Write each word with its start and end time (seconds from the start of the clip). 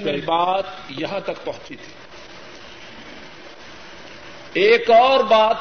میں 0.00 0.16
بات 0.24 0.64
یہاں 0.88 1.20
تک 1.20 1.44
پہنچی 1.44 1.76
تھی۔ 1.76 1.92
ایک 4.62 4.90
اور 4.90 5.24
بات 5.24 5.56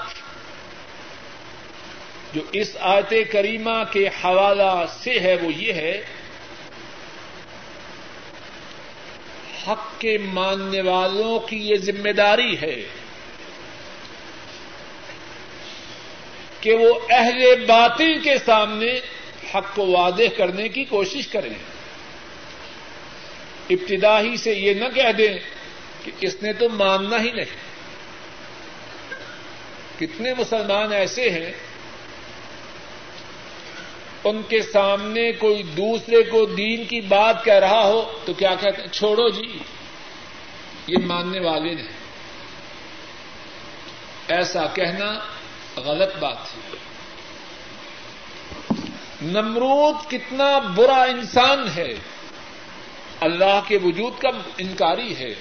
جو 2.33 2.41
اس 2.51 2.77
آیت 2.79 3.13
کریمہ 3.31 3.83
کے 3.91 4.07
حوالہ 4.07 4.85
سے 5.03 5.19
ہے 5.19 5.35
وہ 5.41 5.53
یہ 5.53 5.73
ہے، 5.73 6.01
حق 9.67 10.01
کے 10.01 10.17
ماننے 10.17 10.81
والوں 10.81 11.39
کی 11.39 11.57
یہ 11.57 11.75
ذمہ 11.75 12.11
داری 12.11 12.57
ہے 12.61 12.87
کہ 16.61 16.73
وہ 16.73 16.99
اہل 17.09 17.65
باطل 17.65 18.19
کے 18.23 18.37
سامنے 18.45 18.99
حق 19.55 19.75
کو 19.75 19.87
واضح 19.87 20.23
کرنے 20.37 20.69
کی 20.69 20.83
کوشش 20.83 21.27
کریں۔ 21.27 21.70
ابتدا 23.71 24.21
ہی 24.21 24.37
سے 24.37 24.53
یہ 24.53 24.73
نہ 24.73 24.85
کہہ 24.95 25.11
دیں 25.17 25.37
کہ 26.03 26.11
اس 26.21 26.35
نے 26.41 26.53
تو 26.53 26.69
ماننا 26.69 27.21
ہی 27.21 27.31
نہیں۔ 27.31 27.71
کتنے 29.99 30.33
مسلمان 30.37 30.91
ایسے 30.91 31.29
ہیں، 31.29 31.51
ان 34.23 34.41
کے 34.49 34.61
سامنے 34.61 35.31
کوئی 35.31 35.63
دوسرے 35.63 36.23
کو 36.23 36.45
دین 36.45 36.85
کی 36.85 37.01
بات 37.01 37.45
کہہ 37.45 37.53
رہا 37.53 37.83
ہو 37.83 38.19
تو 38.25 38.33
کیا 38.33 38.55
کہتے 38.55 38.81
ہیں؟ 38.81 38.89
چھوڑو 38.89 39.29
جی 39.29 39.59
یہ 40.87 40.97
ماننے 41.05 41.39
والے 41.39 41.73
نہیں 41.73 41.87
ایسا 44.27 44.65
کہنا 44.65 45.19
غلط 45.79 46.15
بات 46.15 46.37
ہے۔ 46.37 46.77
نمرود 49.21 50.11
کتنا 50.11 50.59
برا 50.59 51.03
انسان 51.03 51.67
ہے۔ 51.75 51.93
اللہ 53.21 53.61
کے 53.67 53.77
وجود 53.83 54.21
کا 54.21 54.29
انکاری 54.57 55.15
ہے۔ 55.15 55.35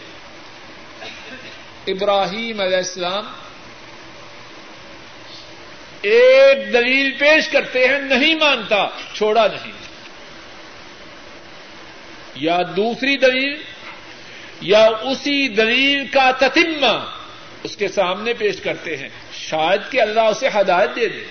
ابراہیم 1.86 2.60
علیہ 2.60 2.76
السلام 2.76 3.26
ایک 6.02 6.72
دلیل 6.72 7.12
پیش 7.18 7.48
کرتے 7.48 7.88
ہیں، 7.88 7.98
نہیں 7.98 8.34
مانتا، 8.34 8.88
چھوڑا 9.14 9.46
نہیں۔ 9.46 9.72
یا 12.34 12.58
دوسری 12.76 13.16
دلیل، 13.16 13.62
یا 14.60 14.84
اسی 14.84 15.48
دلیل 15.48 16.06
کا 16.06 16.30
تتمہ 16.38 17.14
اس 17.62 17.76
کے 17.76 17.88
سامنے 17.88 18.34
پیش 18.34 18.60
کرتے 18.60 18.96
ہیں۔ 18.96 19.08
شاید 19.32 19.92
کہ 19.92 20.00
اللہ 20.00 20.20
اسے 20.20 20.48
ہدایت 20.48 20.96
دے 20.96 21.08
دے۔ 21.08 21.24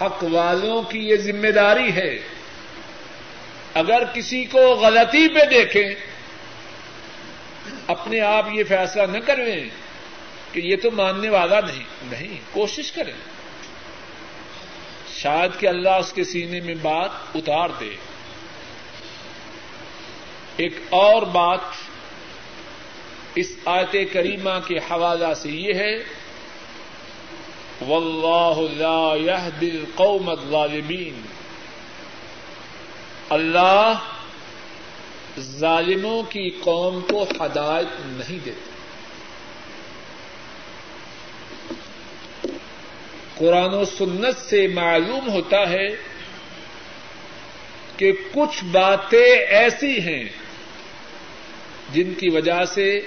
حق 0.00 0.24
والوں 0.24 0.82
کی 0.82 0.98
یہ 0.98 1.16
ذمہ 1.16 1.48
داری 1.48 1.92
ہے۔ 1.92 2.37
اگر 3.74 4.04
کسی 4.14 4.44
کو 4.44 4.74
غلطی 4.74 5.28
پہ 5.28 5.44
دیکھیں، 5.50 5.94
اپنے 7.86 8.20
آپ 8.20 8.46
یہ 8.52 8.64
فیصلہ 8.68 9.02
نہ 9.02 9.18
کریں 9.18 9.68
کہ 10.52 10.60
یہ 10.60 10.76
تو 10.82 10.90
ماننے 10.90 11.28
والا 11.28 11.60
نہیں 11.60 11.84
نہیں، 12.02 12.40
کوشش 12.52 12.92
کریں۔ 12.92 13.12
شاید 15.16 15.60
کہ 15.60 15.66
اللہ 15.66 15.88
اس 15.88 16.12
کے 16.12 16.24
سینے 16.24 16.60
میں 16.60 16.74
بات 16.82 17.10
اتار 17.34 17.68
دے۔ 17.80 17.94
ایک 20.56 20.74
اور 20.90 21.22
بات 21.22 21.60
اس 23.34 23.56
آیت 23.64 24.12
کریمہ 24.12 24.50
کے 24.66 24.78
حوالہ 24.78 25.34
سے 25.34 25.48
یہ 25.50 25.74
ہے 25.74 26.04
واللہ 27.80 28.60
لا 28.72 29.16
يهدي 29.16 29.70
القوم 29.70 30.28
الظالمین 30.28 31.22
اللہ 33.30 33.94
ظالموں 35.40 36.22
کی 36.22 36.50
قوم 36.50 37.00
کو 37.00 37.22
ہدایت 37.22 37.86
نہیں 38.06 38.38
دیتے 38.44 38.78
قرآن 43.34 43.74
و 43.74 43.84
سنت 43.84 44.38
سے 44.38 44.68
معلوم 44.68 45.30
ہوتا 45.30 45.68
ہے 45.68 45.88
کہ 47.96 48.12
کچھ 48.32 48.64
باتیں 48.64 49.36
ایسی 49.36 50.00
ہیں 50.00 50.24
جن 51.92 52.14
کی 52.14 52.28
وجہ 52.28 52.64
سے 52.64 53.00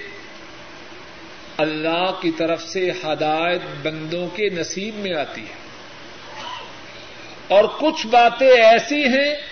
اللہ 1.57 2.11
کی 2.21 2.31
طرف 2.31 2.63
سے 2.63 2.91
ہدایت 2.91 3.61
بندوں 3.83 4.27
کے 4.27 4.49
نصیب 4.49 4.95
میں 4.95 5.13
آتی 5.13 5.41
ہے۔ 5.41 5.55
اور 7.47 7.63
کچھ 7.79 8.07
باتیں 8.07 8.47
ایسی 8.47 9.03
ہیں 9.03 9.50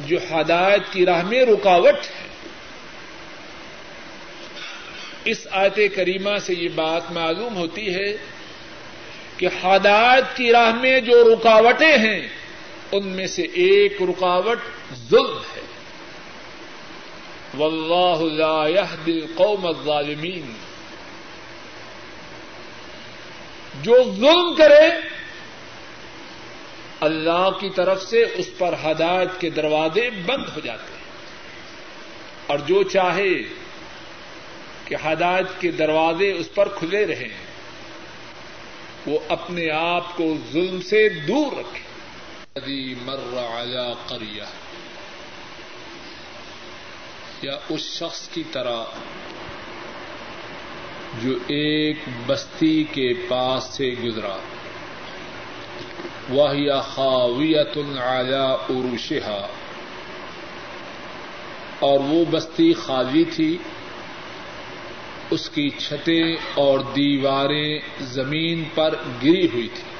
جو 0.00 0.16
ہدایت 0.30 0.82
کی 0.92 1.06
راہ 1.06 1.22
میں 1.22 1.42
رکاوٹ 1.42 1.94
ہے۔ 1.94 2.26
اس 5.24 5.46
آیت 5.50 5.78
کریمہ 5.96 6.38
سے 6.38 6.54
یہ 6.54 6.68
بات 6.74 7.12
معلوم 7.12 7.56
ہوتی 7.56 7.94
ہے 7.94 8.16
کہ 9.36 9.48
ہدایت 9.64 10.36
کی 10.36 10.52
راہ 10.52 10.72
میں 10.72 11.00
جو 11.00 11.34
رکاوٹیں 11.34 11.98
ہیں، 11.98 12.28
ان 12.92 13.06
میں 13.08 13.26
سے 13.26 13.42
ایک 13.42 14.02
رکاوٹ 14.02 14.58
ظلم 15.10 15.38
ہے۔ 15.56 15.60
واللہ 17.58 18.34
لا 18.34 18.68
يهدي 18.68 19.12
القوم 19.12 19.66
الظالمین۔ 19.66 20.52
جو 23.82 23.96
ظلم 24.16 24.54
کرے 24.54 25.15
اللہ 27.00 27.50
کی 27.60 27.70
طرف 27.70 28.02
سے 28.02 28.22
اس 28.22 28.50
پر 28.58 28.74
ہدایت 28.84 29.40
کے 29.40 29.50
دروازے 29.50 30.10
بند 30.10 30.44
ہو 30.54 30.60
جاتے 30.60 30.92
ہیں۔ 30.92 31.04
اور 32.46 32.58
جو 32.58 32.82
چاہے 32.82 33.42
کہ 34.84 34.96
ہدایت 35.06 35.60
کے 35.60 35.70
دروازے 35.70 36.32
اس 36.32 36.54
پر 36.54 36.68
کھلے 36.68 37.06
رہیں، 37.06 37.28
وہ 39.06 39.18
اپنے 39.28 39.70
آپ 39.70 40.16
کو 40.16 40.36
ظلم 40.52 40.82
سے 40.82 41.08
دور 41.08 41.52
رکھے۔ 41.52 41.86
مر 43.04 43.38
على 43.38 43.92
قریہ۔ 44.06 44.42
یا 47.42 47.58
اس 47.68 47.80
شخص 47.80 48.28
کی 48.28 48.42
طرح 48.52 48.84
جو 51.22 51.32
ایک 51.32 51.96
بستی 52.26 52.84
کے 52.84 53.14
پاس 53.28 53.64
سے 53.64 53.90
گزرا۔ 54.04 54.36
وہ 56.28 56.80
خاویت 56.80 57.78
على 57.98 58.54
عروشها 58.70 59.46
اور 61.78 62.00
وہ 62.00 62.24
بستی 62.30 62.74
خالی 62.74 63.24
تھی، 63.24 63.58
اس 65.30 65.50
کی 65.50 65.70
چھتیں 65.70 66.36
اور 66.54 66.78
دیواریں 66.78 67.78
زمین 68.00 68.64
پر 68.74 68.94
گری 69.22 69.46
ہوئی 69.46 69.68
تھی 69.68 69.96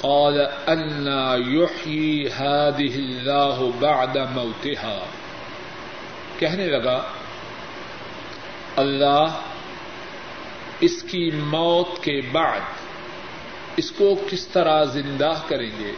قال 0.00 0.40
ان 0.66 1.08
يحيي 1.46 2.28
هذه 2.38 2.96
الله 2.96 3.70
بعد 3.78 4.16
موتها۔ 4.34 5.04
کہنے 6.38 6.66
لگا، 6.66 7.02
اللہ 8.76 9.24
اس 10.80 11.02
کی 11.02 11.30
موت 11.30 12.04
کے 12.04 12.20
بعد 12.32 12.60
اس 13.76 13.90
کو 13.90 14.14
کس 14.30 14.46
طرح 14.46 14.84
زندہ 14.84 15.32
کریں 15.48 15.70
گے؟ 15.78 15.92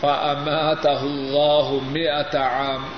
فَأَمَاتَهُ 0.00 1.10
اللَّهُ 1.10 1.80
مِئَةَ 1.82 2.38
عَامٍ۔ 2.38 2.88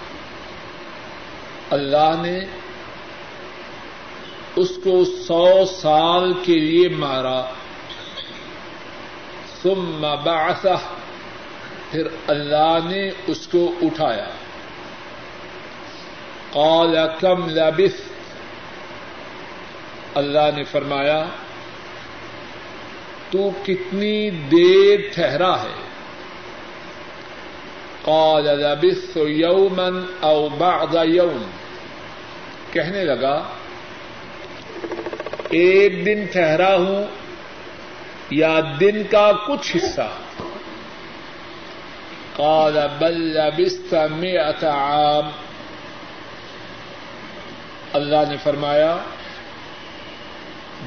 اللہ 1.70 2.22
نے 2.22 2.38
اس 4.56 4.70
کو 4.84 5.04
سو 5.04 5.64
سال 5.64 6.32
کے 6.42 6.58
لیے 6.58 6.88
مارا۔ 6.88 7.42
ثم 9.62 10.14
بعثہ 10.24 10.78
پھر 11.90 12.06
اللہ 12.26 12.78
نے 12.84 13.10
اس 13.26 13.48
کو 13.48 13.72
اٹھایا۔ 13.82 14.26
قال 16.50 16.98
کم 17.20 17.48
لبث 17.48 18.00
اللہ 20.14 20.56
نے 20.56 20.64
فرمایا 20.64 21.24
تو 23.30 23.50
کتنی 23.66 24.30
دیر 24.30 25.00
ٹھہرا 25.14 25.62
ہے۔ 25.62 25.88
قال 28.02 28.44
لبثت 28.44 29.16
یوما 29.16 29.88
او 30.20 30.48
بعض 30.48 30.96
یوم۔ 31.04 31.50
کہنے 32.72 33.04
لگا، 33.04 33.44
ایک 35.50 36.06
دن 36.06 36.24
ٹھہرا 36.32 36.76
ہوں 36.76 37.04
یا 38.30 38.60
دن 38.80 39.02
کا 39.10 39.32
کچھ 39.46 39.76
حصہ؟ 39.76 40.10
قال 42.36 42.78
بل 42.98 43.14
لبثت 43.14 43.94
مئة 44.10 44.68
عام۔ 44.68 45.30
اللہ 47.92 48.16
نے 48.28 48.36
فرمایا 48.42 48.96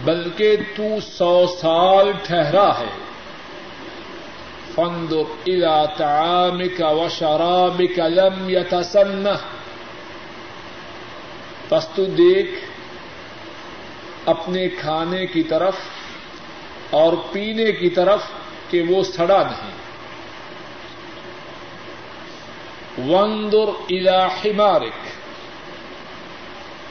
بلکہ 0.04 0.58
تو 0.76 1.00
سو 1.00 1.48
سال 1.62 2.12
ٹھہرا 2.24 2.80
ہے۔ 2.80 3.12
فانظر 4.76 5.24
الى 5.46 5.96
طعامك 5.98 6.82
وشرابك 6.82 8.00
لم 8.00 8.50
يتسنه 8.50 9.36
پس 11.70 11.88
تو 11.88 12.06
دیکھ 12.06 12.52
اپنے 14.26 14.70
کھانے 14.70 15.26
کی 15.26 15.44
طرف 15.44 15.76
اور 16.90 17.14
پینے 17.32 17.72
کی 17.72 17.90
طرف 17.90 18.20
کہ 18.70 18.82
وہ 18.90 19.04
سڑا 19.04 19.44
نہیں۔ 19.44 19.72
وندر 23.12 23.70
الا 23.90 24.26
حمارک۔ 24.26 25.08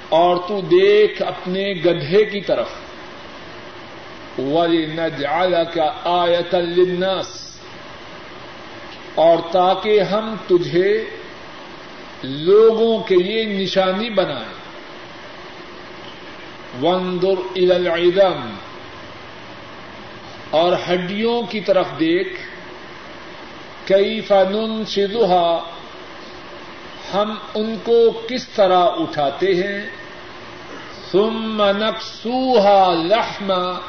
اور 0.09 0.37
تو 0.49 0.61
دیکھ 0.61 1.23
اپنے 1.23 1.73
گدھے 1.73 2.25
کی 2.25 2.41
طرف۔ 2.41 2.69
ولی 4.41 4.87
نجعل 4.87 5.55
کا 5.75 5.93
آیت 6.05 6.55
اور 9.15 9.39
تاکہ 9.53 10.01
ہم 10.01 10.35
تجھے 10.47 11.05
لوگوں 12.23 13.03
کے 13.03 13.15
لیے 13.15 13.45
نشانی 13.45 14.11
بنائیں۔ 14.11 14.61
وندر 16.83 17.39
العدم 17.57 18.51
اور 20.51 20.73
ہڈیوں 20.89 21.43
کی 21.43 21.61
طرف 21.61 21.87
دیکھ 22.01 22.41
کئی 23.89 24.21
فنون 24.21 24.85
ہم 27.15 27.35
ان 27.55 27.75
کو 27.85 28.23
کس 28.29 28.49
طرح 28.49 28.85
اٹھاتے 28.85 29.55
ہیں؟ 29.55 29.91
ثم 31.13 31.63
نقصوہا 31.63 32.95
لحما 32.95 33.81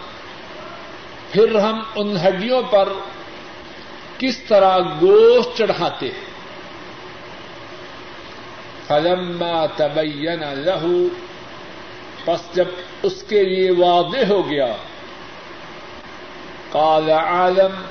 پھر 1.31 1.55
ہم 1.55 1.81
ان 1.95 2.17
ہڈیوں 2.17 2.61
پر 2.69 2.89
کس 4.17 4.37
طرح 4.37 4.77
گوشت 4.79 5.57
چڑھاتے 5.57 6.05
ہیں؟ 6.05 6.31
فلما 8.87 9.65
تبین 9.65 10.39
لہو، 10.39 11.07
پس 12.25 12.55
جب 12.55 12.65
اس 13.03 13.23
کے 13.23 13.43
لیے 13.43 13.71
واضح 13.71 14.25
ہو 14.29 14.49
گیا، 14.49 14.75
قال 16.69 17.09
عالم 17.09 17.81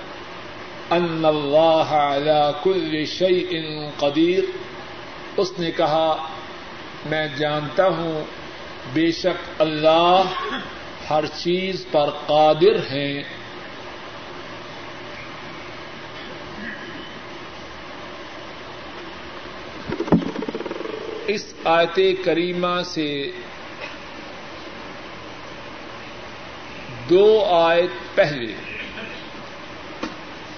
ان 0.90 1.24
اللہ 1.24 1.92
على 1.92 2.50
كل 2.62 3.04
شيء 3.06 3.62
قدیر۔ 3.96 4.44
اس 5.36 5.52
نے 5.58 5.70
کہا، 5.70 6.26
میں 7.06 7.28
جانتا 7.36 7.86
ہوں، 7.86 8.24
بے 8.92 9.12
شک 9.12 9.62
اللہ 9.62 10.22
ہر 11.10 11.26
چیز 11.26 11.86
پر 11.90 12.10
قادر 12.26 12.76
ہیں۔ 12.90 13.22
اس 21.26 21.54
آیت 21.64 22.00
کریمہ 22.24 22.82
سے 22.84 23.30
دو 27.10 27.44
آیت 27.44 28.16
پہلے۔ 28.16 28.52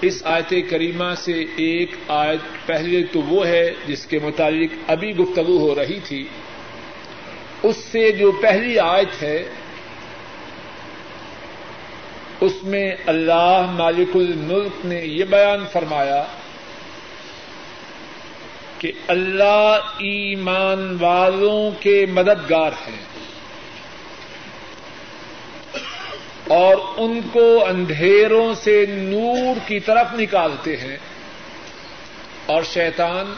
اس 0.00 0.22
آیت 0.26 0.54
کریمہ 0.70 1.14
سے 1.16 1.44
ایک 1.56 1.90
آیت 2.08 2.66
پہلے 2.66 3.02
تو 3.12 3.22
وہ 3.22 3.46
ہے 3.46 3.74
جس 3.86 4.06
کے 4.06 4.18
متعلق 4.18 4.90
ابھی 4.90 5.16
گفتگو 5.16 5.58
ہو 5.58 5.74
رہی 5.74 6.00
تھی۔ 6.04 6.28
اس 7.62 7.76
سے 7.76 8.12
جو 8.12 8.32
پہلی 8.32 8.78
آیت 8.78 9.22
ہے 9.22 9.44
اس 12.42 12.52
میں 12.62 12.94
اللہ 13.06 13.66
مالک 13.70 14.16
الملک 14.16 14.86
نے 14.86 15.00
یہ 15.04 15.24
بیان 15.24 15.64
فرمایا 15.72 16.24
کہ 18.78 18.92
اللہ 19.06 19.78
ایمان 19.98 20.96
والوں 21.00 21.70
کے 21.80 22.06
مددگار 22.06 22.70
ہیں 22.88 23.04
اور 26.48 26.76
ان 26.96 27.20
کو 27.32 27.64
اندھیروں 27.66 28.54
سے 28.54 28.86
نور 28.88 29.68
کی 29.68 29.80
طرف 29.80 30.06
نکالتے 30.14 30.76
ہیں 30.76 30.96
اور 32.46 32.62
شیطان 32.62 33.34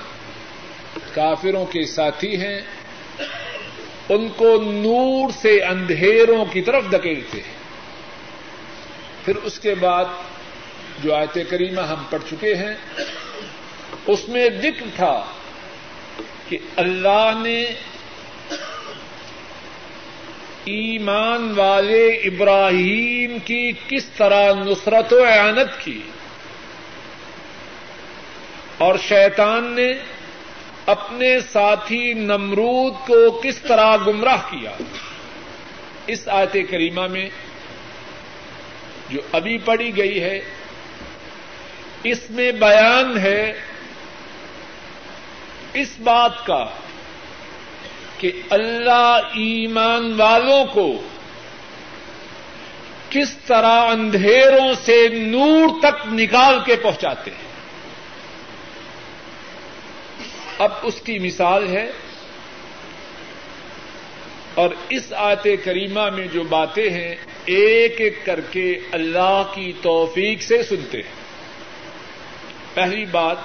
کافروں 1.12 1.66
کے 1.66 1.84
ساتھی 1.86 2.36
ہیں، 2.36 2.60
ان 4.08 4.28
کو 4.36 4.62
نور 4.62 5.30
سے 5.42 5.62
اندھیروں 5.62 6.44
کی 6.44 6.62
طرف 6.62 6.84
دکیلتے 6.92 7.38
ہیں۔ 7.38 7.63
پھر 9.24 9.36
اس 9.36 9.60
کے 9.60 9.74
بعد 9.74 10.04
جو 11.04 11.14
آیت 11.14 11.38
کریمہ 11.50 11.80
ہم 11.80 12.02
پڑھ 12.10 12.22
چکے 12.30 12.54
ہیں، 12.54 12.74
اس 14.06 14.28
میں 14.28 14.48
ذکر 14.62 14.86
تھا 14.96 15.24
کہ 16.48 16.58
اللہ 16.76 17.30
نے 17.42 17.64
ایمان 20.64 21.52
والے 21.56 22.06
ابراہیم 22.06 23.38
کی 23.38 23.72
کس 23.88 24.04
طرح 24.04 24.52
نصرت 24.52 25.12
و 25.12 25.24
اعانت 25.24 25.84
کی۔ 25.84 26.02
اور 28.78 28.94
شیطان 29.08 29.64
نے 29.64 29.92
اپنے 30.86 31.40
ساتھی 31.40 32.12
نمرود 32.12 32.94
کو 33.06 33.30
کس 33.30 33.58
طرح 33.58 33.96
گمراہ 33.96 34.50
کیا۔ 34.50 34.70
اس 36.06 36.28
آیت 36.28 36.52
کریمہ 36.70 37.06
میں 37.06 37.30
جو 39.10 39.20
ابھی 39.32 39.58
پڑھی 39.58 39.96
گئی 39.96 40.20
ہے، 40.22 40.40
اس 42.04 42.30
میں 42.30 42.52
بیان 42.52 43.18
ہے 43.18 43.52
اس 45.74 45.88
بات 46.00 46.46
کا 46.46 46.64
کہ 48.18 48.32
اللہ 48.50 49.20
ایمان 49.34 50.20
والوں 50.20 50.64
کو 50.64 51.08
کس 53.10 53.36
طرح 53.46 53.80
اندھیروں 53.90 54.74
سے 54.84 55.08
نور 55.08 55.80
تک 55.80 56.06
نکال 56.12 56.58
کے 56.66 56.76
پہنچاتے 56.76 57.30
ہیں۔ 57.30 57.44
اب 60.58 60.72
اس 60.82 61.00
کی 61.00 61.18
مثال 61.18 61.68
ہے 61.68 61.90
اور 64.54 64.70
اس 64.88 65.12
آیت 65.12 65.46
کریمہ 65.64 66.10
میں 66.10 66.26
جو 66.26 66.42
باتیں 66.42 66.90
ہیں 66.90 67.14
ایک 67.44 68.00
ایک 68.00 68.24
کر 68.24 68.40
کے 68.40 68.78
اللہ 68.92 69.42
کی 69.54 69.72
توفیق 69.82 70.42
سے 70.42 70.62
سنتے 70.62 70.98
ہیں۔ 70.98 71.24
پہلی 72.74 73.04
بات، 73.04 73.36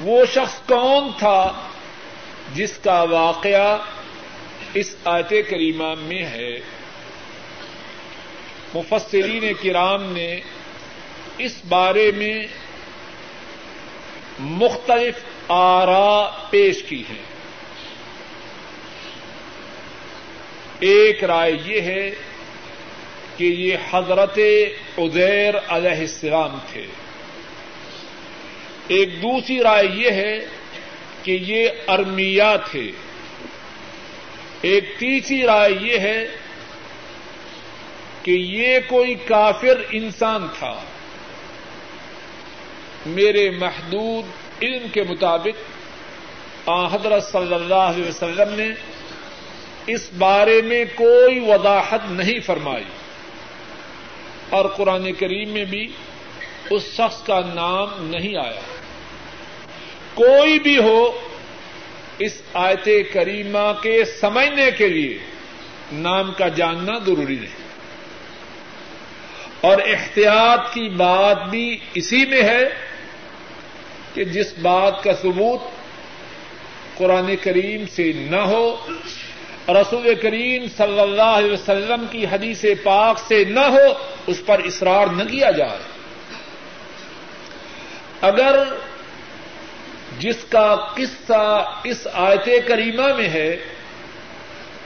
وہ 0.00 0.24
شخص 0.24 0.60
کون 0.66 1.10
تھا 1.18 1.52
جس 2.54 2.78
کا 2.78 3.02
واقعہ 3.02 3.78
اس 4.74 4.96
آیت 5.04 5.28
کریمہ 5.28 5.94
میں 5.98 6.24
ہے؟ 6.24 6.56
مفسرین 8.74 9.52
کرام 9.62 10.12
نے 10.12 10.40
اس 11.38 11.52
بارے 11.68 12.10
میں 12.16 12.46
مختلف 14.38 15.14
آرا 15.48 16.30
پیش 16.50 16.82
کی 16.82 17.02
ہیں۔ 17.10 17.37
ایک 20.80 21.24
رائے 21.24 21.52
یہ 21.64 21.80
ہے 21.80 22.10
کہ 23.36 23.44
یہ 23.44 23.76
حضرت 23.90 24.38
ازیر 24.98 25.54
علیہ 25.68 25.90
السلام 25.90 26.58
تھے۔ 26.72 26.86
ایک 28.88 29.22
دوسری 29.22 29.58
رائے 29.58 29.88
یہ 29.94 30.10
ہے 30.10 30.38
کہ 31.22 31.38
یہ 31.40 31.68
ارمیا 31.88 32.56
تھے۔ 32.56 32.90
ایک 34.62 34.84
تیسری 34.98 35.42
رائے 35.42 35.72
یہ 35.80 35.98
ہے 35.98 36.26
کہ 38.22 38.30
یہ 38.30 38.78
کوئی 38.88 39.14
کافر 39.14 39.82
انسان 39.90 40.46
تھا۔ 40.58 40.74
میرے 43.06 43.50
محدود 43.50 44.24
علم 44.62 44.88
کے 44.92 45.02
مطابق 45.02 45.62
آ 46.68 46.86
حضرت 46.86 47.24
صلی 47.24 47.54
اللہ 47.54 47.74
علیہ 47.74 48.08
وسلم 48.08 48.54
نے 48.54 48.68
اس 49.88 50.08
بارے 50.18 50.62
میں 50.62 50.84
کوئی 50.94 51.38
وضاحت 51.40 52.00
نہیں 52.10 52.40
فرمائی۔ 52.40 52.84
اور 54.50 54.64
قرآن 54.64 55.12
کریم 55.12 55.48
میں 55.50 55.64
بھی 55.64 55.88
اس 56.70 56.82
شخص 56.82 57.22
کا 57.22 57.40
نام 57.54 57.88
نہیں 58.00 58.36
آیا۔ 58.36 58.60
کوئی 60.14 60.58
بھی 60.58 60.78
ہو 60.78 61.28
اس 62.18 62.42
آیت 62.54 62.88
کریمہ 63.12 63.72
کے 63.82 64.04
سمجھنے 64.04 64.70
کے 64.70 64.88
لیے 64.88 65.18
نام 65.92 66.32
کا 66.32 66.48
جاننا 66.48 66.98
ضروری 67.06 67.36
نہیں۔ 67.36 67.68
اور 69.60 69.78
احتیاط 69.86 70.74
کی 70.74 70.88
بات 70.88 71.44
بھی 71.50 71.78
اسی 71.94 72.24
میں 72.26 72.42
ہے 72.42 72.60
کہ 74.14 74.24
جس 74.24 74.58
بات 74.62 75.02
کا 75.02 75.12
ثبوت 75.14 75.60
قرآن 76.98 77.34
کریم 77.42 77.86
سے 77.86 78.12
نہ 78.12 78.36
ہو 78.36 78.86
رسول 79.68 80.14
کریم 80.14 80.66
صلی 80.76 81.00
اللہ 81.00 81.36
علیہ 81.38 81.52
وسلم 81.52 82.04
کی 82.10 82.26
حدیث 82.26 82.64
پاک 82.82 83.18
سے 83.18 83.44
نہ 83.44 83.60
ہو، 83.60 83.86
اس 84.26 84.42
پر 84.46 84.60
اصرار 84.64 85.06
نہ 85.06 85.22
کیا 85.22 85.50
جائے۔ 85.50 85.78
اگر 88.20 88.62
جس 90.18 90.44
کا 90.48 90.74
قصہ 90.94 91.64
اس 91.84 92.06
آیت 92.12 92.48
کریمہ 92.68 93.08
میں 93.16 93.28
ہے، 93.28 93.56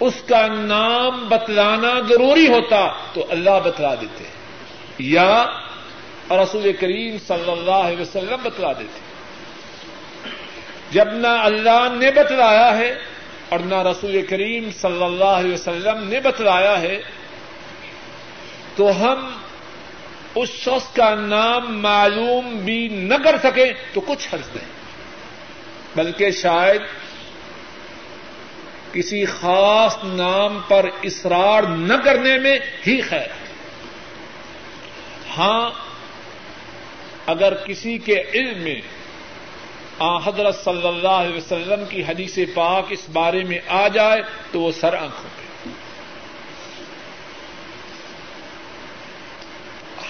اس 0.01 0.15
کا 0.29 0.47
نام 0.47 1.29
بتلانا 1.29 1.93
ضروری 2.09 2.49
ہوتا 2.49 2.81
تو 3.15 3.27
اللہ 3.31 3.61
بتلا 3.65 3.95
دیتے، 3.95 4.25
یا 4.99 5.45
رسول 6.31 6.73
کریم 6.81 7.17
صلی 7.27 7.51
اللہ 7.51 7.87
علیہ 7.87 8.01
وسلم 8.01 8.43
بتلا 8.43 8.73
دیتے۔ 8.73 9.01
جب 10.91 11.09
نہ 11.15 11.33
اللہ 11.43 11.89
نے 11.93 12.11
بتلایا 12.11 12.77
ہے 12.79 13.12
اور 13.53 13.61
نہ 13.61 13.83
رسول 13.83 14.27
کریم 14.27 14.71
صلی 14.81 15.05
اللہ 15.05 15.25
علیہ 15.25 15.55
وسلم 15.55 16.09
نے 16.09 16.21
بتلایا 16.21 16.81
ہے، 16.81 17.03
تو 18.77 19.03
ہم 19.03 19.31
اس 20.35 20.49
شخص 20.49 20.95
کا 20.95 21.15
نام 21.15 21.83
معلوم 21.83 22.57
بھی 22.57 22.89
نہ 22.89 23.15
کر 23.25 23.37
سکیں 23.43 23.73
تو 23.93 24.01
کچھ 24.01 24.35
حرض 24.35 24.57
نہیں۔ 24.57 24.69
بلکہ 25.97 26.31
شاید 26.31 26.83
کسی 28.93 29.25
خاص 29.25 29.97
نام 30.05 30.61
پر 30.69 30.87
اصرار 31.03 31.63
نہ 31.63 31.95
کرنے 32.05 32.39
میں 32.39 32.59
ہی 32.87 33.01
خیر۔ 33.01 33.21
ہے 33.21 33.29
ہاں 35.39 35.71
اگر 37.27 37.55
کسی 37.55 37.99
کے 37.99 38.23
علم 38.35 38.59
میں 38.59 38.81
آ، 40.03 40.17
حضرت 40.17 40.65
صلی 40.65 40.89
اللہ 40.89 41.09
علیہ 41.09 41.37
وسلم 41.37 41.85
کی 41.89 42.03
حدیث 42.05 42.39
پاک 42.55 42.87
اس 42.89 43.09
بارے 43.13 43.45
میں 43.45 43.59
آ 43.69 43.89
جائے 43.89 44.23
تو 44.53 44.61
وہ 44.61 44.73
سر 44.73 44.95
آنکھوں 44.95 45.31
پہ۔ 45.37 45.69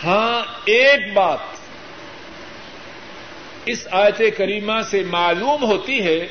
ہاں 0.04 0.42
ایک 0.64 1.12
بات 1.12 1.38
اس 3.64 3.88
آیت 3.90 4.22
کریمہ 4.36 4.80
سے 4.90 5.02
معلوم 5.02 5.64
ہوتی 5.64 6.02
ہے 6.02 6.26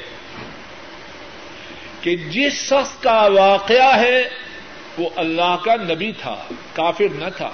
کہ 2.02 2.16
جس 2.16 2.54
شخص 2.54 3.02
کا 3.02 3.28
واقعہ 3.34 4.00
ہے، 4.00 4.30
وہ 4.98 5.10
اللہ 5.16 5.56
کا 5.64 5.76
نبی 5.76 6.12
تھا، 6.22 6.36
کافر 6.74 7.14
نہ 7.16 7.30
تھا۔ 7.38 7.50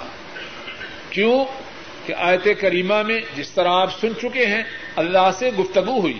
کیوں؟ 1.10 1.67
کہ 2.08 2.14
آیت 2.18 2.48
کریمہ 2.60 3.02
میں 3.02 3.20
جس 3.36 3.50
طرح 3.50 3.68
آپ 3.68 4.00
سن 4.00 4.12
چکے 4.22 4.46
ہیں، 4.46 4.62
اللہ 4.96 5.30
سے 5.38 5.50
گفتگو 5.58 6.00
ہوئی۔ 6.00 6.18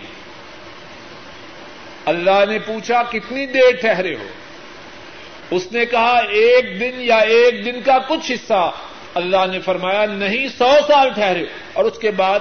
اللہ 2.05 2.45
نے 2.49 2.59
پوچھا، 2.59 3.03
کتنی 3.03 3.45
دیر 3.45 3.75
ٹھہرے 3.81 4.15
ہو؟ 4.15 4.27
اس 5.51 5.71
نے 5.71 5.85
کہا، 5.85 6.17
ایک 6.17 6.79
دن 6.79 7.01
یا 7.01 7.17
ایک 7.17 7.65
دن 7.65 7.81
کا 7.81 7.97
کچھ 8.07 8.31
حصہ۔ 8.31 8.71
اللہ 9.15 9.45
نے 9.51 9.59
فرمایا، 9.59 10.05
نہیں، 10.05 10.47
سو 10.57 10.71
سال 10.87 11.09
ٹھہرے۔ 11.13 11.45
اور 11.73 11.85
اس 11.85 11.99
کے 11.99 12.11
بعد 12.11 12.39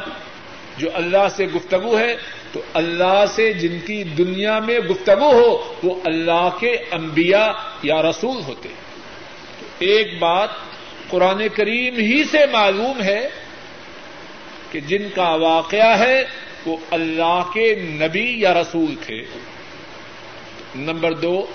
جو 0.77 0.89
اللہ 0.95 1.29
سے 1.37 1.47
گفتگو 1.47 1.99
ہے، 1.99 2.17
تو 2.53 2.63
اللہ 2.75 3.25
سے 3.29 3.53
جن 3.53 3.79
کی 3.87 4.05
دنیا 4.05 4.59
میں 4.59 4.79
گفتگو 4.79 5.33
ہو، 5.33 5.75
وہ 5.83 6.01
اللہ 6.05 6.49
کے 6.61 6.77
انبیاء 6.91 7.51
یا 7.83 8.03
رسول 8.03 8.43
ہوتے۔ 8.47 8.69
تو 9.61 9.67
ایک 9.79 10.19
بات 10.19 10.49
قرآن 11.09 11.49
کریم 11.55 11.97
ہی 11.97 12.25
سے 12.25 12.47
معلوم 12.53 13.03
ہے 13.03 13.29
کہ 14.71 14.81
جن 14.81 15.09
کا 15.15 15.35
واقعہ 15.35 15.99
ہے 15.99 16.25
وہ 16.67 16.77
اللہ 16.91 17.51
کے 17.55 17.75
نبی 17.75 18.41
یا 18.41 18.55
رسول 18.55 18.95
تھے۔ 19.07 19.23
نمبر 20.75 21.13
دو، 21.13 21.47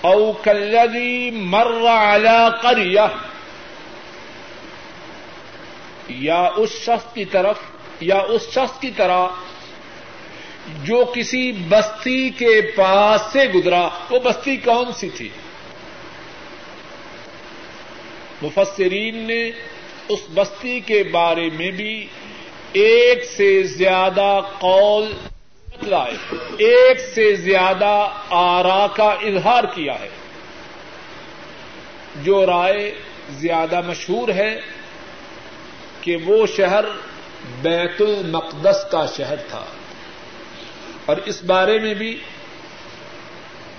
او 0.00 0.32
کلری 0.32 1.30
مر 1.30 1.68
قریہ، 2.62 3.00
یا 6.08 6.48
اس 6.56 6.70
شخص 6.70 7.14
کی 7.14 7.24
طرف، 7.24 7.58
یا 8.00 8.18
اس 8.18 8.42
شخص 8.42 8.80
کی 8.80 8.90
طرح 8.90 9.26
جو 10.82 11.12
کسی 11.14 11.52
بستی 11.52 12.30
کے 12.30 12.60
پاس 12.76 13.20
سے 13.32 13.48
گزرا۔ 13.48 13.88
وہ 14.10 14.18
بستی 14.18 14.56
کون 14.56 14.92
سی 14.92 15.10
تھی؟ 15.10 15.28
مفسرین 18.44 19.16
نے 19.16 19.50
اس 20.08 20.20
بستی 20.34 20.80
کے 20.80 21.02
بارے 21.02 21.50
میں 21.50 21.70
بھی 21.70 22.06
ایک 22.72 23.24
سے 23.24 23.62
زیادہ 23.62 24.40
قول 24.58 25.10
لائے، 25.82 26.36
ایک 26.58 27.00
سے 27.00 27.34
زیادہ 27.34 28.08
آرا 28.30 28.86
کا 28.96 29.04
اظہار 29.04 29.64
کیا 29.64 30.00
ہے۔ 30.00 30.08
جو 32.22 32.46
رائے 32.46 32.94
زیادہ 33.30 33.80
مشہور 33.86 34.28
ہے 34.28 34.60
کہ 36.00 36.16
وہ 36.16 36.46
شہر 36.46 36.84
بیت 37.62 38.02
المقدس 38.02 38.76
کا 38.90 39.06
شہر 39.16 39.36
تھا۔ 39.36 39.64
اور 41.04 41.16
اس 41.16 41.44
بارے 41.44 41.78
میں 41.78 41.94
بھی 41.94 42.18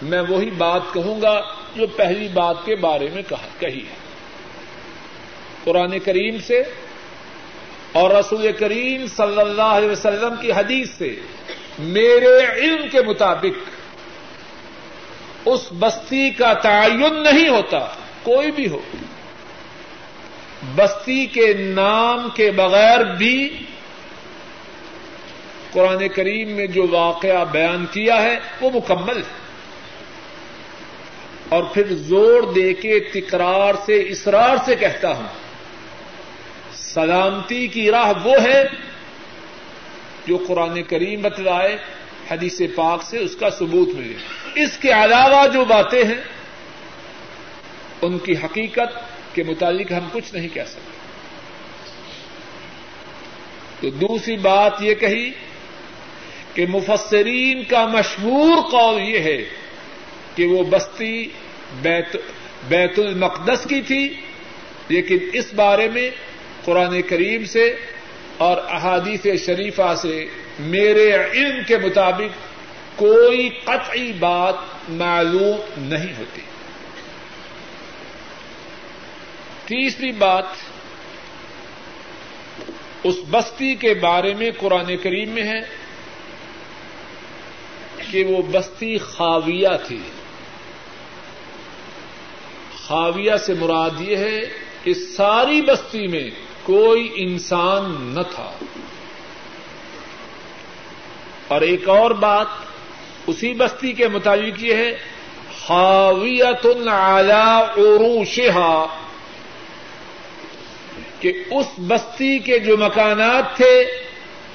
میں 0.02 0.22
وہی 0.30 0.50
بات 0.50 0.82
کہوں 0.94 1.22
گا 1.22 1.42
جو 1.76 1.88
پہلی 1.88 2.28
بات 2.28 2.56
کے 2.66 2.76
بارے 2.76 3.08
میں 3.14 3.22
کہی 3.60 3.80
ہے۔ 3.80 4.05
قرآن 5.66 6.00
کریم 6.00 6.38
سے 6.40 6.64
اور 7.92 8.12
رسول 8.12 8.52
کریم 8.52 9.06
صلی 9.08 9.42
اللہ 9.42 9.62
علیہ 9.62 9.90
وسلم 9.90 10.34
کی 10.42 10.52
حدیث 10.52 10.90
سے 10.90 11.16
میرے 11.80 12.38
علم 12.58 12.88
کے 12.92 13.02
مطابق 13.02 13.70
اس 15.46 15.62
بستی 15.80 16.30
کا 16.30 16.54
تعین 16.54 17.24
نہیں 17.24 17.48
ہوتا، 17.48 17.80
کوئی 18.24 18.52
بھی 18.52 18.68
ہو۔ 18.68 18.80
بستی 20.76 21.26
کے 21.26 21.54
نام 21.54 22.30
کے 22.36 22.52
بغیر 22.52 23.04
بھی 23.04 23.58
قرآن 25.72 26.08
کریم 26.08 26.50
میں 26.50 26.68
جو 26.68 26.88
واقعہ 26.92 27.46
بیان 27.46 27.86
کیا 27.92 28.22
ہے، 28.22 28.40
وہ 28.62 28.70
مکمل 28.74 29.18
ہے۔ 29.18 29.46
اور 31.50 31.64
پھر 31.64 31.84
زور 31.90 32.54
دے 32.54 32.74
کے 32.74 33.00
تکرار 33.00 33.74
سے 33.86 34.04
اسرار 34.10 34.58
سے 34.66 34.76
کہتا 34.76 35.16
ہوں۔ 35.16 35.45
سلامتی 36.96 37.68
کی 37.68 37.92
راہ 37.92 38.12
وہ 38.24 38.36
ہے 38.42 38.64
جو 40.28 40.38
قرآن 40.48 40.84
کریم 40.84 41.22
بتلائے، 41.22 41.78
حدیث 42.32 42.62
پاک 42.76 43.04
سے 43.04 43.18
اس 43.18 43.36
کا 43.36 43.50
ثبوت 43.50 43.90
ملے۔ 43.96 44.16
اس 44.64 44.78
کے 44.78 44.92
علاوہ 44.92 45.48
جو 45.48 45.66
باتیں 45.66 46.04
ہیں، 46.04 46.22
ان 48.02 48.18
کی 48.20 48.34
حقیقت 48.44 49.36
کے 49.36 49.44
متعلق 49.44 49.92
ہم 49.92 50.08
کچھ 50.12 50.34
نہیں 50.34 50.48
کہہ 50.54 50.70
سکتے۔ 50.70 50.94
تو 53.80 53.90
دوسری 53.90 54.38
بات 54.38 54.82
یہ 54.82 54.94
کہی 54.94 55.30
کہ 56.54 56.66
مفسرین 56.70 57.64
کا 57.64 57.86
مشہور 57.88 58.62
قول 58.72 59.02
یہ 59.02 59.20
ہے 59.20 59.42
کہ 60.36 60.46
وہ 60.46 60.64
بستی 60.64 61.30
بیت 61.82 62.16
بیت 62.68 63.00
المقدس 63.00 63.68
کی 63.70 63.82
تھی، 63.82 64.04
لیکن 64.90 65.18
اس 65.34 65.54
بارے 65.54 65.88
میں 65.90 66.10
قرآن 66.66 67.02
کریم 67.02 67.46
سے 67.46 67.76
اور 68.38 68.58
احادیث 68.58 69.46
شریفہ 69.46 69.96
سے 70.02 70.26
میرے 70.60 71.14
علم 71.32 71.64
کے 71.68 71.78
مطابق 71.78 72.56
کوئی 72.96 73.50
قطعی 73.50 74.14
بات 74.14 74.56
معلوم 74.90 75.60
نہیں 75.78 76.14
ہوتی۔ 76.18 76.42
تیسری 79.66 80.12
بات، 80.12 80.46
اس 83.04 83.16
بستی 83.30 83.76
کے 83.76 83.94
بارے 83.94 84.34
میں 84.34 84.52
قرآن 84.58 84.98
کریم 84.98 85.30
میں 85.30 85.44
ہے 85.44 85.60
کہ 88.12 88.24
وہ 88.24 88.42
بستی 88.42 88.98
خاویہ 88.98 89.68
تھی۔ 89.88 90.00
خاویہ 92.84 93.36
سے 93.36 93.54
مراد 93.54 94.02
یہ 94.02 94.16
ہے 94.16 94.40
کہ 94.84 94.94
ساری 94.94 95.62
بستی 95.62 96.08
میں 96.08 96.30
کوئی 96.66 97.12
انسان 97.16 98.12
نہ 98.16 98.20
تھا۔ 98.36 98.52
اور 101.48 101.62
ایک 101.62 101.90
اور 101.90 102.12
بات 102.12 102.48
اسی 103.28 103.54
بستی 103.54 103.94
کے 103.94 104.08
مطابق 104.08 104.64
یہ 104.64 104.74
ہے 104.74 104.98
حاویت 105.70 106.66
عروشہا، 106.66 108.86
کہ 111.20 111.34
اس 111.52 111.66
بستی 111.78 112.40
کے 112.40 112.60
جو 112.60 112.78
مکانات 112.78 113.56
تھے، 113.56 113.86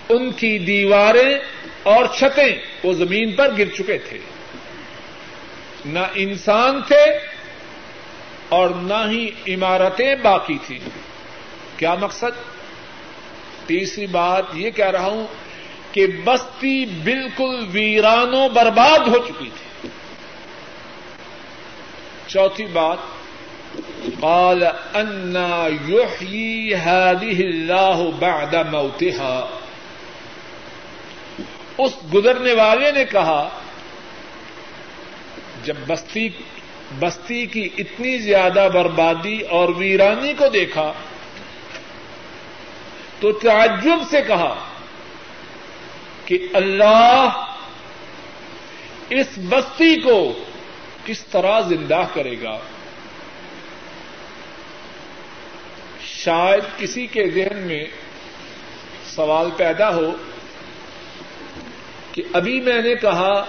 ان 0.08 0.32
کی 0.32 0.58
دیواریں 0.58 1.38
اور 1.82 2.04
چھتیں 2.18 2.56
وہ 2.84 2.92
زمین 2.92 3.32
پر 3.32 3.50
گر 3.58 3.68
چکے 3.68 3.98
تھے۔ 3.98 4.18
نہ 5.84 5.98
انسان 6.14 6.82
تھے 6.82 7.18
اور 8.48 8.70
نہ 8.70 9.10
ہی 9.10 9.54
عمارتیں 9.54 10.14
باقی 10.14 10.58
تھیں۔ 10.66 10.78
کیا 11.80 11.94
مقصد؟ 11.94 12.38
تیسری 13.66 14.06
بات 14.06 14.44
یہ 14.54 14.70
کہہ 14.70 14.90
رہا 14.90 15.06
ہوں 15.06 15.26
کہ 15.92 16.06
بستی 16.24 16.86
بالکل 16.86 17.66
ویرانوں 17.72 18.48
برباد 18.48 19.08
ہو 19.08 19.18
چکی 19.18 19.50
تھی۔ 19.56 19.88
چوتھی 22.26 22.64
بات، 22.64 22.96
قال 24.20 24.62
انا 24.94 25.68
يحيي 25.88 26.74
هذه 26.74 27.40
الله 27.46 28.10
بعد 28.18 28.54
موتها 28.72 29.48
اس 31.78 31.92
گزرنے 32.14 32.52
والے 32.52 32.92
نے 32.92 33.04
کہا، 33.04 33.48
جب 35.64 35.74
بستی 35.86 36.28
بستی 36.98 37.46
کی 37.46 37.68
اتنی 37.78 38.18
زیادہ 38.18 38.68
بربادی 38.74 39.40
اور 39.40 39.68
ویرانی 39.68 40.32
کو 40.38 40.48
دیکھا 40.48 40.92
تو 43.20 43.32
تعجب 43.32 43.98
سے 44.10 44.22
کہا 44.22 44.64
کہ 46.24 46.48
اللہ 46.54 47.46
اس 49.10 49.26
بستی 49.36 50.00
کو 50.00 50.44
کس 51.06 51.24
طرح 51.24 51.60
زندہ 51.60 52.02
کرے 52.14 52.42
گا؟ 52.42 52.58
شاید 56.04 56.78
کسی 56.78 57.06
کے 57.06 57.30
ذہن 57.30 57.58
میں 57.58 57.84
سوال 59.14 59.50
پیدا 59.56 59.94
ہو 59.94 60.12
کہ 62.12 62.22
ابھی 62.32 62.60
میں 62.60 62.82
نے 62.82 62.94
کہا 62.94 63.44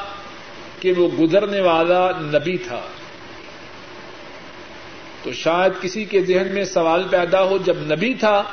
کہ 0.79 0.93
وہ 0.97 1.07
گزرنے 1.07 1.61
والا 1.61 2.11
نبی 2.19 2.57
تھا۔ 2.57 2.81
تو 5.23 5.33
شاید 5.33 5.81
کسی 5.81 6.05
کے 6.05 6.21
ذہن 6.21 6.47
میں 6.53 6.63
سوال 6.63 7.07
پیدا 7.11 7.43
ہو 7.43 7.57
جب 7.57 7.77
نبی 7.77 8.13
تھا 8.13 8.43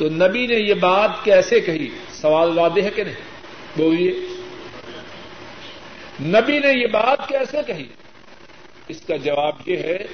تو 0.00 0.08
نبی 0.08 0.46
نے 0.46 0.54
یہ 0.54 0.74
بات 0.74 1.10
کیسے 1.24 1.60
کہی؟ 1.60 1.88
سوال 2.12 2.58
واضح 2.58 2.80
ہے 2.80 2.90
کہ 2.90 3.04
نہیں؟ 3.04 3.14
بولیے۔ 3.76 4.12
نبی 6.20 6.58
نے 6.58 6.72
یہ 6.72 6.86
بات 6.86 7.28
کیسے 7.28 7.58
کہی؟ 7.66 7.86
اس 8.88 9.00
کا 9.00 9.16
جواب 9.16 9.68
یہ 9.68 9.76
ہے، 9.76 10.06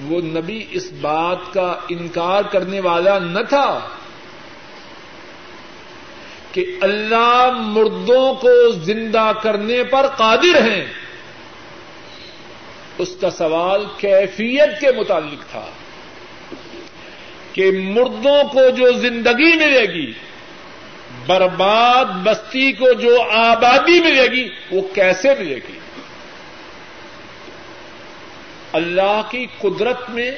وہ 0.00 0.20
نبی 0.20 0.64
اس 0.70 0.92
بات 1.00 1.38
کا 1.52 1.76
انکار 1.88 2.42
کرنے 2.42 2.80
والا 2.80 3.18
نہ 3.18 3.38
تھا 3.48 3.88
کہ 6.52 6.78
اللہ 6.80 7.50
مردوں 7.54 8.34
کو 8.34 8.70
زندہ 8.70 9.32
کرنے 9.42 9.84
پر 9.84 10.06
قادر 10.16 10.60
ہیں۔ 10.62 10.84
اس 12.98 13.16
کا 13.20 13.30
سوال 13.30 13.84
کیفیت 13.98 14.80
کے 14.80 15.00
متعلق 15.00 15.50
تھا۔ 15.50 15.66
کہ 17.54 17.70
مردوں 17.70 18.42
کو 18.52 18.70
جو 18.70 18.90
زندگی 18.92 19.52
ملے 19.56 19.84
گی، 19.94 20.12
برباد 21.26 22.04
بستی 22.22 22.72
کو 22.72 22.92
جو 22.92 23.22
آبادی 23.30 24.00
ملے 24.00 24.26
گی، 24.30 24.48
وہ 24.70 24.80
کیسے 24.94 25.34
ملے 25.38 25.54
گی؟ 25.54 25.78
اللہ 28.72 29.20
کی 29.30 29.46
قدرت 29.58 30.10
میں 30.10 30.30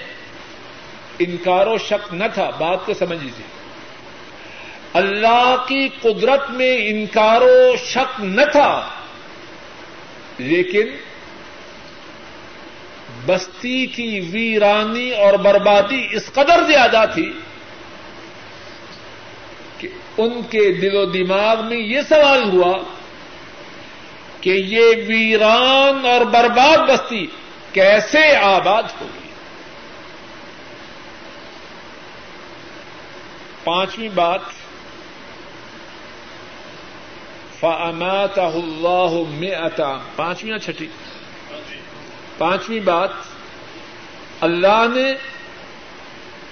انکار 1.19 1.67
و 1.67 1.79
شک 1.79 2.15
نہ 2.15 2.25
تھا، 2.35 2.51
بات 2.51 2.87
کو 2.87 2.95
سمجھ 2.95 3.23
لیجیے 3.25 3.47
اللہ 4.93 5.55
کی 5.69 5.89
قدرت 6.03 6.51
میں 6.51 6.77
انکار 6.89 7.43
و 7.43 7.77
شک 7.85 8.21
نہ 8.21 8.43
تھا، 8.53 8.89
لیکن 10.39 10.97
بستی 13.27 13.87
کی 13.87 14.21
ویرانی 14.31 15.11
اور 15.11 15.35
بربادی 15.35 16.07
اس 16.11 16.33
قدر 16.33 16.63
زیادہ 16.67 17.05
تھی 17.15 17.33
کہ 19.79 19.89
ان 20.19 20.41
کے 20.51 20.73
دل 20.73 20.97
و 20.97 21.05
دماغ 21.05 21.65
میں 21.65 21.79
یہ 21.79 22.01
سوال 22.09 22.43
ہوا 22.49 22.73
کہ 24.41 24.51
یہ 24.51 25.05
ویران 25.07 26.07
اور 26.07 26.25
برباد 26.25 26.89
بستی 26.89 27.27
کیسے 27.73 28.37
آباد 28.37 28.83
ہوگی 29.01 29.27
پانچویں 33.65 34.09
بات 34.09 34.41
فامات 37.61 38.39
اللہ 38.39 39.17
میں 39.29 39.55
اتا 39.55 39.99
پانچویں 40.17 40.59
چھٹی؟ 40.59 40.87
پانچویں 42.39 42.81
بات، 42.81 43.11
اللہ 44.41 44.87
نے 44.95 45.13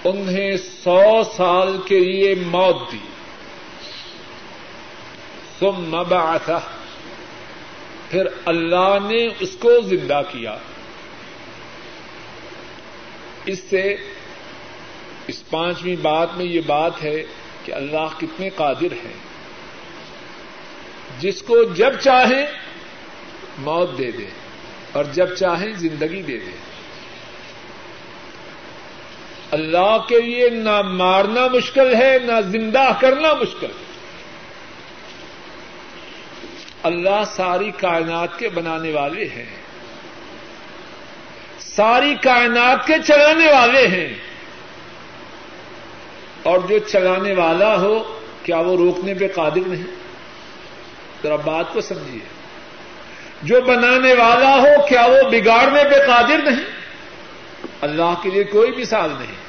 انہیں 0.04 0.56
سو 0.56 1.22
سال 1.36 1.78
کے 1.86 2.00
لیے 2.00 2.34
موت 2.34 2.92
دی۔ 2.92 2.98
ثم 5.60 5.80
مبعثہ 5.80 6.60
پھر 8.10 8.26
اللہ 8.44 8.98
نے 9.08 9.28
اس 9.40 9.56
کو 9.60 9.80
زندہ 9.80 10.22
کیا۔ 10.32 10.56
اس 13.46 13.58
سے 13.58 13.96
اس 15.26 15.50
پانچویں 15.50 15.96
بات 16.02 16.28
میں 16.36 16.46
یہ 16.46 16.60
بات 16.66 17.02
ہے 17.02 17.24
کہ 17.64 17.72
اللہ 17.72 18.20
کتنے 18.20 18.50
قادر 18.50 18.92
ہیں۔ 18.92 19.12
جس 21.18 21.42
کو 21.42 21.64
جب 21.64 22.00
چاہیں 22.00 22.46
موت 23.58 23.98
دے 23.98 24.10
دے 24.10 24.26
اور 24.94 25.04
جب 25.04 25.34
چاہیں 25.34 25.72
زندگی 25.72 26.22
دے 26.22 26.38
دے 26.38 26.50
اللہ 29.50 29.98
کے 30.08 30.20
لیے 30.20 30.48
نہ 30.48 30.82
مارنا 30.82 31.46
مشکل 31.46 31.94
ہے، 31.94 32.18
نہ 32.24 32.40
زندہ 32.40 32.84
کرنا 33.00 33.34
مشکل۔ 33.34 33.66
ہے 33.66 33.84
اللہ 36.82 37.24
ساری 37.26 37.70
کائنات 37.70 38.38
کے 38.38 38.48
بنانے 38.48 38.90
والے 38.92 39.24
ہیں۔ 39.24 39.44
ساری 41.58 42.14
کائنات 42.14 42.86
کے 42.86 42.94
چلانے 43.06 43.52
والے 43.52 43.86
ہیں۔ 43.86 44.14
اور 46.42 46.58
جو 46.58 46.78
چلانے 46.78 47.34
والا 47.34 47.76
ہو، 47.76 48.20
کیا 48.42 48.56
وہ 48.56 48.76
روکنے 48.76 49.14
پہ 49.14 49.28
قادر 49.34 49.68
نہیں؟ 49.68 49.82
ذرا 51.22 51.36
بات 51.36 51.72
کو 51.72 51.80
سمجھیے۔ 51.80 52.33
جو 53.42 53.60
بنانے 53.60 54.14
والا 54.14 54.54
ہو، 54.54 54.86
کیا 54.88 55.06
وہ 55.06 55.30
بگاڑنے 55.30 55.84
پہ 55.84 56.06
قادر 56.06 56.38
نہیں؟ 56.38 56.64
اللہ 57.80 58.14
کے 58.22 58.30
لیے 58.30 58.44
کوئی 58.44 58.70
مثال 58.70 59.10
نہیں۔ 59.18 59.44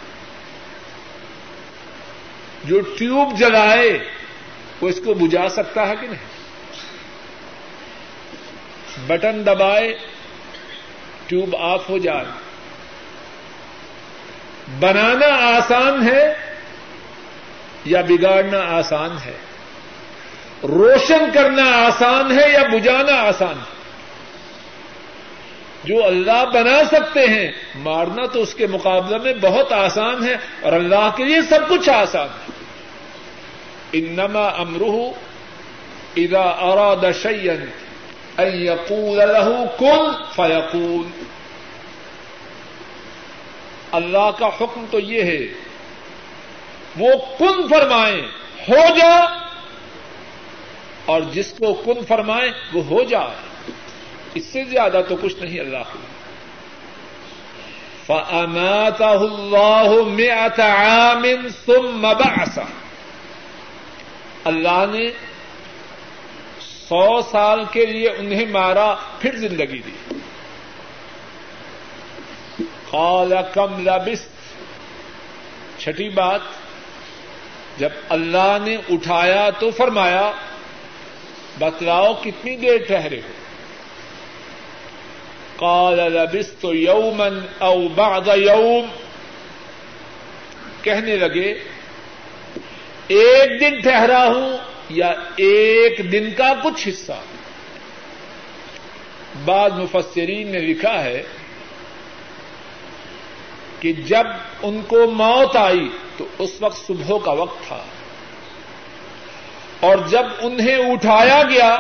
جو 2.64 2.80
ٹیوب 2.80 3.38
جلائے، 3.38 4.00
وہ 4.82 4.90
اس 4.90 5.02
کو 5.06 5.14
بجھا 5.14 5.50
سکتا 5.50 5.88
ہے 5.88 5.94
کہ 6.02 6.08
نہیں؟ 6.08 6.36
بٹن 9.08 9.46
دبائے، 9.46 9.98
ٹیوب 11.28 11.56
آف 11.56 11.90
ہو 11.90 11.98
جائے۔ 11.98 12.26
بنانا 14.80 15.58
آسان 15.58 16.10
ہے 16.10 16.34
یا 17.86 18.02
بگاڑنا 18.02 18.60
آسان 18.60 19.10
ہے؟ 19.26 19.38
روشن 20.64 21.26
کرنا 21.34 21.64
آسان 21.64 22.40
ہے 22.40 22.52
یا 22.52 22.64
بجانا 22.74 23.14
آسان 23.14 23.54
ہے؟ 23.54 23.75
جو 25.86 26.06
اللہ 26.06 26.46
بنا 26.54 26.84
سکتے 26.84 27.28
ہیں۔ 27.28 27.52
مارنا 27.76 28.26
تو 28.26 28.42
اس 28.42 28.56
کے 28.56 28.68
مقابلے 28.68 29.18
میں 29.18 29.34
بہت 29.42 29.72
آسان 29.72 30.28
ہے 30.28 30.36
اور 30.62 30.74
اللہ 30.74 31.10
کے 31.16 31.24
لیے 31.24 31.42
سب 31.42 31.70
کچھ 31.70 31.90
آسان 31.90 32.28
ہے۔ 32.28 32.52
انما 33.92 34.48
امروہ 34.48 35.12
اذا 36.18 36.42
اراد 36.42 37.14
شيئا 37.22 37.54
ان 38.38 38.48
يقول 38.48 39.18
له 39.18 39.64
كن 39.80 40.12
فيكون 40.36 41.10
اللہ 43.92 44.32
کا 44.40 44.48
حکم 44.48 44.86
تو 44.92 45.00
یہ 45.00 45.24
ہے، 45.24 45.54
وہ 47.00 47.10
کن 47.40 47.68
فرمائیں 47.70 48.22
ہو 48.70 48.96
جا۔ 48.98 49.20
اور 51.06 51.22
جس 51.22 51.54
کو 51.54 51.74
کن 51.74 52.06
فرمائے، 52.08 52.52
وہ 52.74 52.84
ہو 52.84 53.04
جائے۔ 53.04 53.55
اس 54.36 54.46
سے 54.46 54.64
زیادہ 54.64 55.02
تو 55.10 55.16
کچھ 55.22 55.42
نہیں 55.42 55.60
اللہ 55.60 55.78
کو۔ 55.94 56.00
فَأَمَاتَهُ 58.06 59.32
اللَّهُ 59.32 60.12
مِئَةَ 60.12 60.62
عَامٍ 60.62 61.36
اللہ 64.44 64.86
نے 64.92 65.12
سو 66.60 67.22
سال 67.22 67.64
کے 67.72 67.86
لیے 67.86 68.10
انہیں 68.10 68.46
مارا، 68.46 68.96
پھر 69.20 69.36
زندگی 69.36 69.76
دی۔ 69.80 70.14
قال 72.90 73.34
کم 73.54 73.88
لبست 73.88 74.30
چھٹی 75.80 76.10
بات، 76.10 76.40
جب 77.78 77.90
اللہ 78.10 78.58
نے 78.66 78.78
اٹھایا 78.90 79.50
تو 79.60 79.72
فرمایا، 79.72 80.32
بتلاؤ 81.60 82.14
کتنی 82.14 82.56
دیر 82.56 82.78
ٹھہرے 82.88 83.18
ہو؟ 83.18 83.45
قال 85.58 85.98
لبست 86.14 86.66
یومن 86.74 87.40
او 87.60 87.88
بعد 87.96 88.28
یوم 88.38 88.86
کہنے 90.82 91.16
لگے، 91.16 91.54
ایک 93.08 93.60
دن 93.62 93.80
ٹھہرا 93.82 94.26
ہوں 94.26 94.58
یا 94.90 95.12
ایک 95.36 96.00
دن 96.12 96.30
کا 96.38 96.52
کچھ 96.64 96.88
حصہ؟ 96.88 97.20
بعض 99.46 99.72
مفسرین 99.74 100.52
نے 100.52 100.60
لکھا 100.60 101.04
ہے 101.04 101.22
کہ 103.80 103.94
جب 104.08 104.28
ان 104.64 104.82
کو 104.88 105.06
موت 105.12 105.56
آئی 105.56 105.88
تو 106.18 106.26
اس 106.40 106.62
وقت 106.62 106.78
صبح 106.78 107.18
کا 107.26 107.32
وقت 107.42 107.68
تھا، 107.68 107.82
اور 109.80 109.98
جب 110.10 110.26
انہیں 110.42 110.92
اٹھایا 110.92 111.42
گیا 111.50 111.76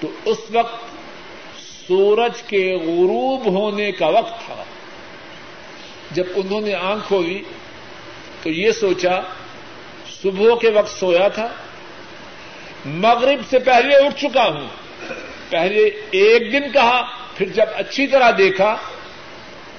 تو 0.00 0.08
اس 0.24 0.50
وقت 0.50 0.93
سورج 1.88 2.42
کے 2.42 2.74
غروب 2.74 3.46
ہونے 3.46 3.92
کا 3.92 4.08
وقت 4.08 4.46
تھا۔ 4.46 4.64
جب 6.10 6.24
انہوں 6.34 6.60
نے 6.60 6.74
آنکھ 6.74 7.06
کھولی 7.06 7.42
تو 8.42 8.50
یہ 8.50 8.70
سوچا، 8.70 9.20
صبح 10.22 10.56
کے 10.60 10.70
وقت 10.70 11.00
سویا 11.00 11.28
تھا۔ 11.28 11.48
مغرب 12.84 13.40
سے 13.50 13.58
پہلے 13.58 13.96
اٹھ 13.96 14.20
چکا 14.20 14.44
ہوں۔ 14.44 14.68
پہلے 15.50 15.84
ایک 16.10 16.52
دن 16.52 16.72
کہا، 16.72 17.02
پھر 17.36 17.48
جب 17.48 17.64
اچھی 17.74 18.06
طرح 18.06 18.30
دیکھا 18.38 18.76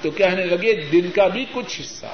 تو 0.01 0.11
کہنے 0.11 0.45
لگے، 0.45 0.73
دن 0.73 1.11
کا 1.15 1.27
بھی 1.27 1.45
کچھ 1.53 1.81
حصہ۔ 1.81 2.05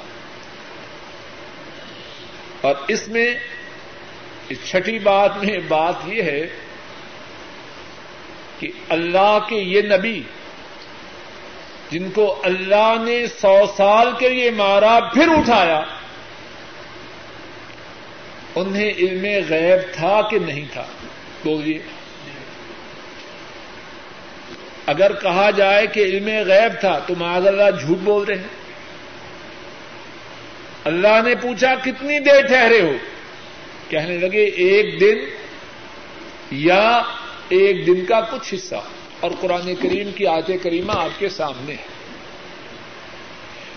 اور 2.62 2.76
اس 2.88 3.08
میں، 3.08 3.36
اس 4.50 4.58
چھٹی 4.66 5.00
بات 5.00 5.38
میں 5.38 5.58
بات 5.68 5.96
یہ 6.06 6.22
ہے 6.22 6.48
کہ 8.62 8.68
اللہ 8.90 9.40
کے 9.50 9.56
یہ 9.56 9.82
نبی 9.82 10.22
جن 11.92 12.12
کو 12.12 12.42
اللہ 12.44 12.96
نے 13.04 13.28
سو 13.28 13.66
سال 13.78 14.10
کے 14.20 14.30
لیے 14.30 14.52
مارا 14.52 15.00
پھر 15.14 15.28
اٹھایا، 15.28 15.82
انہیں 18.56 18.92
علم 18.98 19.26
غیب 19.50 19.94
تھا 19.94 20.22
کہ 20.22 20.40
نہیں 20.40 20.66
تھا؟ 20.74 20.86
بولیے۔ 21.44 21.80
اگر 24.86 25.14
کہا 25.14 25.52
جائے 25.52 25.88
کہ 25.88 26.00
علم 26.00 26.28
غیب 26.28 26.80
تھا 26.80 27.00
تو 27.08 27.14
معذ 27.18 27.48
اللہ 27.48 27.70
جھوٹ 27.82 27.98
بول 27.98 28.24
رہے 28.24 28.36
ہیں۔ 28.36 28.48
اللہ 30.86 31.22
نے 31.26 31.36
پوچھا، 31.36 31.76
کتنی 31.76 32.20
دیر 32.20 32.46
ٹھہرے 32.48 32.82
ہو؟ 32.82 32.92
کہنے 33.90 34.18
لگے، 34.18 34.44
ایک 34.44 35.00
دن 35.00 35.18
یا 36.52 37.02
ایک 37.52 37.88
دن 37.88 38.06
کا 38.06 38.22
کچھ 38.22 38.54
حصہ 38.54 38.76
اور 39.20 39.32
قرآن 39.40 39.76
کریم 39.76 40.12
کی 40.12 40.28
آیت 40.28 40.52
کریمہ 40.64 40.92
آپ 40.92 41.20
کے 41.20 41.30
سامنے 41.30 41.74
ہے۔ 41.74 41.88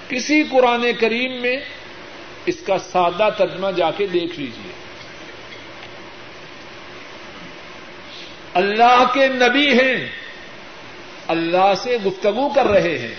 کسی 0.08 0.44
قرآن 0.50 0.86
کریم 1.00 1.42
میں 1.42 1.56
اس 2.46 2.56
کا 2.66 2.78
سادہ 2.78 3.28
ترجمہ 3.38 3.70
جا 3.76 3.90
کے 3.90 4.06
دیکھ 4.06 4.40
لیجیے 4.40 4.72
اللہ 8.54 9.04
کے 9.14 9.28
نبی 9.28 9.72
ہیں، 9.72 10.08
اللہ 11.28 11.72
سے 11.82 11.98
گفتگو 12.06 12.48
کر 12.48 12.66
رہے 12.66 12.98
ہیں۔ 12.98 13.14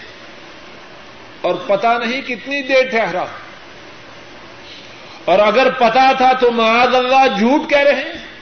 اور 1.42 1.56
پتا 1.56 1.98
نہیں 1.98 2.22
کتنی 2.22 2.62
دیر 2.62 2.90
ٹھہرا۔ 2.90 3.26
اور 5.26 5.40
اگر 5.40 5.72
پتا 5.72 6.12
تھا 6.12 6.34
تو 6.34 6.52
معاذ 6.52 6.96
اللہ 6.96 7.38
جھوٹ 7.40 7.70
کہہ 7.70 7.80
رہے 7.80 7.94
ہیں۔ 7.94 8.35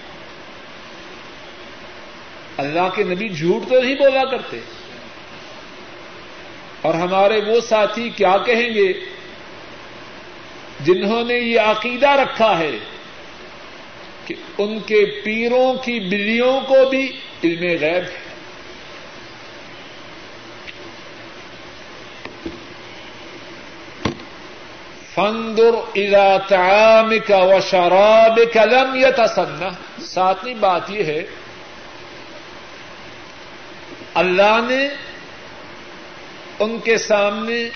اللہ 2.58 2.90
کے 2.96 3.04
نبی 3.04 3.30
جھوٹ 3.30 3.70
تو 3.70 3.82
نہیں 3.82 3.96
بولا 3.96 4.26
کرتے 4.26 4.60
اور 6.82 6.94
ہمارے 6.94 7.40
وہ 7.48 7.60
ساتھی 7.60 8.10
کیا 8.10 8.38
کہیں 8.46 8.74
گے 8.74 8.94
جنہوں 10.80 11.24
نے 11.24 11.34
یہ 11.34 11.60
عقیدہ 11.60 12.10
رکھا 12.10 12.60
ہے 12.60 12.72
کہ 14.26 14.36
ان 14.58 14.80
کے 14.80 15.22
پیروں 15.26 15.74
کی 15.74 16.00
بلیوں 16.00 16.62
کو 16.62 16.90
بھی 16.90 17.12
علم 17.44 17.62
غیب 17.62 18.04
ہے۔ 18.04 18.24
فندر 25.16 25.76
تعام 26.50 27.14
کا 27.28 27.38
و 27.38 27.60
شراب 27.70 28.40
لم 28.56 28.96
یتسنہ 28.96 30.02
ساتویں 30.02 30.54
بات 30.54 30.82
یہ 30.90 31.04
ہے 31.04 31.24
اللہ 34.14 34.60
نے 34.70 34.88
ان 36.60 36.80
کے 36.80 36.98
سامنے 36.98 37.70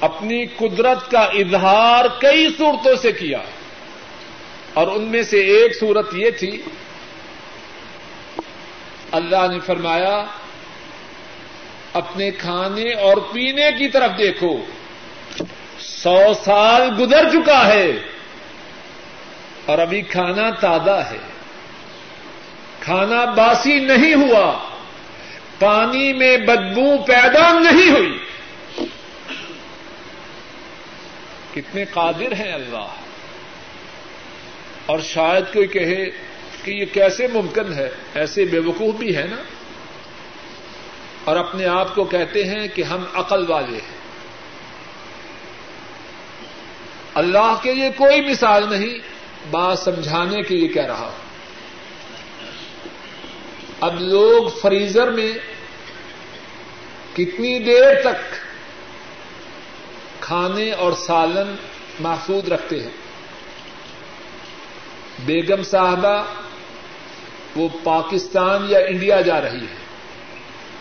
اپنی 0.00 0.46
قدرت 0.46 1.10
کا 1.10 1.20
اظہار 1.20 2.04
کئی 2.20 2.48
صورتوں 2.58 2.96
سے 2.96 3.12
کیا 3.12 3.38
اور 4.74 4.86
ان 4.86 5.02
میں 5.02 5.22
سے 5.22 5.40
ایک 5.40 5.78
صورت 5.80 6.14
یہ 6.14 6.30
تھی، 6.30 6.62
اللہ 9.12 9.46
نے 9.50 9.60
فرمایا، 9.60 10.24
اپنے 11.92 12.30
کھانے 12.30 12.92
اور 12.92 13.16
پینے 13.16 13.70
کی 13.78 13.88
طرف 13.88 14.18
دیکھو، 14.18 14.56
سو 15.80 16.34
سال 16.44 16.90
گزر 16.98 17.28
چکا 17.30 17.66
ہے 17.66 17.92
اور 19.66 19.78
ابھی 19.78 20.02
کھانا 20.02 20.50
تازہ 20.50 21.02
ہے۔ 21.10 21.35
کھانا 22.86 23.24
باسی 23.24 23.78
نہیں 23.78 24.14
ہوا، 24.14 24.58
پانی 25.58 26.12
میں 26.12 26.36
بدبو 26.36 27.02
پیدا 27.06 27.58
نہیں 27.58 27.90
ہوئی۔ 27.90 28.18
کتنے 31.54 31.84
قادر 31.84 32.32
ہیں 32.32 32.52
اللہ۔ 32.52 32.86
اور 34.86 34.98
شاید 34.98 35.54
کوئی 35.54 35.66
کہے 35.66 36.10
کہ 36.64 36.70
یہ 36.70 36.84
کیسے 36.92 37.26
ممکن 37.26 37.72
ہے، 37.72 37.88
ایسے 38.14 38.44
بے 38.44 38.58
وقوف 38.58 38.94
بھی 38.94 39.16
ہے 39.16 39.26
نا۔ 39.30 39.36
اور 41.24 41.36
اپنے 41.36 41.66
آپ 41.66 41.94
کو 41.94 42.04
کہتے 42.04 42.44
ہیں 42.44 42.68
کہ 42.68 42.82
ہم 42.82 43.04
عقل 43.14 43.44
والے 43.48 43.72
ہیں۔ 43.72 43.98
اللہ 47.14 47.54
کے 47.62 47.74
لیے 47.74 47.90
کوئی 47.96 48.20
مثال 48.20 48.70
نہیں 48.70 48.98
بات 49.50 49.78
سمجھانے 49.78 50.42
کے 50.42 50.56
لیے 50.56 50.68
کہہ 50.68 50.86
رہا 50.86 51.06
ہوں۔ 51.06 51.25
اب 53.80 54.00
لوگ 54.00 54.48
فریزر 54.62 55.10
میں 55.10 55.32
کتنی 57.16 57.58
دیر 57.58 58.00
تک 58.00 58.34
کھانے 60.20 60.72
اور 60.72 60.92
سالن 60.92 61.54
محفوظ 62.00 62.52
رکھتے 62.52 62.82
ہیں۔ 62.82 62.90
بیگم 65.24 65.62
صاحبہ، 65.62 66.22
وہ 67.56 67.68
پاکستان 67.84 68.66
یا 68.68 68.78
انڈیا 68.78 69.20
جا 69.20 69.40
رہی 69.40 69.60
ہے۔ 69.60 69.86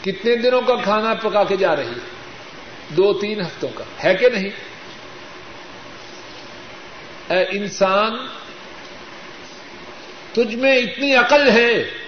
کتنے 0.01 0.35
دنوں 0.35 0.61
کا 0.61 0.75
کھانا 0.83 1.13
پکا 1.13 1.43
کے 1.43 1.57
جا 1.57 1.75
رہی 1.75 1.89
ہے؟ 1.89 2.15
دو 2.89 3.13
تین 3.13 3.41
ہفتوں 3.41 3.69
کا۔ 3.75 3.83
ہے 4.03 4.15
کہ 4.15 4.29
نہیں؟ 4.29 4.49
اے 7.29 7.43
انسان، 7.43 8.27
تجھ 10.33 10.55
میں 10.55 10.77
اتنی 10.77 11.15
عقل 11.15 11.49
ہے 11.49 12.04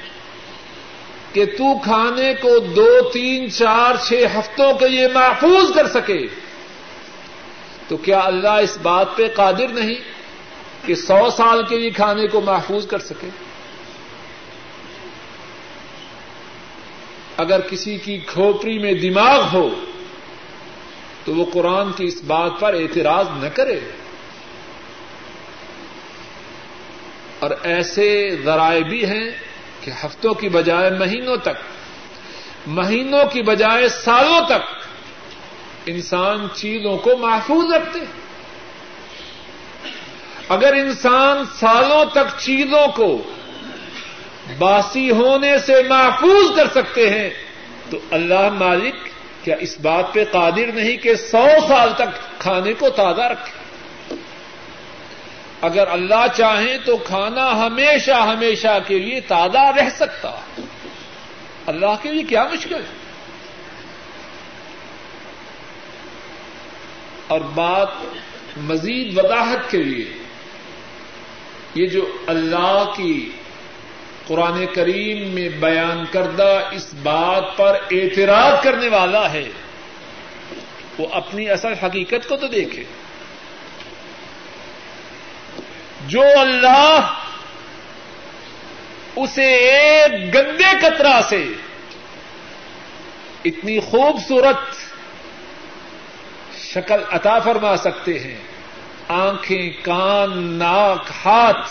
کہ 1.33 1.45
تو 1.45 1.79
کھانے 1.79 2.33
کو 2.33 2.59
دو، 2.59 3.09
تین، 3.13 3.51
چار، 3.51 3.95
چھ 4.07 4.13
ہفتوں 4.39 4.73
کے 4.73 4.87
لیے 4.87 5.07
محفوظ 5.07 5.75
کر 5.75 5.87
سکے۔ 5.87 6.27
تو 7.87 7.97
کیا 7.97 8.19
اللہ 8.19 8.49
اس 8.49 8.77
بات 8.81 9.07
پہ 9.15 9.27
قادر 9.35 9.67
نہیں 9.67 9.95
کہ 10.85 10.95
سو 10.95 11.29
سال 11.29 11.65
کے 11.69 11.77
لیے 11.77 11.89
کھانے 11.89 12.27
کو 12.27 12.41
محفوظ 12.41 12.87
کر 12.87 12.99
سکے؟ 12.99 13.29
اگر 17.37 17.61
کسی 17.61 17.97
کی 17.97 18.17
کھوپڑی 18.17 18.79
میں 18.79 18.93
دماغ 18.93 19.43
ہو 19.53 19.69
تو 21.25 21.35
وہ 21.35 21.45
قرآن 21.53 21.91
کی 21.91 22.05
اس 22.05 22.21
بات 22.27 22.51
پر 22.59 22.73
اعتراض 22.73 23.25
نہ 23.43 23.49
کرے۔ 23.49 23.79
اور 27.39 27.51
ایسے 27.63 28.35
ذرائع 28.43 28.83
بھی 28.83 29.05
ہیں 29.05 29.31
کہ 29.87 29.93
ہفتوں 30.03 30.33
کی 30.33 30.49
بجائے 30.49 30.89
مہینوں 30.91 31.35
تک، 31.43 31.57
مہینوں 32.77 33.23
کی 33.31 33.41
بجائے 33.41 33.87
سالوں 33.89 34.39
تک 34.47 34.63
انسان 35.87 36.47
چیزوں 36.53 36.95
کو 36.97 37.15
محفوظ 37.17 37.71
رکھتے 37.73 37.99
اگر 40.49 40.73
انسان 40.73 41.43
سالوں 41.59 42.03
تک 42.11 42.35
چیزوں 42.39 42.85
کو 42.95 43.07
باسی 44.59 45.09
ہونے 45.11 45.57
سے 45.65 45.81
محفوظ 45.89 46.55
کر 46.55 46.67
سکتے 46.73 47.09
ہیں، 47.09 47.29
تو 47.89 47.97
اللہ 48.11 48.49
مالک 48.59 48.95
کیا 49.43 49.55
اس 49.59 49.79
بات 49.81 50.13
پہ 50.13 50.23
قادر 50.31 50.71
نہیں 50.73 50.97
کہ 50.97 51.15
سو 51.15 51.47
سال 51.67 51.93
تک 51.95 52.19
کھانے 52.39 52.73
کو 52.73 52.89
تازہ 52.89 53.31
رکھے؟ 53.31 53.56
اگر 55.61 55.87
اللہ 55.87 56.25
چاہیں 56.37 56.77
تو 56.85 56.97
کھانا 56.97 57.65
ہمیشہ 57.65 58.11
ہمیشہ 58.11 58.79
کے 58.87 58.99
لیے 58.99 59.21
تازہ 59.21 59.57
رہ 59.57 59.89
سکتا 59.89 60.31
اللہ 61.65 61.95
کے 62.01 62.13
لیے 62.13 62.23
کیا 62.23 62.43
مشکل 62.43 62.75
ہے؟ 62.75 63.07
اور 67.27 67.39
بات 67.39 67.87
مزید 68.57 69.17
وضاحت 69.17 69.71
کے 69.71 69.77
لیے، 69.77 70.13
یہ 71.75 71.87
جو 71.87 72.17
اللہ 72.27 72.93
کی 72.95 73.31
قرآن 74.27 74.65
کریم 74.75 75.27
میں 75.27 75.49
بیان 75.49 76.03
کردہ 76.11 76.69
اس 76.71 76.93
بات 77.03 77.57
پر 77.57 77.77
اعتراض 77.91 78.63
کرنے 78.63 78.87
والا 78.87 79.31
ہے، 79.33 79.49
وہ 80.97 81.07
اپنی 81.11 81.49
اصل 81.49 81.73
حقیقت 81.73 82.29
کو 82.29 82.35
تو 82.35 82.47
دیکھے۔ 82.47 82.83
جو 86.07 86.21
اللہ 86.21 87.13
اسے 89.15 89.55
ایک 89.55 90.33
گندے 90.33 90.79
کترا 90.81 91.19
سے 91.29 91.45
اتنی 93.45 93.79
خوبصورت 93.79 94.75
شکل 96.57 97.01
عطا 97.11 97.39
فرما 97.39 97.77
سکتے 97.77 98.19
ہیں، 98.19 98.37
آنکھیں، 99.07 99.71
کان، 99.83 100.43
ناک، 100.43 101.09
ہاتھ، 101.25 101.69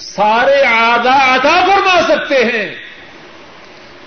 سارے 0.00 0.62
آدھا 0.66 1.34
عطا 1.34 1.64
فرما 1.66 2.02
سکتے 2.02 2.44
ہیں۔ 2.44 2.74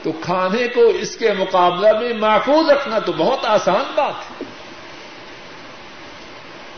تو 0.03 0.11
کھانے 0.11 0.67
کو 0.67 0.81
اس 0.81 1.17
کے 1.17 1.33
مقابلہ 1.33 1.99
میں 1.99 2.13
محفوظ 2.13 2.69
رکھنا 2.69 2.99
تو 2.99 3.11
بہت 3.11 3.45
آسان 3.45 3.91
بات 3.95 4.31
ہے۔ 4.31 4.43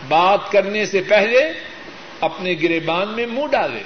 بات 0.08 0.52
کرنے 0.52 0.86
سے 0.86 1.02
پہلے 1.02 1.54
اپنے 2.22 2.56
گریبان 2.64 3.10
میں 3.10 3.26
منہ 3.26 3.48
ڈالے۔ 3.48 3.84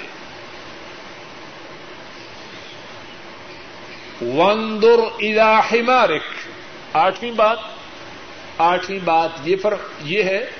وندر 4.22 4.98
ادا 5.20 5.60
مارک 5.86 6.22
آٹھویں 6.92 7.32
بات۔ 7.32 7.58
آٹھویں 8.58 8.98
بات 9.04 9.30
یہ 9.44 9.56
فرق 9.56 9.78
یہ 10.04 10.22
ہے۔ 10.22 10.50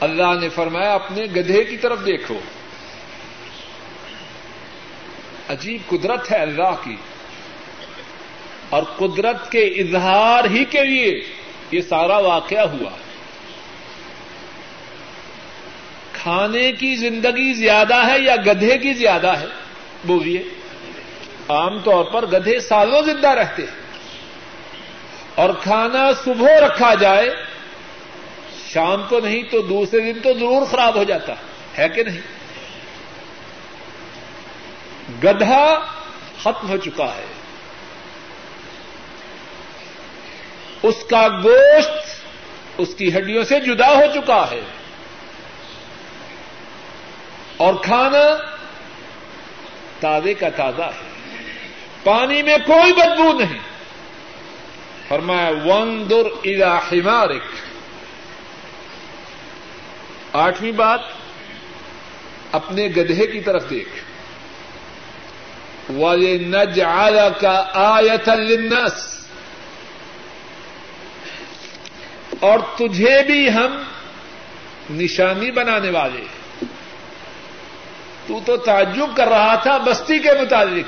اللہ 0.00 0.40
نے 0.40 0.48
فرمایا، 0.48 0.94
اپنے 0.94 1.24
گدھے 1.24 1.64
کی 1.64 1.76
طرف 1.76 2.06
دیکھو۔ 2.06 2.38
عجیب 5.48 5.80
قدرت 5.88 6.32
ہے 6.32 6.36
اللہ 6.36 6.74
کی۔ 6.84 6.96
اور 8.68 8.82
قدرت 8.82 9.52
کے 9.52 9.64
اظہار 9.64 10.44
ہی 10.44 10.64
کے 10.64 10.84
لیے 10.84 11.22
یہ 11.70 11.80
سارا 11.80 12.18
واقعہ 12.18 12.66
ہوا۔ 12.66 12.90
کھانے 16.28 16.72
کی 16.72 16.96
زندگی 16.96 17.52
زیادہ 17.52 17.94
ہے 17.94 18.18
یا 18.18 18.36
گدھے 18.46 18.78
کی 18.78 18.92
زیادہ 18.92 19.26
ہے؟ 19.26 19.46
بولیے۔ 20.04 20.42
عام 21.48 21.78
طور 21.78 22.04
پر 22.04 22.26
گدھے 22.26 22.60
سالوں 22.60 23.02
زندہ 23.02 23.28
رہتے 23.28 23.62
ہیں۔ 23.62 23.80
اور 25.34 25.50
کھانا 25.62 26.12
صبح 26.24 26.60
رکھا 26.60 26.94
جائے، 26.94 27.30
شام 28.72 29.02
کو 29.08 29.20
نہیں 29.20 29.42
تو 29.42 29.62
دوسرے 29.62 30.12
دن 30.12 30.20
تو 30.20 30.32
ضرور 30.32 30.66
خراب 30.66 30.94
ہو 30.94 31.04
جاتا 31.04 31.32
ہے 31.78 31.88
کہ 31.88 32.02
نہیں؟ 32.02 32.20
گدھا 35.24 35.78
ختم 36.42 36.68
ہو 36.68 36.76
چکا 36.76 37.04
ہے۔ 37.04 37.26
اس 40.82 41.04
کا 41.10 41.28
گوشت 41.44 42.22
اس 42.78 42.94
کی 42.94 43.18
ہڈیوں 43.18 43.44
سے 43.44 43.60
جدا 43.60 43.88
ہو 43.88 44.04
چکا 44.14 44.46
ہے۔ 44.50 44.60
اور 47.58 47.74
کھانا 47.74 48.52
تازے 50.00 50.34
کا 50.34 50.48
تازہ 50.48 50.82
ہے۔ 50.82 51.08
پانی 52.04 52.42
میں 52.42 52.58
کوئی 52.66 52.92
بدبو 52.92 53.38
نہیں۔ 53.38 53.58
فرمایا 55.08 55.50
ون 55.64 56.10
در 56.10 56.26
الا 56.44 56.78
ہمارک 56.78 57.42
آٹھویں 60.32 60.72
بات، 60.72 61.00
اپنے 62.52 62.86
گدھے 62.86 63.26
کی 63.26 63.40
طرف 63.40 63.70
دیکھ۔ 63.70 63.88
والے 65.90 66.38
نج 66.38 66.80
کا 67.40 67.70
آیت 67.74 68.28
النس 68.28 69.26
اور 72.40 72.58
تجھے 72.76 73.22
بھی 73.26 73.50
ہم 73.50 73.82
نشانی 74.90 75.50
بنانے 75.50 75.90
والے 75.90 76.20
ہیں۔ 76.20 76.37
تو 78.28 78.40
تو 78.46 78.56
تعجب 78.56 79.16
کر 79.16 79.28
رہا 79.28 79.54
تھا 79.54 79.76
بستی 79.76 80.18
کے 80.18 80.32
متعلق۔ 80.32 80.86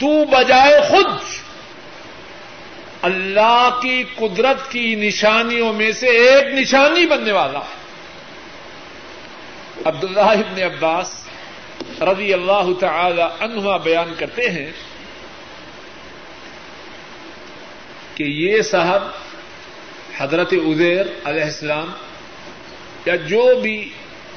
تو 0.00 0.24
بجائے 0.24 0.80
خود 0.88 1.06
اللہ 3.02 3.78
کی 3.82 4.04
قدرت 4.16 4.70
کی 4.70 4.94
نشانیوں 4.94 5.72
میں 5.72 5.92
سے 5.92 6.06
ایک 6.06 6.54
نشانی 6.54 7.06
بننے 7.06 7.32
والا۔ 7.32 7.58
ہے 7.58 7.78
عبد 9.84 10.04
اللہ 10.04 10.20
ابن 10.20 10.62
عباس 10.62 11.28
رضی 12.00 12.32
اللہ 12.32 12.64
تعالی 12.80 13.22
عنہ 13.40 13.78
بیان 13.84 14.14
کرتے 14.18 14.50
ہیں 14.50 14.72
کہ 18.14 18.24
یہ 18.24 18.62
صاحب 18.62 19.02
حضرت 20.18 20.52
ادیر 20.52 21.06
علیہ 21.24 21.42
السلام 21.42 21.90
یا 23.06 23.16
جو 23.16 23.60
بھی 23.62 23.92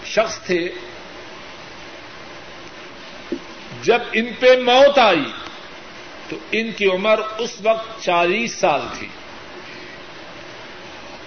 شخص 0.06 0.40
تھے، 0.40 0.70
جب 3.84 4.00
ان 4.14 4.26
پہ 4.40 4.62
موت 4.62 5.00
آئی، 5.00 5.32
تو 6.30 6.36
ان 6.52 6.72
کی 6.72 6.86
عمر 6.86 7.20
اس 7.38 7.62
وقت 7.64 8.02
چالیس 8.02 8.56
سال 8.56 8.82
تھی۔ 9.00 9.08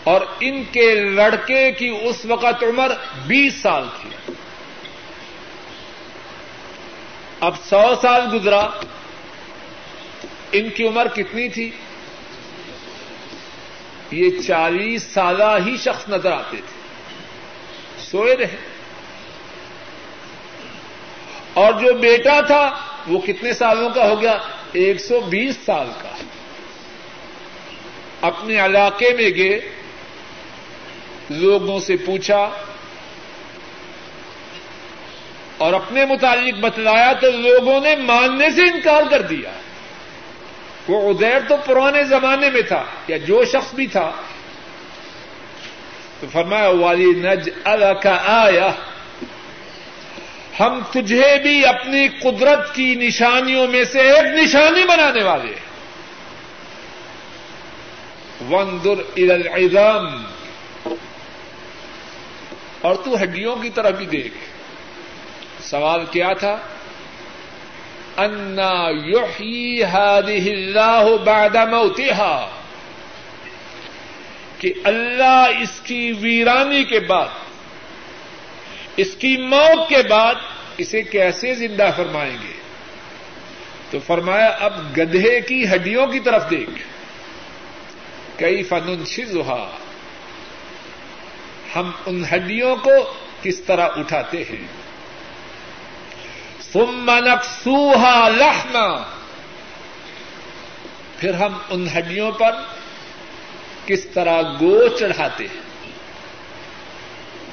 اور 0.04 0.20
ان 0.40 0.64
کے 0.72 0.94
لڑکے 0.94 1.72
کی 1.72 1.88
اس 1.88 2.24
وقت 2.24 2.64
عمر 2.64 2.92
بیس 3.26 3.54
سال 3.54 3.84
تھی۔ 4.00 4.32
اب 7.40 7.54
سو 7.64 7.94
سال 8.02 8.20
گزرا، 8.32 8.68
ان 10.52 10.70
کی 10.70 10.87
عمر 10.87 11.06
کتنی 11.14 11.48
تھی؟ 11.48 11.70
یہ 14.10 14.42
چالیس 14.46 15.02
سالہ 15.02 15.58
ہی 15.66 15.76
شخص 15.76 16.08
نظر 16.08 16.32
آتے 16.32 16.56
تھے۔ 16.56 16.73
سوئے 18.14 18.37
رہے۔ 18.37 18.57
اور 21.55 21.72
جو 21.72 21.92
بیٹا 21.92 22.40
تھا، 22.40 22.70
وہ 23.07 23.18
کتنے 23.18 23.53
سالوں 23.53 23.90
کا 23.90 24.09
ہو 24.09 24.22
گیا؟ 24.22 24.38
ایک 24.72 25.00
سو 25.00 25.20
بیس 25.20 25.57
سال 25.66 25.87
کا۔ 26.03 26.09
اپنے 28.20 28.64
علاقے 28.64 29.11
میں 29.12 29.31
گئے، 29.37 29.61
لوگوں 31.31 31.81
سے 31.81 31.96
پوچھا، 31.96 32.50
اور 35.59 35.72
اپنے 35.72 36.05
متعلق 36.05 36.59
بتلایا 36.61 37.12
تو 37.12 37.31
لوگوں 37.31 37.81
نے 37.81 37.96
ماننے 37.96 38.50
سے 38.50 38.62
انکار 38.62 39.03
کر 39.11 39.22
دیا۔ 39.22 39.50
وہ 40.88 41.11
ادیر 41.11 41.38
تو 41.48 41.57
پرانے 41.66 42.05
زمانے 42.05 42.50
میں 42.50 42.62
تھا، 42.62 42.85
یا 43.09 43.16
جو 43.16 43.44
شخص 43.44 43.74
بھی 43.74 43.87
تھا 43.87 44.12
تو 46.24 46.30
فرمایا، 46.32 46.68
والی 46.68 47.04
نج 47.04 47.50
کا 48.02 48.18
آیا 48.26 48.70
ہم 50.60 50.80
تجھے 50.90 51.38
بھی 51.42 51.66
اپنی 51.66 52.08
قدرت 52.08 52.74
کی 52.74 52.94
نشانیوں 52.94 53.66
میں 53.66 53.84
سے 53.84 54.00
ایک 54.00 54.24
نشانی 54.24 54.84
بنانے 54.84 55.22
والے 55.24 55.52
وندر 58.50 59.02
العظام۔ 59.16 60.24
اور 62.80 62.94
تو 62.94 63.22
ہڈیوں 63.22 63.56
کی 63.56 63.70
طرف 63.70 63.96
بھی 63.98 64.06
دیکھ۔ 64.06 64.34
سوال 65.62 66.04
کیا 66.10 66.32
تھا؟ 66.32 66.56
انا 68.16 68.88
یحیی 68.88 69.84
هذه 69.84 70.46
اللہ 70.46 71.16
بعد 71.24 71.56
موتها 71.72 72.50
کہ 74.64 74.72
اللہ 74.85 75.46
اس 75.61 75.81
کی 75.85 76.12
ویرانی 76.20 76.85
کے 76.85 77.00
بعد، 77.00 77.27
اس 78.96 79.14
کی 79.14 79.37
موت 79.37 79.88
کے 79.88 80.03
بعد 80.11 80.35
اسے 80.79 81.03
کیسے 81.03 81.55
زندہ 81.55 81.90
فرمائیں 81.96 82.37
گے؟ 82.42 82.53
تو 83.90 83.98
فرمایا، 84.07 84.46
اب 84.46 84.96
گدھے 84.96 85.40
کی 85.40 85.64
ہڈیوں 85.74 86.07
کی 86.07 86.20
طرف 86.20 86.50
دیکھ۔ 86.50 86.70
کئی 88.38 88.62
فن 88.62 89.05
شزہا 89.05 89.70
ہم 91.77 91.90
ان 92.07 92.24
ہڈیوں 92.35 92.77
کو 92.77 93.14
کس 93.42 93.61
طرح 93.61 93.88
اٹھاتے 93.96 94.42
ہیں؟ 94.42 94.66
سوہا 97.64 98.29
لہما 98.29 99.03
پھر 101.18 101.35
ہم 101.35 101.53
ان 101.70 101.88
ہڈیوں 101.98 102.33
پر 102.33 102.50
کس 103.86 104.04
طرح 104.04 104.42
گو 104.42 104.88
چڑھاتے 104.88 105.44
ہیں۔ 105.44 105.64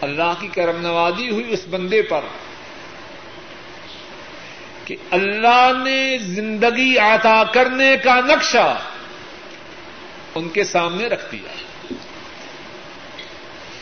اللہ 0.02 0.34
کی 0.40 0.48
کرم 0.48 0.82
نوازی 0.82 1.30
ہوئی 1.30 1.54
اس 1.54 1.62
بندے 1.70 2.02
پر 2.02 2.22
کہ 4.86 4.96
اللہ 5.12 5.72
نے 5.84 6.18
زندگی 6.18 6.98
عطا 6.98 7.44
کرنے 7.44 7.98
کا 8.04 8.16
نقشہ 8.16 8.80
ان 10.36 10.50
کے 10.50 10.64
سامنے 10.64 11.08
رکھ 11.08 11.32
دیا۔ 11.32 11.54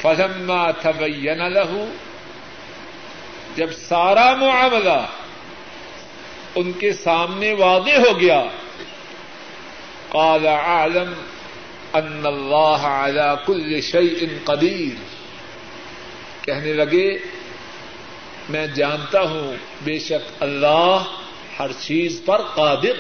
فلما 0.01 0.71
تبین 0.71 1.53
له 1.53 1.85
جب 3.55 3.73
سارا 3.73 4.35
معاملہ 4.35 5.05
ان 6.55 6.71
کے 6.71 6.93
سامنے 6.93 7.53
واضح 7.53 8.09
ہو 8.09 8.19
گیا، 8.19 8.43
قال 10.09 10.47
عالم 10.47 11.13
ان 11.93 12.25
اللہ 12.25 12.82
على 12.82 13.34
كل 13.45 13.82
شيء 13.82 14.28
قدیر 14.43 15.04
کہنے 16.45 16.73
لگے، 16.73 17.17
میں 18.49 18.67
جانتا 18.67 19.21
ہوں، 19.21 19.54
بے 19.84 19.99
شک 19.99 20.43
اللہ 20.43 21.04
ہر 21.60 21.71
چیز 21.80 22.21
پر 22.25 22.41
قادر۔ 22.41 22.93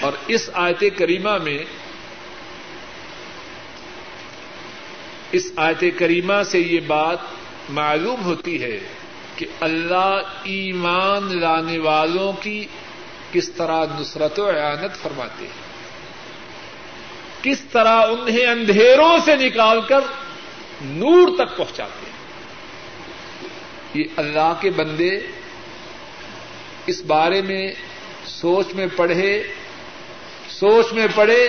اور 0.00 0.12
اس 0.26 0.50
آیت 0.52 0.84
کریمہ 0.98 1.38
میں، 1.38 1.64
اس 5.32 5.52
آیت 5.56 5.84
کریمہ 5.98 6.42
سے 6.42 6.58
یہ 6.58 6.80
بات 6.86 7.18
معلوم 7.70 8.24
ہوتی 8.24 8.62
ہے 8.62 8.78
کہ 9.36 9.46
اللہ 9.60 10.20
ایمان 10.44 11.40
لانے 11.40 11.78
والوں 11.78 12.32
کی 12.42 12.66
کس 13.32 13.50
طرح 13.50 13.84
نصرت 14.00 14.38
و 14.38 14.46
اعانت 14.46 15.02
فرماتے 15.02 15.44
ہیں۔ 15.44 15.70
کس 17.42 17.60
طرح 17.60 18.06
انہیں 18.06 18.46
اندھیروں 18.46 19.18
سے 19.24 19.36
نکال 19.36 19.80
کر 19.80 20.00
نور 20.80 21.28
تک 21.38 21.56
پہنچاتے 21.56 22.06
ہیں۔ 22.06 22.10
یہ 23.94 24.04
اللہ 24.16 24.52
کے 24.60 24.70
بندے 24.70 25.10
اس 26.86 27.02
بارے 27.02 27.42
میں 27.42 27.72
سوچ 28.26 28.74
میں 28.74 28.86
پڑھے، 28.96 29.42
سوچ 30.48 30.92
میں 30.92 31.06
پڑے 31.14 31.48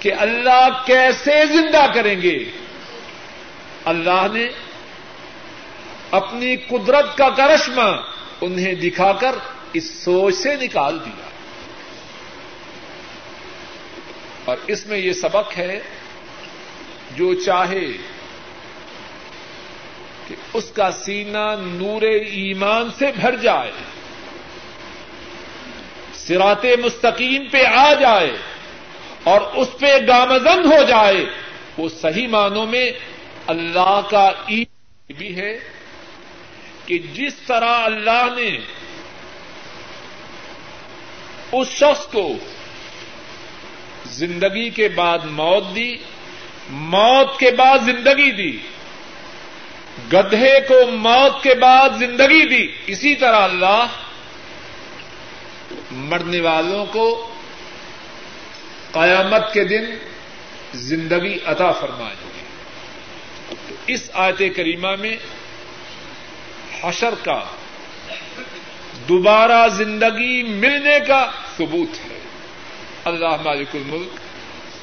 کہ 0.00 0.12
اللہ 0.12 0.68
کیسے 0.86 1.46
زندہ 1.46 1.86
کریں 1.94 2.22
گے۔ 2.22 2.38
اللہ 3.84 4.26
نے 4.32 4.46
اپنی 6.10 6.56
قدرت 6.56 7.18
کا 7.18 7.28
کرشمہ 7.28 7.96
انہیں 8.40 8.74
دکھا 8.74 9.12
کر 9.12 9.34
اس 9.78 9.90
سوچ 10.04 10.34
سے 10.34 10.56
نکال 10.56 10.98
دیا۔ 11.04 11.28
اور 14.44 14.56
اس 14.66 14.86
میں 14.86 14.98
یہ 14.98 15.12
سبق 15.12 15.58
ہے، 15.58 15.80
جو 17.16 17.34
چاہے 17.34 17.86
کہ 20.28 20.34
اس 20.54 20.70
کا 20.70 20.90
سینہ 20.92 21.46
نور 21.60 22.02
ایمان 22.02 22.90
سے 22.98 23.10
بھر 23.20 23.36
جائے 23.36 23.72
سرات 26.14 26.64
مستقیم 26.84 27.48
پہ 27.48 27.64
آ 27.64 27.92
جائے 27.94 28.30
اور 29.24 29.40
اس 29.40 29.68
پہ 29.80 29.92
گامزن 30.08 30.64
ہو 30.72 30.82
جائے، 30.88 31.24
وہ 31.78 31.88
صحیح 31.88 32.28
معنوں 32.28 32.66
میں 32.66 32.90
اللہ 33.46 34.00
کا 34.10 34.26
عید 34.48 35.16
بھی 35.16 35.36
ہے 35.36 35.52
کہ 36.86 36.98
جس 37.14 37.34
طرح 37.46 37.74
اللہ 37.84 38.26
نے 38.36 38.50
اس 41.52 41.68
شخص 41.68 42.06
کو 42.06 42.36
زندگی 44.06 44.70
کے 44.70 44.88
بعد 44.88 45.18
موت 45.24 45.76
دی، 45.76 45.96
موت 46.70 47.38
کے 47.38 47.50
بعد 47.50 47.78
زندگی 47.86 48.30
دی، 48.30 48.58
گدھے 50.12 50.60
کو 50.68 50.90
موت 50.90 51.42
کے 51.42 51.54
بعد 51.54 51.88
زندگی 51.98 52.48
دی۔ 52.48 52.76
اسی 52.86 53.14
طرح 53.14 53.40
اللہ 53.40 53.86
مرنے 55.90 56.40
والوں 56.40 56.86
کو 56.86 57.32
قیامت 58.92 59.52
کے 59.52 59.64
دن 59.64 59.84
زندگی 60.74 61.38
عطا 61.46 61.72
فرمائیں 61.72 62.14
گے 62.14 62.44
اس 63.86 64.10
آیت 64.12 64.56
کریمہ 64.56 64.94
میں 65.00 65.16
حشر 66.82 67.14
کا 67.22 67.44
دوبارہ 69.08 69.68
زندگی 69.68 70.42
ملنے 70.42 70.98
کا 71.06 71.30
ثبوت 71.56 72.10
ہے۔ 72.10 72.18
اللہ 73.04 73.42
مالک 73.44 73.68
الملک 73.74 74.18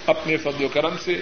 اپنے 0.09 0.37
فضل 0.37 0.63
و 0.63 0.67
کرم 0.67 0.97
سے 1.03 1.21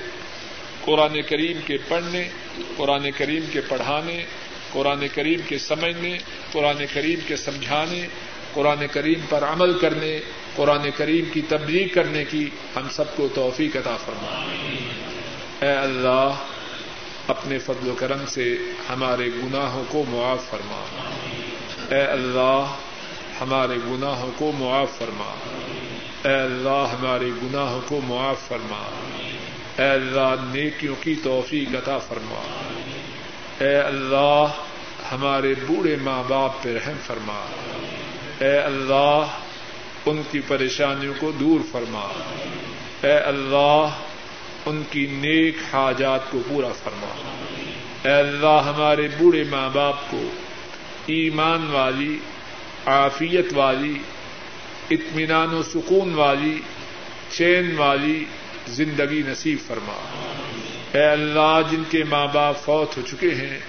قرآن 0.82 1.22
کریم 1.22 1.58
کے 1.66 1.78
پڑھنے، 1.88 2.30
قرآن 2.78 3.12
کریم 3.18 3.44
کے 3.52 3.62
پڑھانے، 3.62 4.26
قرآن 4.72 5.06
کریم 5.14 5.40
کے 5.48 5.58
سمجھنے، 5.58 6.18
قرآن 6.52 6.86
کریم 6.94 7.20
کے 7.28 7.36
سمجھانے، 7.36 8.08
قرآن 8.54 8.88
کریم 8.92 9.20
پر 9.30 9.44
عمل 9.44 9.80
کرنے، 9.80 10.20
قرآن 10.56 10.90
کریم 10.98 11.26
کی 11.34 11.42
تبلیغ 11.42 11.88
کرنے 11.94 12.26
کی 12.26 12.50
ہم 12.76 12.90
سب 12.92 13.18
کو 13.18 13.28
توفیق 13.34 13.76
عطا 13.76 13.98
فرما۔ 13.98 14.46
اے 15.62 15.72
اللہ، 15.72 16.44
اپنے 17.28 17.60
فضل 17.60 17.90
و 17.90 17.96
کرم 17.96 18.26
سے 18.26 18.58
ہمارے 18.90 19.26
گناہوں 19.26 19.84
کو 19.88 20.04
معاف 20.08 20.50
فرما۔ 20.50 20.86
اے 21.96 22.02
اللہ 22.02 22.76
ہمارے 23.42 23.76
گناہوں 23.76 24.32
کو 24.38 24.52
معاف 24.60 24.98
فرما۔ 24.98 25.34
اے 26.30 26.36
اللہ، 26.36 26.94
ہمارے 26.94 27.26
گناہوں 27.26 27.82
کو 27.88 28.00
معاف 28.04 28.48
فرما۔ 28.48 28.84
اے 29.84 29.90
اللہ، 29.90 30.36
نیکیوں 30.54 30.96
کی 31.02 31.16
توفیق 31.24 31.76
عطا 31.76 31.98
فرما۔ 31.98 32.42
اے 33.60 33.78
اللہ، 33.78 34.46
ہمارے 35.12 35.54
بوڑھے 35.68 35.96
ماں 36.02 36.24
باپ 36.28 36.64
پہ 36.64 36.74
رحم 36.74 36.94
فرما۔ 37.06 37.46
اے 38.40 38.58
اللہ، 38.58 39.26
ان 40.06 40.22
کی 40.32 40.42
پریشانیوں 40.48 41.14
کو 41.20 41.32
دور 41.32 41.60
فرما۔ 41.72 42.08
اے 43.04 43.18
اللہ، 43.18 43.88
ان 44.66 44.84
کی 44.92 45.06
نیک 45.06 45.56
حاجات 45.74 46.32
کو 46.32 46.42
پورا 46.48 46.70
فرما۔ 46.84 47.08
اے 48.04 48.14
اللہ، 48.14 48.72
ہمارے 48.76 49.08
بوڑھے 49.18 49.44
ماں 49.50 49.70
باپ 49.74 49.96
کو 50.10 50.22
ایمان 51.06 51.70
والی 51.72 52.20
عافیت 52.86 53.46
والی، 53.54 54.00
اطمینان 54.90 55.54
و 55.54 55.64
سکون 55.64 56.14
والی، 56.14 56.60
چین 57.32 57.76
والی 57.78 58.26
زندگی 58.68 59.24
نصیب 59.28 59.58
فرما۔ 59.68 60.00
اے 60.94 61.06
اللہ، 61.06 61.62
جن 61.72 61.84
کے 61.90 62.04
ماں 62.04 62.28
باپ 62.34 62.64
فوت 62.64 62.98
ہو 62.98 63.02
چکے 63.12 63.36
ہیں، 63.36 63.60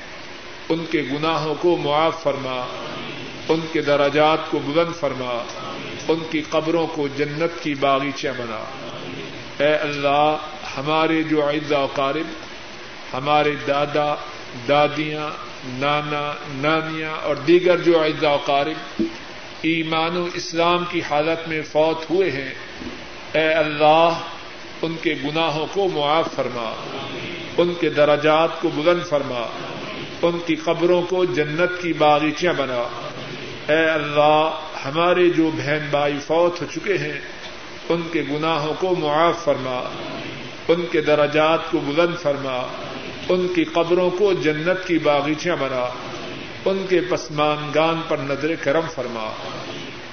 ان 0.69 0.85
کے 0.91 1.03
گناہوں 1.13 1.55
کو 1.61 1.77
معاف 1.77 2.23
فرما، 2.23 2.67
ان 3.49 3.61
کے 3.73 3.83
دراجات 3.83 4.51
کو 4.51 4.59
بلند 4.59 5.01
فرما، 5.01 5.45
ان 6.09 6.19
کی 6.31 6.43
قبروں 6.51 6.87
کو 6.87 7.09
جنت 7.09 7.63
کی 7.63 7.75
باغیچہ 7.75 8.29
بنا۔ 8.29 8.65
اے 9.65 9.75
اللہ، 9.75 10.37
ہمارے 10.77 11.23
جو 11.23 11.51
و 11.71 11.87
قارب، 11.87 12.27
ہمارے 13.15 13.55
دادا، 13.69 14.15
دادیاں 14.69 15.54
نانا، 15.67 16.33
نانیاں 16.55 17.11
اور 17.11 17.37
دیگر 17.37 17.77
جو 17.77 17.99
و 18.23 18.37
قارب 18.37 19.03
ایمان 19.63 20.17
و 20.17 20.29
اسلام 20.35 20.85
کی 20.91 21.01
حالت 21.11 21.49
میں 21.49 21.63
فوت 21.63 22.11
ہوئے 22.11 22.31
ہیں، 22.31 22.55
اے 23.33 23.53
اللہ، 23.53 24.21
ان 24.83 24.97
کے 25.03 25.15
گناہوں 25.25 25.67
کو 25.73 25.89
معاف 25.89 26.29
فرما، 26.37 26.75
ان 27.59 27.73
کے 27.81 27.91
درجات 27.91 28.61
کو 28.61 28.69
بلند 28.75 29.03
فرما، 29.09 29.47
ان 30.23 30.39
کی 30.47 30.57
قبروں 30.57 31.03
کو 31.03 31.25
جنت 31.25 31.83
کی 31.83 31.93
باغیچیاں 31.93 32.53
بنا۔ 32.53 32.89
اے 33.73 33.85
اللہ، 33.91 34.61
ہمارے 34.85 35.31
جو 35.31 35.51
بہن 35.57 35.87
بھائی 35.91 36.19
فوت 36.27 36.63
ہو 36.63 36.67
چکے 36.75 36.99
ہیں، 36.99 37.21
ان 37.89 38.01
کے 38.13 38.23
گناہوں 38.31 38.75
کو 38.79 38.95
معاف 38.99 39.45
فرما، 39.45 39.91
ان 40.69 40.85
کے 40.91 41.01
درجات 41.01 41.71
کو 41.71 41.79
بلند 41.79 42.23
فرما۔ 42.23 42.67
ان 43.29 43.47
کی 43.55 43.65
قبروں 43.65 44.11
کو 44.11 44.33
جنت 44.33 44.87
کی 44.87 44.99
باغیچیاں 44.99 45.57
بنا، 45.61 45.87
ان 46.65 46.87
کے 46.89 47.01
پسمانگان 47.11 48.01
پر 48.09 48.17
نظر 48.19 48.55
کرم 48.55 48.81
فرما۔ 48.95 49.31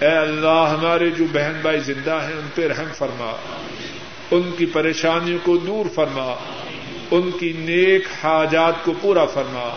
اے 0.01 0.17
اللہ، 0.17 0.75
ہمارے 0.79 1.09
جو 1.09 1.25
بہن 1.33 1.59
بھائی 1.61 1.79
زندہ 1.79 2.11
ہیں، 2.11 2.33
ان 2.33 2.47
پہ 2.55 2.67
رحم 2.67 2.93
فرما۔ 2.93 3.35
ان 4.31 4.41
کی 4.57 4.65
پریشانیوں 4.65 5.39
کو 5.43 5.57
دور 5.57 5.85
فرما۔ 5.95 6.35
ان 7.11 7.31
کی 7.39 7.53
نیک 7.59 8.03
حاجات 8.23 8.73
کو 8.83 8.93
پورا 9.01 9.25
فرما۔ 9.25 9.75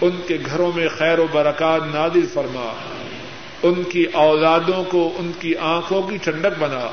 ان 0.00 0.20
کے 0.28 0.38
گھروں 0.46 0.72
میں 0.74 0.88
خیر 0.88 1.18
و 1.18 1.26
برکات 1.32 1.82
نادل 1.94 2.26
فرما۔ 2.34 2.72
ان 3.62 3.82
کی 3.82 4.06
اولادوں 4.12 4.84
کو 4.84 5.12
ان 5.18 5.30
کی 5.40 5.56
آنکھوں 5.56 6.02
کی 6.02 6.16
ٹھنڈک 6.16 6.58
بنا۔ 6.58 6.90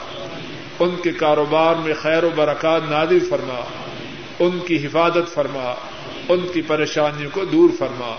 ان 0.80 0.96
کے 1.04 1.12
کاروبار 1.12 1.76
میں 1.76 1.94
خیر 1.94 2.24
و 2.24 2.30
برکات 2.36 2.82
نادل 2.90 3.20
فرما۔ 3.20 3.62
ان 4.40 4.60
کی 4.60 4.86
حفاظت 4.86 5.34
فرما، 5.34 5.76
ان 6.30 6.40
کی 6.54 6.62
پریشانیوں 6.62 7.32
کو 7.34 7.46
دور 7.46 7.70
فرما۔ 7.80 8.16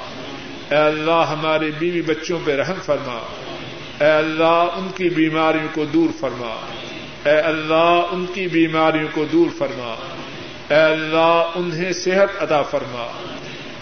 اے 0.71 0.77
اللہ، 0.77 1.25
ہمارے 1.31 1.71
بیوی 1.79 2.03
بچوں 2.03 2.39
پہ 2.45 2.57
رحم 2.57 2.75
فرما۔ 2.85 3.19
اے 4.05 4.11
اللہ، 4.11 4.67
ان 4.77 4.89
کی 4.97 5.09
بیماریوں 5.09 5.69
کو 5.75 5.85
دور 5.85 6.09
فرما۔ 6.21 6.57
اے 7.25 7.41
اللہ، 7.41 8.07
ان 8.11 8.27
کی 8.35 8.47
بیماریوں 8.47 9.09
کو 9.13 9.25
دور 9.33 9.47
فرما۔ 9.59 9.95
اے 10.71 10.83
اللہ، 10.83 11.51
انہیں 11.55 11.93
صحت 11.93 12.43
ادا 12.43 12.63
فرما۔ 12.63 13.13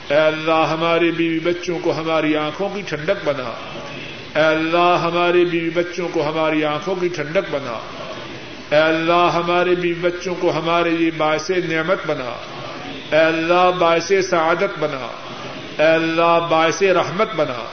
اے 0.09 0.21
اللہ، 0.21 0.67
ہمارے 0.71 1.11
بیوی 1.11 1.39
بچوں 1.39 1.79
کو 1.83 1.93
ہماری 1.93 2.37
آنکھوں 2.37 2.69
کی 2.75 2.81
ٹھنڈک 2.81 3.25
بنا۔ 3.25 3.55
اے 4.39 4.45
اللہ، 4.45 4.99
ہمارے 5.03 5.45
بیوی 5.45 5.71
بچوں 5.71 6.09
کو 6.13 6.29
ہماری 6.29 6.65
آنکھوں 6.65 6.95
کی 6.95 7.09
ٹھنڈک 7.09 7.51
بنا۔ 7.51 7.79
اے 8.73 8.79
اللہ 8.79 9.31
ہمارے 9.35 9.75
بیوی 9.75 9.95
بچوں 9.95 10.35
کو 10.41 10.51
ہمارے 10.51 10.91
لیے 10.91 11.11
باعث 11.17 11.51
نعمت 11.51 11.99
بنا۔ 12.07 12.37
اے 13.13 13.19
اللہ 13.19 13.71
باعث 13.79 14.13
سعادت 14.31 14.79
بنا۔ 14.79 15.07
اے 15.79 15.89
اللہ 15.89 16.47
باعث 16.51 16.83
رحمت 16.83 17.35
بنا۔ 17.37 17.65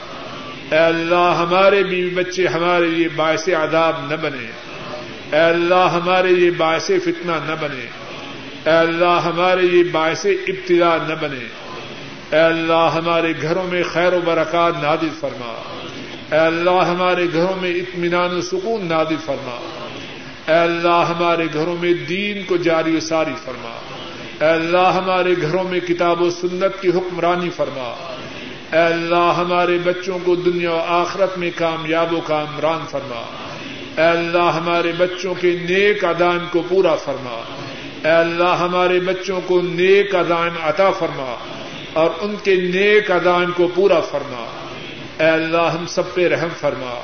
اے 0.70 0.78
اللہ 0.78 1.34
ہمارے 1.38 1.82
بیوی 1.82 2.10
بچے 2.10 2.46
ہمارے 2.46 2.84
لیے 2.84 3.08
باعث 3.08 3.48
عذاب 3.48 3.96
نہ 4.10 4.16
بنے۔ 4.16 4.50
اے 5.32 5.42
اللہ 5.42 5.88
ہمارے 5.92 6.28
لیے 6.28 6.50
باعث 6.50 6.86
فتنہ 6.86 7.32
نہ 7.46 7.54
بنے۔ 7.60 7.86
اے 8.66 8.76
اللہ 8.76 9.20
ہمارے 9.24 9.62
لیے 9.62 9.84
باعث 9.84 10.26
ابتدا 10.26 10.96
نہ 11.08 11.14
بنے۔ 11.20 11.48
اے 12.30 12.42
اللہ 12.42 12.90
ہمارے 12.94 13.32
گھروں 13.42 13.64
میں 13.64 13.82
خیر 13.92 14.12
و 14.12 14.20
برکات 14.24 14.82
نادل 14.82 15.08
فرما۔ 15.20 15.62
اے 16.32 16.38
اللہ 16.38 16.84
ہمارے 16.84 17.26
گھروں 17.32 17.60
میں 17.60 17.70
اطمینان 17.70 18.36
و 18.36 18.40
سکون 18.40 18.86
نادل 18.86 19.16
فرما۔ 19.24 19.79
اے 20.48 20.54
اللہ 20.54 21.04
ہمارے 21.08 21.46
گھروں 21.54 21.76
میں 21.80 21.92
دین 21.92 22.42
کو 22.42 22.56
جاری 22.56 22.96
و 22.96 23.00
ساری 23.00 23.34
فرما۔ 23.44 23.76
اے 24.40 24.50
اللہ 24.50 24.92
ہمارے 24.94 25.34
گھروں 25.42 25.64
میں 25.64 25.80
کتاب 25.80 26.22
و 26.22 26.30
سنت 26.30 26.82
کی 26.82 26.88
حکمرانی 26.88 27.50
فرما۔ 27.50 28.16
اے 28.72 28.78
اللہ 28.78 29.32
ہمارے 29.36 29.78
بچوں 29.84 30.18
کو 30.24 30.34
دنیا 30.34 30.72
و 30.72 30.84
آخرت 30.88 31.38
میں 31.38 31.50
کامیاب 31.56 32.12
و 32.12 32.20
کامران 32.20 32.80
فرما۔ 32.90 33.22
اے 33.96 34.08
اللہ 34.08 34.42
ہمارے 34.42 34.92
بچوں 34.98 35.34
کے 35.34 35.58
نیک 35.70 36.04
ادائم 36.04 36.44
کو 36.52 36.62
پورا 36.68 36.94
فرما۔ 36.94 37.42
اے 38.04 38.10
اللہ 38.10 38.56
ہمارے 38.60 39.00
بچوں 39.00 39.40
کو 39.46 39.60
نیک 39.60 40.14
ادائم 40.14 40.52
عطا 40.62 40.90
فرما 40.90 41.36
اور 41.92 42.10
ان 42.20 42.34
کے 42.44 42.54
نیک 42.54 43.10
ادائم 43.10 43.50
کو 43.56 43.68
پورا 43.74 44.00
فرما۔ 44.00 44.46
اے 45.18 45.30
اللہ 45.30 45.62
ہم 45.62 45.86
سب 45.86 46.14
پہ 46.14 46.28
رحم 46.28 46.48
فرما۔ 46.60 47.00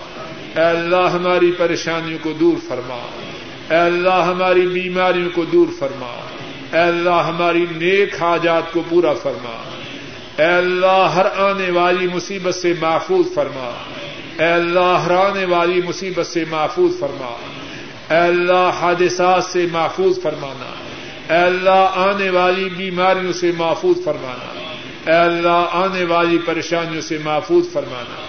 اے 0.57 0.65
اللہ 0.65 1.09
ہماری 1.13 1.53
پریشانیوں 1.53 2.19
کو 2.23 2.33
دور 2.33 2.57
فرما۔ 2.69 3.26
اے 3.71 3.77
اللہ 3.77 4.25
ہماری 4.27 4.67
بیماریوں 4.67 5.31
کو 5.35 5.45
دور 5.45 5.67
فرما۔ 5.79 6.27
اے 6.73 6.79
اللہ 6.79 7.11
ہماری 7.11 7.67
نیک 7.71 8.23
حاجات 8.23 8.73
کو 8.73 8.83
پورا 8.89 9.13
فرما۔ 9.13 9.63
اے 10.39 10.49
اللہ 10.49 11.13
ہر 11.15 11.27
آنے 11.37 11.71
والی 11.71 12.07
مصیبت 12.15 12.55
سے 12.55 12.75
محفوظ 12.81 13.35
فرما۔ 13.35 13.71
اے 14.39 14.53
اللہ 14.53 15.03
ہر 15.05 15.11
آنے 15.11 15.45
والی 15.45 15.83
مصیبت 15.89 16.27
سے 16.27 16.45
محفوظ 16.51 16.99
فرما۔ 16.99 17.37
اے 18.11 18.21
اللہ 18.21 18.71
حادثات 18.81 19.45
سے 19.45 19.67
محفوظ 19.73 20.21
فرمانا۔ 20.23 20.73
اے 21.35 21.43
اللہ 21.43 21.91
آنے 21.95 22.31
والی 22.31 22.69
بیماریوں 22.77 23.33
سے 23.33 23.53
محفوظ 23.57 24.05
فرمانا۔ 24.05 24.61
اے 25.07 25.25
اللہ 25.25 25.67
آنے 25.73 26.05
والی 26.05 26.39
پریشانیوں 26.39 27.01
سے 27.01 27.19
محفوظ 27.25 27.73
فرمانا۔ 27.73 28.27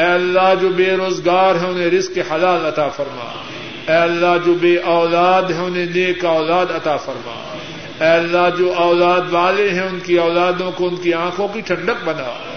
اے 0.00 0.06
اللہ 0.06 0.54
جو 0.60 0.68
بے 0.68 0.96
روزگار 0.96 1.54
ہیں 1.54 1.70
انہیں 1.70 1.90
رزق 1.90 2.32
حلال 2.32 2.66
عطا 2.66 2.88
فرما۔ 2.88 3.42
اے 3.88 3.94
اللہ 3.94 4.36
جو 4.44 4.54
بے 4.54 4.76
اولاد 4.76 5.42
ہیں، 5.42 5.60
انہیں 5.60 5.86
نیک 5.86 6.24
اولاد 6.24 6.66
عطا 6.74 6.96
فرما۔ 6.96 7.56
اے 8.00 8.10
اللہ 8.10 8.56
جو 8.58 8.72
اولاد 8.72 9.20
والے 9.30 9.70
ہیں، 9.70 9.82
ان 9.82 9.98
کی 10.00 10.18
اولادوں 10.18 10.72
کو 10.72 10.88
ان 10.88 10.96
کی 10.96 11.14
آنکھوں 11.14 11.48
کی 11.48 11.60
ٹھنڈک 11.60 12.04
بنا۔ 12.04 12.54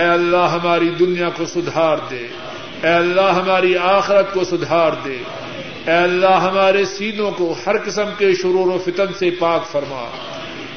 اے 0.00 0.04
اللہ 0.04 0.36
ہماری 0.36 0.88
دنیا 0.98 1.28
کو 1.36 1.44
سدھار 1.46 1.96
دے۔ 2.10 2.26
اے 2.82 2.88
اللہ 2.88 3.20
ہماری 3.20 3.76
آخرت 3.76 4.34
کو 4.34 4.44
سدھار 4.44 4.90
دے۔ 5.04 5.16
اے 5.86 5.96
اللہ 5.96 6.26
ہمارے 6.26 6.84
سینوں 6.84 7.30
کو 7.30 7.54
ہر 7.66 7.78
قسم 7.84 8.04
کے 8.18 8.34
شرور 8.34 8.66
و 8.66 8.78
فتن 8.84 9.12
سے 9.18 9.30
پاک 9.30 9.66
فرما۔ 9.72 10.08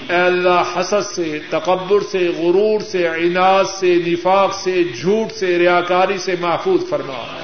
اے 0.10 0.22
اللہ 0.22 0.80
حسد 0.80 1.16
سے، 1.16 1.40
تکبر 1.50 2.00
سے، 2.12 2.32
غرور 2.38 2.80
سے، 2.80 3.08
عناد 3.08 3.64
سے، 3.64 3.96
نفاق 4.08 4.56
سے، 4.56 4.84
جھوٹ 4.84 5.32
سے 5.32 5.60
ریاکاری 5.60 6.18
سے 6.18 6.36
محفوظ 6.40 6.90
فرما۔ 6.90 7.38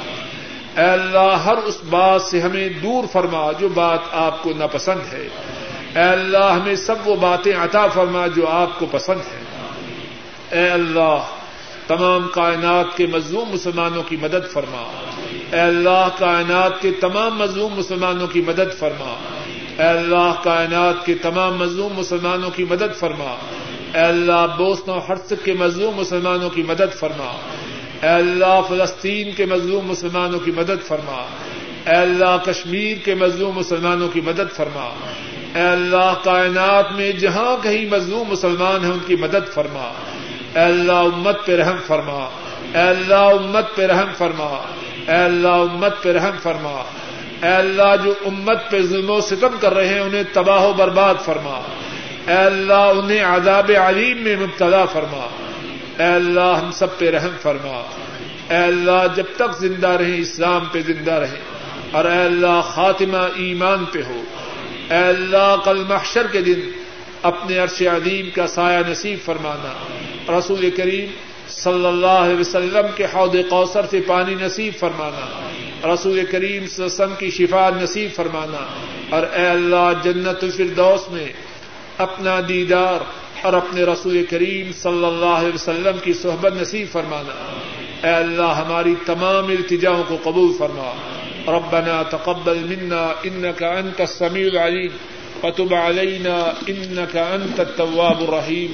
اے 0.78 0.84
اللہ، 0.84 1.36
ہر 1.45 1.57
اس 1.57 1.78
بات 1.89 2.21
سے 2.21 2.41
ہمیں 2.41 2.69
دور 2.69 3.03
فرما 3.11 3.51
جو 3.51 3.69
بات 3.69 3.99
آپ 4.11 4.43
کو 4.43 4.51
ناپسند 4.57 5.13
ہے۔ 5.13 5.28
اے 5.95 6.01
اللہ، 6.01 6.38
ہمیں 6.38 6.75
سب 6.75 6.95
وہ 7.05 7.15
باتیں 7.15 7.51
عطا 7.57 7.88
فرما 7.88 8.28
جو 8.28 8.47
آپ 8.47 8.80
کو 8.80 8.86
پسند 8.91 9.17
ہیں۔ 9.17 9.43
اے 10.51 10.69
اللہ، 10.69 11.17
تمام 11.88 12.28
کائنات 12.34 12.97
کے 12.97 13.07
مظلوم 13.07 13.49
مسلمانوں 13.49 14.03
کی 14.03 14.17
مدد 14.21 14.51
فرما۔ 14.53 15.05
اے 15.51 15.59
اللہ، 15.59 16.07
کائنات 16.19 16.82
کے 16.82 16.91
تمام 16.91 17.38
مظلوم 17.38 17.73
مسلمانوں 17.73 18.28
کی 18.28 18.41
مدد 18.47 18.80
فرما۔ 18.80 19.15
اے 19.78 19.88
اللہ، 19.88 20.34
کائنات 20.43 21.05
کے 21.05 21.13
تمام 21.13 21.57
مظلوم 21.57 21.93
مسلمانوں 21.93 22.49
کی 22.49 22.65
مدد 22.69 22.99
فرما۔ 22.99 23.36
اے 23.93 24.03
اللہ 24.03 24.47
بوسن 24.57 24.89
و 24.89 24.97
حرسک 24.97 25.45
کے 25.45 25.53
مظلوم 25.53 25.95
مسلمانوں 25.95 26.49
کی 26.49 26.63
مدد 26.63 26.99
فرما۔ 26.99 27.39
اے 28.01 28.09
اللہ 28.09 28.61
فلسطین 28.69 29.31
کے 29.31 29.45
مظلوم 29.45 29.87
مسلمانوں 29.87 30.39
کی 30.39 30.51
مدد 30.51 30.87
فرما۔ 30.87 31.25
اے 31.85 31.95
اللہ 31.95 32.37
کشمیر 32.45 32.97
کے 33.05 33.15
مظلوم 33.15 33.55
مسلمانوں 33.55 34.07
کی 34.07 34.21
مدد 34.21 34.55
فرما۔ 34.55 34.89
اے 35.55 35.61
اللہ 35.61 36.13
کائنات 36.23 36.91
میں 36.91 37.11
جہاں 37.11 37.63
کہیں 37.63 37.85
مظلوم 37.85 38.31
مسلمان 38.31 38.85
ہیں 38.85 38.91
ان 38.91 38.99
کی 39.07 39.15
مدد 39.15 39.53
فرما۔ 39.53 39.93
اے 40.55 40.59
اللہ 40.59 40.91
امت 40.91 41.45
پہ 41.45 41.55
رحم 41.55 41.75
فرما۔ 41.87 42.29
اے 42.73 42.81
اللہ 42.81 43.15
امت 43.15 43.75
پہ 43.75 43.85
رحم 43.85 44.07
فرما۔ 44.17 44.61
اے 45.07 45.23
اللہ 45.23 45.47
امت 45.47 46.03
پہ 46.03 46.11
رحم 46.11 46.35
فرما۔ 46.43 46.83
اے 47.43 47.53
اللہ 47.53 47.95
جو 48.03 48.13
امت 48.25 48.71
پہ 48.71 48.81
ظلم 48.81 49.09
و 49.09 49.21
ستم 49.21 49.57
کر 49.59 49.73
رہے 49.73 49.87
ہیں 49.87 49.99
انہیں 49.99 50.23
تباہ 50.33 50.61
و 50.61 50.73
برباد 50.73 51.15
فرما۔ 51.25 51.61
اے 52.27 52.37
اللہ 52.37 52.73
انہیں 52.73 53.23
عذاب 53.23 53.71
علیم 53.85 54.17
میں 54.17 54.35
مبتلا 54.35 54.85
فرما۔ 54.85 55.27
اے 55.99 56.05
اللہ 56.05 56.61
ہم 56.63 56.71
سب 56.71 56.97
پہ 56.97 57.09
رحم 57.09 57.35
فرما۔ 57.41 57.83
اے 58.49 58.57
اللہ 58.57 59.07
جب 59.15 59.23
تک 59.35 59.59
زندہ 59.59 59.87
رہیں، 59.87 60.17
اسلام 60.17 60.65
پہ 60.71 60.81
زندہ 60.81 61.11
رہیں۔ 61.11 61.57
اور 61.91 62.05
اے 62.05 62.17
اللہ 62.17 62.61
خاتمہ 62.63 63.27
ایمان 63.35 63.85
پہ 63.85 63.99
ہو۔ 64.09 64.21
اے 64.89 64.97
اللہ 64.97 65.55
کل 65.65 65.83
محشر 65.89 66.27
کے 66.31 66.41
دن 66.41 66.59
اپنے 67.21 67.57
عرش 67.57 67.81
عظیم 67.81 68.29
کا 68.35 68.47
سایہ 68.47 68.91
نصیب 68.91 69.25
فرمانا۔ 69.25 69.73
رسول 70.39 70.69
کریم 70.69 71.05
صلی 71.47 71.85
اللہ 71.85 72.07
علیہ 72.07 72.39
وسلم 72.39 72.85
کے 72.95 73.05
حوض 73.05 73.35
کوثر 73.49 73.85
سے 73.89 74.01
پانی 74.07 74.35
نصیب 74.35 74.73
فرمانا۔ 74.79 75.49
رسول 75.93 76.25
کریم 76.31 76.67
صلی 76.67 76.85
اللہ 76.85 76.85
علیہ 76.85 76.85
وسلم 76.85 77.13
کی 77.17 77.31
شفا 77.31 77.69
نصیب 77.81 78.15
فرمانا۔ 78.15 78.67
اور 79.09 79.27
اے 79.33 79.47
اللہ 79.47 79.91
جنت 80.03 80.43
الفردوس 80.43 81.11
میں 81.11 81.33
اپنا 81.97 82.39
دیدار 82.47 83.26
اور 83.47 83.53
اپنے 83.53 83.83
رسول 83.83 84.25
کریم 84.29 84.71
صلی 84.81 85.05
اللہ 85.05 85.35
علیہ 85.41 85.53
وسلم 85.53 85.97
کی 86.03 86.13
صحبت 86.13 86.53
نصیب 86.61 86.87
فرمانا۔ 86.91 87.35
اے 88.07 88.13
اللہ، 88.13 88.51
ہماری 88.65 88.95
تمام 89.05 89.47
التجاؤں 89.47 90.03
کو 90.07 90.17
قبول 90.23 90.51
فرما۔ 90.57 90.91
ربنا 91.47 92.03
تقبل 92.03 92.57
منا 92.57 93.03
انك 93.23 93.63
انت 93.63 94.01
السميع 94.01 94.47
العليم 94.51 94.91
وتب 95.43 95.73
علينا 95.73 96.35
انك 96.67 97.17
انت 97.17 97.59
التواب 97.59 98.21
الرحيم 98.21 98.71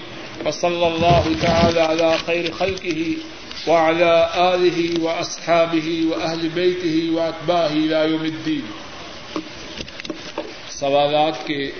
وصلى 0.47 0.87
الله 0.87 1.31
تعالى 1.41 1.81
على 1.81 2.09
خير 2.25 2.45
خلقه 2.57 2.99
وعلى 3.67 4.13
آله 4.35 4.79
وأصحابه 5.03 5.87
وأهل 6.09 6.49
بيته 6.53 6.95
وأتباعه 7.13 7.83
إلى 7.83 8.01
يوم 8.11 8.23
الدين 8.23 8.65
سوالات 10.69 11.47
کے 11.47 11.71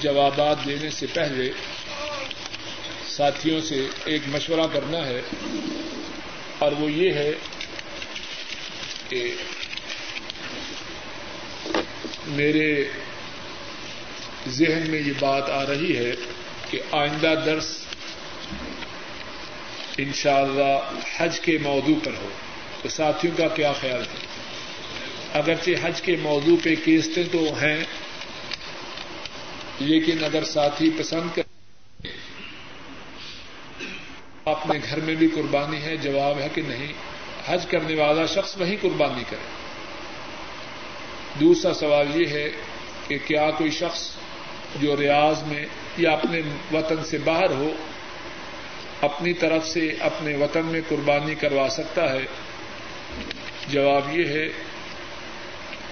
جوابات 0.00 0.66
دینے 0.66 0.90
سے 0.90 1.06
پہلے 1.14 1.50
ساتھیوں 3.16 3.60
سے 3.60 3.86
ایک 4.04 4.22
مشورہ 4.28 4.66
کرنا 4.72 5.06
ہے 5.06 5.20
اور 6.58 6.72
وہ 6.72 6.92
یہ 6.92 7.12
ہے 7.12 7.32
کہ 9.08 9.34
میرے 12.26 12.84
ذہن 14.48 14.90
میں 14.90 15.00
یہ 15.00 15.12
بات 15.18 15.50
آ 15.50 15.66
رہی 15.66 15.96
ہے 15.96 16.12
کہ 16.70 16.80
آئندہ 16.92 17.34
درس 17.46 17.78
انشاءاللہ 19.98 21.00
حج 21.16 21.40
کے 21.40 21.58
موضوع 21.62 21.94
پر 22.04 22.12
ہو۔ 22.22 22.28
تو 22.82 22.88
ساتھیوں 22.88 23.38
کا 23.38 23.48
کیا 23.48 23.72
خیال 23.72 24.00
ہے؟ 24.00 24.26
اگرچہ 25.32 25.70
حج 25.82 26.02
کے 26.02 26.16
موضوع 26.22 26.56
پہ 26.62 26.74
کیسٹیں 26.84 27.24
تو 27.32 27.38
ہیں، 27.38 27.84
لیکن 29.80 30.24
اگر 30.24 30.44
ساتھی 30.44 30.90
پسند 30.98 31.34
کر 31.34 31.42
اپنے 34.46 34.78
گھر 34.90 35.00
میں 35.00 35.14
بھی 35.14 35.28
قربانی 35.34 35.82
ہے، 35.82 35.96
جواب 35.96 36.38
ہے 36.38 36.48
کہ 36.54 36.62
نہیں۔ 36.68 36.92
حج 37.46 37.66
کرنے 37.66 37.94
والا 37.94 38.26
شخص 38.26 38.56
وہیں 38.60 38.76
قربانی 38.80 39.24
کرے۔ 39.30 39.46
دوسرا 41.40 41.74
سوال 41.74 42.20
یہ 42.20 42.26
ہے 42.26 42.50
کہ 43.08 43.18
کیا 43.26 43.50
کوئی 43.50 43.70
شخص 43.70 44.10
جو 44.76 44.96
ریاض 44.96 45.42
میں 45.42 45.66
یا 45.96 46.12
اپنے 46.12 46.40
وطن 46.72 47.04
سے 47.04 47.18
باہر 47.18 47.50
ہو، 47.50 47.72
اپنی 49.00 49.32
طرف 49.32 49.66
سے 49.66 49.94
اپنے 50.00 50.36
وطن 50.36 50.64
میں 50.64 50.80
قربانی 50.88 51.34
کروا 51.34 51.68
سکتا 51.68 52.12
ہے؟ 52.12 52.22
جواب 53.68 54.16
یہ 54.16 54.24
ہے، 54.24 54.46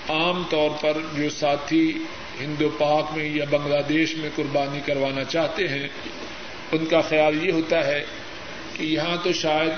عام 0.09 0.43
طور 0.51 0.71
پر 0.81 0.97
جو 1.15 1.31
ساتھی 1.31 1.99
ہندو 2.41 2.69
پاک 2.69 3.17
میں 3.17 3.25
یا 3.25 3.45
بنگلہ 3.51 3.81
دیش 3.89 4.17
میں 4.17 4.31
قربانی 4.37 4.81
کروانا 4.87 5.25
چاہتے 5.25 5.69
ہیں، 5.69 5.89
ان 6.73 6.87
کا 6.87 7.01
خیال 7.01 7.47
یہ 7.47 7.53
ہوتا 7.53 7.87
ہے 7.87 8.05
کہ 8.75 8.85
یہاں 8.85 9.16
تو 9.22 9.33
شاید 9.33 9.72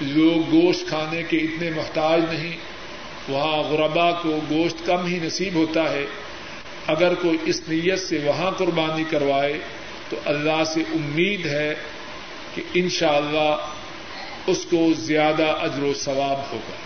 لوگ 0.00 0.54
گوشت 0.54 0.88
کھانے 0.88 1.22
کے 1.22 1.36
اتنے 1.36 1.70
محتاج 1.70 2.20
نہیں، 2.30 2.56
وہاں 3.28 3.56
غربا 3.56 4.12
کو 4.12 4.38
گوشت 4.50 4.86
کم 4.86 5.06
ہی 5.06 5.18
نصیب 5.22 5.54
ہوتا 5.54 5.92
ہے۔ 5.92 6.04
اگر 6.86 7.14
کوئی 7.14 7.38
اس 7.44 7.60
نیت 7.68 7.98
سے 7.98 8.18
وہاں 8.24 8.50
قربانی 8.50 9.04
کروائے 9.10 9.58
تو 10.08 10.16
اللہ 10.24 10.64
سے 10.64 10.80
امید 10.80 11.46
ہے 11.46 11.74
کہ 12.54 12.62
انشاءاللہ 12.74 13.38
اللہ 13.38 13.56
اس 14.46 14.66
کو 14.70 14.92
زیادہ 14.98 15.44
اجر 15.44 15.82
و 15.82 15.94
ثواب 15.94 16.52
ہوگا۔ 16.52 16.76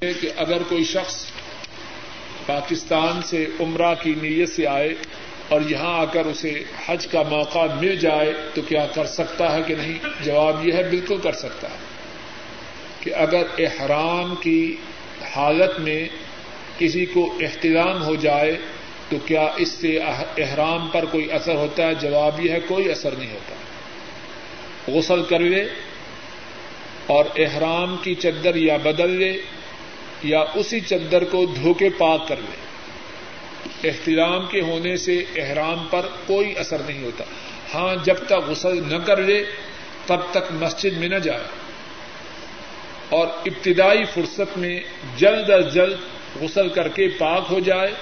کہ 0.00 0.30
اگر 0.36 0.62
کوئی 0.68 0.84
شخص 0.84 1.26
پاکستان 2.46 3.22
سے 3.22 3.46
عمرہ 3.60 3.94
کی 4.02 4.14
نیت 4.22 4.48
سے 4.48 4.66
آئے 4.66 4.94
اور 5.48 5.60
یہاں 5.60 5.98
آ 5.98 6.04
کر 6.04 6.26
اسے 6.26 6.64
حج 6.86 7.06
کا 7.06 7.22
موقع 7.22 7.66
مل 7.80 7.96
جائے 7.96 8.32
تو 8.54 8.62
کیا 8.62 8.86
کر 8.94 9.06
سکتا 9.06 9.56
ہے 9.56 9.62
کہ 9.66 9.74
نہیں؟ 9.74 9.98
جواب 10.24 10.66
یہ 10.66 10.72
ہے 10.72 10.82
بالکل 10.82 11.16
کر 11.22 11.32
سکتا 11.32 11.68
ہے 11.68 11.76
کہ 13.00 13.14
اگر 13.14 13.42
احرام 13.58 14.34
کی 14.40 14.76
حالت 15.36 15.80
میں 15.80 16.08
کسی 16.78 17.06
کو 17.06 17.38
احترام 17.40 18.02
ہو 18.02 18.14
جائے 18.14 18.58
تو 19.08 19.16
کیا 19.26 19.48
اس 19.56 19.68
سے 19.68 19.98
احرام 20.38 20.88
پر 20.92 21.04
کوئی 21.04 21.32
اثر 21.32 21.54
ہوتا 21.54 21.86
ہے؟ 21.86 21.94
جواب 21.94 22.44
یہ 22.46 22.50
ہے 22.50 22.58
کوئی 22.68 22.90
اثر 22.90 23.14
نہیں 23.18 23.32
ہوتا۔ 23.32 23.54
غسل 24.92 25.22
کر 25.22 25.40
لے 25.40 25.64
اور 27.06 27.24
احرام 27.36 27.96
کی 28.02 28.14
چدر 28.14 28.54
یا 28.54 28.76
بدل 28.76 29.10
لے 29.10 29.40
یا 30.24 30.44
اسی 30.54 30.80
چدر 30.80 31.24
کو 31.24 31.46
دھو 31.46 31.74
کے 31.74 31.88
پاک 31.98 32.28
کر 32.28 32.36
لے 32.36 32.72
احترام 33.88 34.46
کے 34.46 34.60
ہونے 34.60 34.96
سے 34.96 35.24
احرام 35.36 35.86
پر 35.90 36.06
کوئی 36.26 36.58
اثر 36.58 36.78
نہیں 36.86 37.04
ہوتا۔ 37.04 37.24
ہاں 37.74 38.04
جب 38.04 38.16
تک 38.26 38.32
غسل 38.32 38.92
نہ 38.92 38.96
کر 39.06 39.16
لے، 39.16 39.44
تب 40.06 40.20
تک 40.30 40.52
مسجد 40.52 40.96
میں 40.96 41.08
نہ 41.08 41.14
جائے۔ 41.14 41.42
اور 43.08 43.26
ابتدائی 43.26 44.04
فرصت 44.04 44.58
میں 44.58 44.80
جلد 45.16 45.50
از 45.50 45.74
جلد 45.74 45.96
غسل 46.40 46.68
کر 46.68 46.88
کے 46.88 47.08
پاک 47.08 47.44
ہو 47.50 47.60
جائے، 47.60 47.92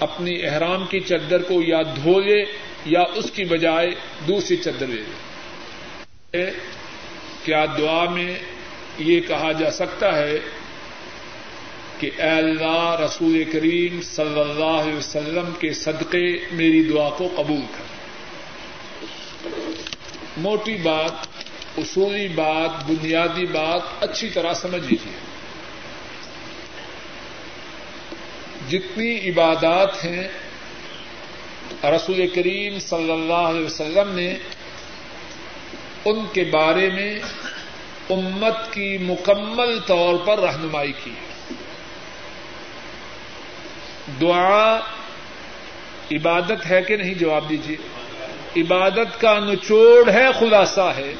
اپنی 0.00 0.46
احرام 0.46 0.86
کی 0.86 1.00
چدر 1.00 1.42
کو 1.42 1.62
یا 1.62 1.82
دھو 1.82 2.20
لے 2.20 2.44
یا 2.84 3.00
اس 3.00 3.30
کی 3.30 3.44
بجائے 3.44 3.90
دوسری 4.28 4.56
چدر 4.56 4.86
لے 4.86 5.02
لے۔ 6.34 6.50
کیا 7.44 7.64
دعا 7.78 8.04
میں 8.04 8.38
یہ 8.98 9.20
کہا 9.20 9.52
جا 9.52 9.70
سکتا 9.70 10.18
ہے 10.18 10.38
کہ 11.98 12.10
اے 12.18 12.30
اللہ 12.30 12.96
رسول 13.04 13.44
کریم 13.52 14.02
صلی 14.02 14.40
اللہ 14.40 14.64
علیہ 14.64 14.96
وسلم 14.96 15.52
کے 15.58 15.72
صدقے 15.72 16.36
میری 16.52 16.82
دعا 16.82 17.10
کو 17.10 17.28
قبول 17.36 17.60
کر۔ 17.60 17.96
موٹی 20.36 20.76
بات، 20.76 21.12
اصولی 21.78 22.28
بات، 22.28 22.90
بنیادی 22.90 23.46
بات، 23.46 23.80
اچھی 24.00 24.28
طرح 24.28 24.52
سمجھ 24.52 24.86
لیجیے 24.88 25.26
جتنی 28.68 29.30
عبادات 29.30 30.04
ہیں، 30.04 30.28
رسول 31.84 32.26
کریم 32.34 32.78
صلی 32.78 33.12
اللہ 33.12 33.48
علیہ 33.48 33.66
وسلم 33.66 34.14
نے 34.14 34.34
ان 36.04 36.26
کے 36.32 36.44
بارے 36.44 36.90
میں 36.90 37.18
امت 38.10 38.72
کی 38.72 38.98
مکمل 38.98 39.78
طور 39.86 40.14
پر 40.24 40.38
رہنمائی 40.38 40.92
کی۔ 41.04 41.10
ہے 41.10 41.35
دعا 44.20 44.78
عبادت 46.12 46.70
ہے 46.70 46.82
کہ 46.82 46.96
نہیں؟ 46.96 47.14
جواب 47.14 47.48
دیجیے 47.48 47.76
عبادت 48.62 49.20
کا 49.20 49.38
نچوڑ 49.38 50.10
ہے، 50.10 50.26
خلاصہ 50.38 50.92
ہے۔ 50.96 51.14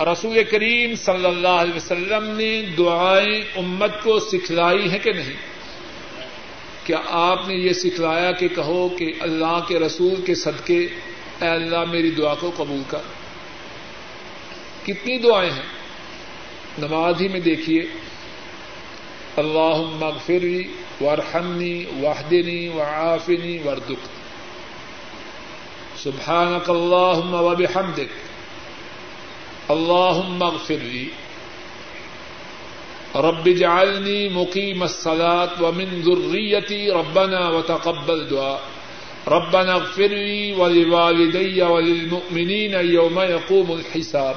رسول 0.00 0.44
کریم 0.44 0.94
صلی 0.94 1.26
اللہ 1.26 1.48
علیہ 1.48 1.76
وسلم 1.76 2.36
نے 2.36 2.62
دعائیں 2.78 3.58
امت 3.58 4.02
کو 4.02 4.20
سکھلائی 4.20 4.90
ہیں 4.90 4.98
کہ 4.98 5.12
نہیں؟ 5.12 5.36
کیا 6.84 6.98
آپ 7.06 7.48
نے 7.48 7.54
یہ 7.54 7.72
سکھلایا 7.72 8.32
کہ 8.32 8.48
کہو 8.48 8.88
کہ 8.88 9.12
اللہ 9.20 9.60
کے 9.68 9.78
رسول 9.78 10.14
کے 10.26 10.34
صدقے، 10.34 10.86
اے 11.40 11.48
اللہ 11.48 11.84
میری 11.84 12.10
دعا 12.10 12.34
کو 12.34 12.50
قبول 12.56 12.82
کر۔ 12.88 12.98
کتنی 14.86 15.18
دعائیں 15.18 15.50
ہیں؟ 15.50 15.66
نماز 16.78 17.20
ہی 17.20 17.28
میں 17.28 17.40
دیکھیے۔ 17.40 17.82
اللہ 19.36 19.82
مغفری 20.00 20.62
ورحمنی 21.00 21.84
واہدنی 22.00 22.68
وعافنی 22.68 23.58
وردک 23.64 24.06
سبحانک 26.02 26.70
اللہم 26.70 27.34
و 27.34 27.54
بحمدک 27.58 28.26
اللهم 29.68 30.42
اغفر 30.42 30.76
لي. 30.82 31.08
رب 33.14 33.46
اجعلني 33.46 34.28
مقيم 34.28 34.82
الصلاة 34.82 35.62
ومن 35.62 36.00
ذريتي 36.04 36.90
ربنا 36.90 37.48
وتقبل 37.48 38.28
دعاء. 38.30 38.60
ربنا 39.30 39.72
اغفر 39.72 40.08
لي 40.08 40.52
ولوالدي 40.52 41.62
وللمؤمنين 41.62 42.74
يوم 42.80 43.20
يقوم 43.20 43.72
الحساب. 43.72 44.34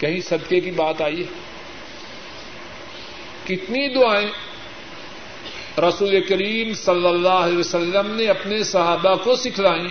کہیں 0.00 0.20
صدقے 0.20 0.60
کی 0.60 0.70
بات 0.70 1.00
آئی 1.00 1.20
ہے؟ 1.20 1.49
کتنی 3.50 3.88
دعائیں۔ 3.88 4.28
رسول 5.80 6.20
کریم 6.20 6.74
صلی 6.74 7.06
اللہ 7.06 7.38
علیہ 7.44 7.58
وسلم 7.58 8.10
نے 8.10 8.26
اپنے 8.26 8.64
صحابہ 8.64 9.14
کو 9.24 9.36
سکھلائیں۔ 9.36 9.88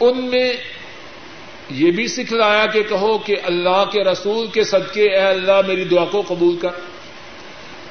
ان 0.00 0.24
میں 0.24 0.52
یہ 1.70 1.90
بھی 1.90 2.08
سکھلایا 2.08 2.66
کہ 2.66 2.82
کہو 2.82 3.18
کہ 3.18 3.36
اللہ 3.44 3.84
کے 3.92 4.04
رسول 4.04 4.46
کے 4.46 4.64
صدقے، 4.64 5.08
اے 5.08 5.22
اللہ 5.22 5.60
میری 5.66 5.84
دعا 5.84 6.04
کو 6.04 6.22
قبول 6.28 6.56
کر۔ 6.56 6.68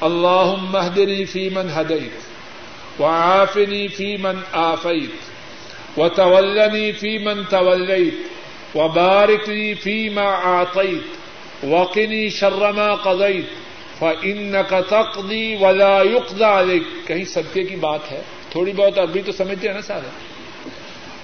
اللہ 0.00 0.54
مہدنی 0.60 1.24
فی 1.24 1.48
من 1.48 1.66
ہدیت 1.76 3.00
و 3.00 3.04
آفنی 3.06 3.88
فی 3.88 4.16
من 4.16 4.36
آفیت 4.52 5.98
و 5.98 6.08
طولنی 6.08 6.92
فی 6.92 7.18
من 7.18 7.44
طولیت 7.50 8.76
و 8.76 8.88
بارکلی 8.88 9.74
فی 9.74 10.08
ما 10.08 10.28
آتیت 10.44 11.18
وقنی 11.64 12.28
شرما 12.28 12.94
قضیت 12.94 13.67
ان 14.00 14.54
کا 14.68 14.80
تقدی 14.80 15.56
ولا 15.60 15.98
یقدا 16.02 16.62
کہیں 17.06 17.24
صدقے 17.24 17.62
کی 17.62 17.76
بات 17.76 18.12
ہے۔ 18.12 18.22
تھوڑی 18.50 18.72
بہت 18.72 18.98
ابھی 18.98 19.22
تو 19.22 19.32
سمجھتے 19.32 19.68
ہیں 19.68 19.74
نا 19.74 19.80
سارا 19.80 20.08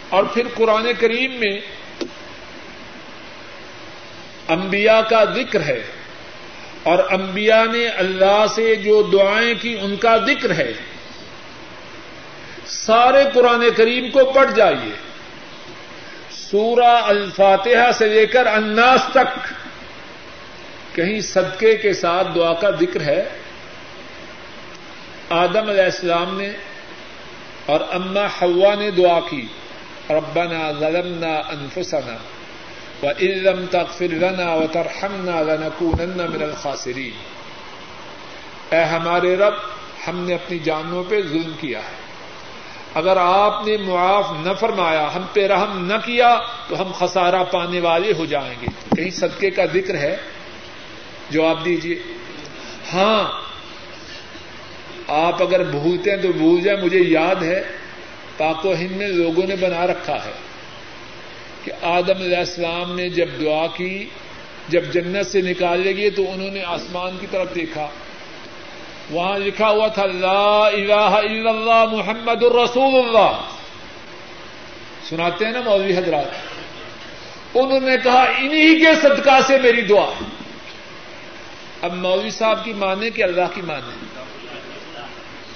اور 0.09 0.25
پھر 0.25 0.47
قرآن 0.55 0.87
کریم 0.99 1.33
میں 1.33 1.61
انبیاء 4.49 5.01
کا 5.01 5.25
ذکر 5.25 5.61
ہے۔ 5.61 5.83
اور 6.83 6.99
انبیاء 7.11 7.65
نے 7.73 7.87
اللہ 7.87 8.45
سے 8.55 8.75
جو 8.75 9.03
دعائیں 9.03 9.55
کی، 9.61 9.77
ان 9.81 9.97
کا 9.97 10.17
ذکر 10.17 10.55
ہے۔ 10.55 10.73
سارے 12.67 13.25
قرآن 13.35 13.65
کریم 13.77 14.11
کو 14.11 14.25
پڑھ 14.25 14.51
جائیے۔ 14.57 14.93
سورہ 16.31 17.01
الفاتحہ 17.03 17.93
سے 17.93 18.07
لے 18.07 18.27
کر 18.27 18.47
اناس 18.47 19.01
تک۔ 19.11 19.54
کہیں 20.95 21.21
صدقے 21.21 21.77
کے 21.77 21.93
ساتھ 21.93 22.29
دعا 22.35 22.55
کا 22.55 22.71
ذکر 22.71 23.01
ہے۔ 23.01 23.29
آدم 25.31 25.69
علیہ 25.69 25.83
السلام 25.83 26.39
نے 26.39 26.51
اور 27.67 27.81
اما 27.81 28.27
حوا 28.43 28.75
نے 28.75 28.91
دعا 28.91 29.21
کی۔ 29.21 29.47
ربنا 30.11 30.73
ظلمنا 30.73 31.35
انفسنا 31.35 32.17
و 33.03 33.09
علم 33.21 33.65
تک 33.71 33.99
فرنا 33.99 34.55
و 34.55 34.67
ترحمنا 34.73 35.43
لنکونن 35.43 36.17
من 36.17 36.43
الخاسرین۔ 36.43 37.13
اے 38.75 38.85
ہمارے 38.85 39.37
رب، 39.37 39.55
ہم 40.09 40.19
نے 40.19 40.35
اپنی 40.35 40.59
جانوں 40.59 41.05
پہ 41.09 41.23
ظلم 41.23 41.53
کیا 41.61 41.79
ہے۔ 41.79 42.05
اگر 42.95 43.17
آپ 43.17 43.67
نے 43.67 43.77
معاف 43.77 44.33
نہ 44.47 44.53
فرمایا، 44.61 45.09
ہم 45.15 45.23
پہ 45.33 45.47
رحم 45.47 45.87
نہ 45.87 45.95
کیا، 46.05 46.39
تو 46.69 46.83
ہم 46.83 46.93
خسارہ 46.99 47.45
پانے 47.53 47.81
والے 47.81 48.13
ہو 48.19 48.25
جائیں 48.25 48.55
گے۔ 48.63 48.67
کہیں 48.97 49.11
صدقے 49.11 49.51
کا 49.51 49.65
ذکر 49.65 49.95
ہے؟ 49.95 50.17
جواب 51.31 51.65
دیجیے 51.65 51.97
ہاں 52.93 53.45
آپ 55.09 55.43
اگر 55.43 55.65
بھولتے 55.65 56.11
ہیں 56.11 56.17
تو 56.17 56.33
بھول 56.33 56.61
جائیں، 56.61 56.83
مجھے 56.83 56.99
یاد 56.99 57.43
ہے، 57.43 57.63
پاک 58.37 58.67
و 58.67 58.75
ہند 58.75 58.97
میں 58.97 59.09
لوگوں 59.09 59.47
نے 59.47 59.57
بنا 59.57 59.87
رکھا 59.87 60.15
ہے 60.15 60.33
کہ 61.65 61.73
آدم 61.83 62.23
علیہ 62.23 62.37
السلام 62.37 62.97
نے 62.97 63.09
جب 63.09 63.27
دعا 63.41 63.67
کی، 63.67 64.09
جب 64.69 64.85
جنت 64.93 65.27
سے 65.27 65.41
نکالے 65.41 65.97
گئے 65.97 66.11
تو 66.11 66.33
انہوں 66.33 66.51
نے 66.51 66.63
آسمان 66.63 67.17
کی 67.21 67.27
طرف 67.31 67.55
دیکھا۔ 67.55 67.89
وہاں 69.11 69.39
لکھا 69.39 69.71
ہوا 69.71 69.89
تھا، 69.89 70.07
لا 70.07 70.67
الہ 70.67 70.93
الا 70.93 71.51
اللہ 71.51 71.85
محمد 71.93 72.43
الرسول 72.43 72.95
اللہ۔ 72.95 73.41
سناتے 75.09 75.45
ہیں 75.45 75.53
نا 75.53 75.61
مولوی 75.61 75.97
حضرات؟ 75.97 76.25
انہوں 77.55 77.81
نے 77.81 77.97
کہا، 78.05 78.23
انہی 78.23 78.81
کے 78.81 78.95
صدقہ 79.03 79.41
سے 79.47 79.59
میری 79.63 79.83
دعا۔ 79.83 80.11
اب 81.85 81.95
مولوی 81.95 82.31
صاحب 82.31 82.65
کی 82.65 82.73
مانے 82.73 83.11
کہ 83.11 83.23
اللہ 83.23 83.49
کی 83.55 83.63
مانے 83.63 84.07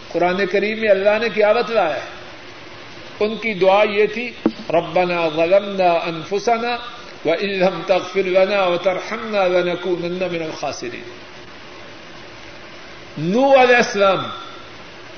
قرآن 0.09 0.47
کریم 0.47 0.81
میں 0.81 0.89
اللہ 0.89 1.19
نے 1.21 1.29
کیا 1.35 1.53
بتلایا؟ 1.53 1.95
ہے 1.95 2.19
ان 3.21 3.37
کی 3.37 3.55
دعا 3.55 3.83
یہ 3.85 4.07
تھی، 4.07 4.31
ربنا 4.71 5.29
ظلمنا 5.29 5.93
انفسنا 5.93 6.77
و 7.25 7.35
لم 7.43 7.81
تغفر 7.87 8.23
لنا 8.23 8.65
وترحمنا 8.65 9.49
لنكونن 9.49 10.19
من 10.33 10.43
الخاسرين 10.43 11.09
نو 13.19 13.63
علیہ 13.63 13.77
السلام، 13.77 14.25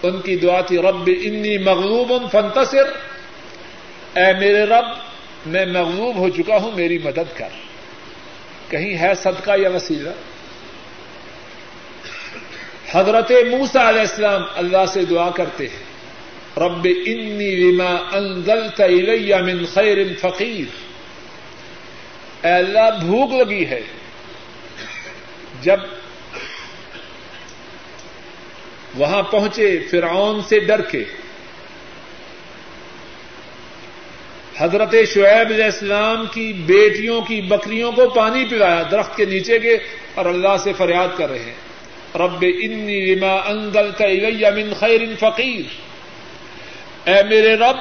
ان 0.02 0.20
کی 0.20 0.36
دعا 0.36 0.60
تھی، 0.60 0.78
رب 0.78 1.10
انی 1.22 1.58
مغلوب 1.58 2.12
فنتصر 2.32 2.86
اے 4.16 4.32
میرے 4.32 4.64
رب، 4.64 4.86
میں 5.46 5.66
مغلوب 5.66 6.16
ہو 6.16 6.28
چکا 6.28 6.56
ہوں، 6.56 6.70
میری 6.76 6.98
مدد 6.98 7.36
کر۔ 7.36 7.48
کہیں 8.68 8.98
ہے 8.98 9.14
صدقہ 9.14 9.50
یا 9.56 9.68
وسیلہ؟ 9.68 10.10
حضرت 12.92 13.30
موسا 13.30 13.88
علیہ 13.88 14.00
السلام 14.00 14.42
اللہ 14.56 14.86
سے 14.92 15.04
دعا 15.04 15.30
کرتے 15.30 15.66
ہیں، 15.66 15.84
رب 16.56 16.84
انی 16.84 17.50
لما 17.50 17.96
انزلت 18.12 18.80
الی 18.80 19.34
من 19.42 19.64
خیر 19.74 19.98
فقیر۔ 20.20 20.64
اے 22.46 22.52
اللہ، 22.52 22.90
بھوک 23.00 23.48
لگی 23.48 23.66
ہے۔ 23.66 23.80
جب 25.62 25.76
وہاں 28.94 29.22
پہنچے، 29.22 29.78
فرعون 29.90 30.40
سے 30.48 30.58
ڈر 30.58 30.80
کے۔ 30.80 31.04
حضرت 34.58 34.94
شعیب 35.14 35.52
علیہ 35.52 35.64
السلام 35.64 36.26
کی 36.32 36.52
بیٹیوں 36.52 37.22
کی 37.22 37.40
بکریوں 37.40 37.92
کو 37.92 38.08
پانی 38.08 38.44
پلایا، 38.50 38.82
درخت 38.90 39.16
کے 39.16 39.24
نیچے 39.24 39.58
کے 39.58 39.78
اور 40.14 40.24
اللہ 40.24 40.56
سے 40.62 40.72
فریاد 40.72 41.08
کر 41.16 41.30
رہے 41.30 41.38
ہیں۔ 41.38 41.69
رب 42.14 42.44
انی 42.62 43.14
لما 43.14 43.34
انزلت 43.34 44.00
الی 44.00 44.62
من 44.62 44.72
خیر 44.74 45.00
فقیر 45.20 45.62
اے 47.08 47.22
میرے 47.22 47.56
رب، 47.56 47.76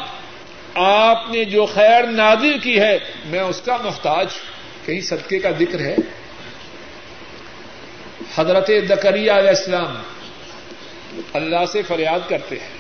آپ 0.76 1.32
نے 1.32 1.44
جو 1.44 1.66
خیر 1.66 2.04
نازل 2.04 2.60
کی 2.60 2.80
ہے، 2.80 3.00
میں 3.26 3.40
اس 3.40 3.62
کا 3.62 3.78
محتاج 3.84 4.28
کہیں 4.86 5.02
صدقے 5.02 5.40
کا 5.40 5.52
ذکر 5.60 5.80
ہے۔ 5.80 5.96
حضرت 8.36 8.70
دکریہ 8.90 9.32
علیہ 9.32 9.50
السلام 9.50 9.96
اللہ 11.34 11.66
سے 11.72 11.82
فریاد 11.82 12.30
کرتے 12.30 12.56
ہیں۔ 12.56 12.78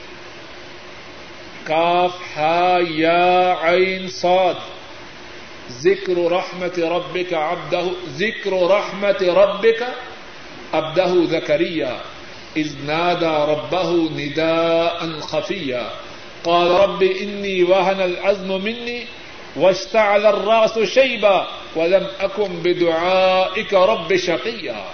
کاف 1.63 2.11
ہا 2.37 2.77
یا 2.89 3.55
عین 3.61 4.07
صاد۔ 4.07 4.53
ذکر 5.79 6.17
و 6.17 6.29
رحمت 6.29 6.79
رب 6.79 7.19
کا 7.29 7.53
ذکر 8.17 8.53
و 8.53 8.77
رحمت 8.77 9.23
رب 9.23 9.63
کا 9.79 9.89
ابدہ 10.71 11.07
زکریہ 11.29 11.85
از 12.55 12.75
نادا 12.79 13.45
ربہ 13.45 13.91
ندا 14.11 14.87
ان 15.01 15.19
خفیہ 15.19 15.89
قال 16.41 16.67
رب 16.67 17.03
انی 17.19 17.63
وهن 17.63 18.01
العزم 18.01 18.63
مني 18.63 18.99
واشتعل 19.55 20.25
الراس 20.25 20.77
شيبا 20.93 21.43
ولم 21.75 22.03
اكن 22.19 22.59
بدعائك 22.61 23.73
رب 23.73 24.13
شقيا. 24.25 24.91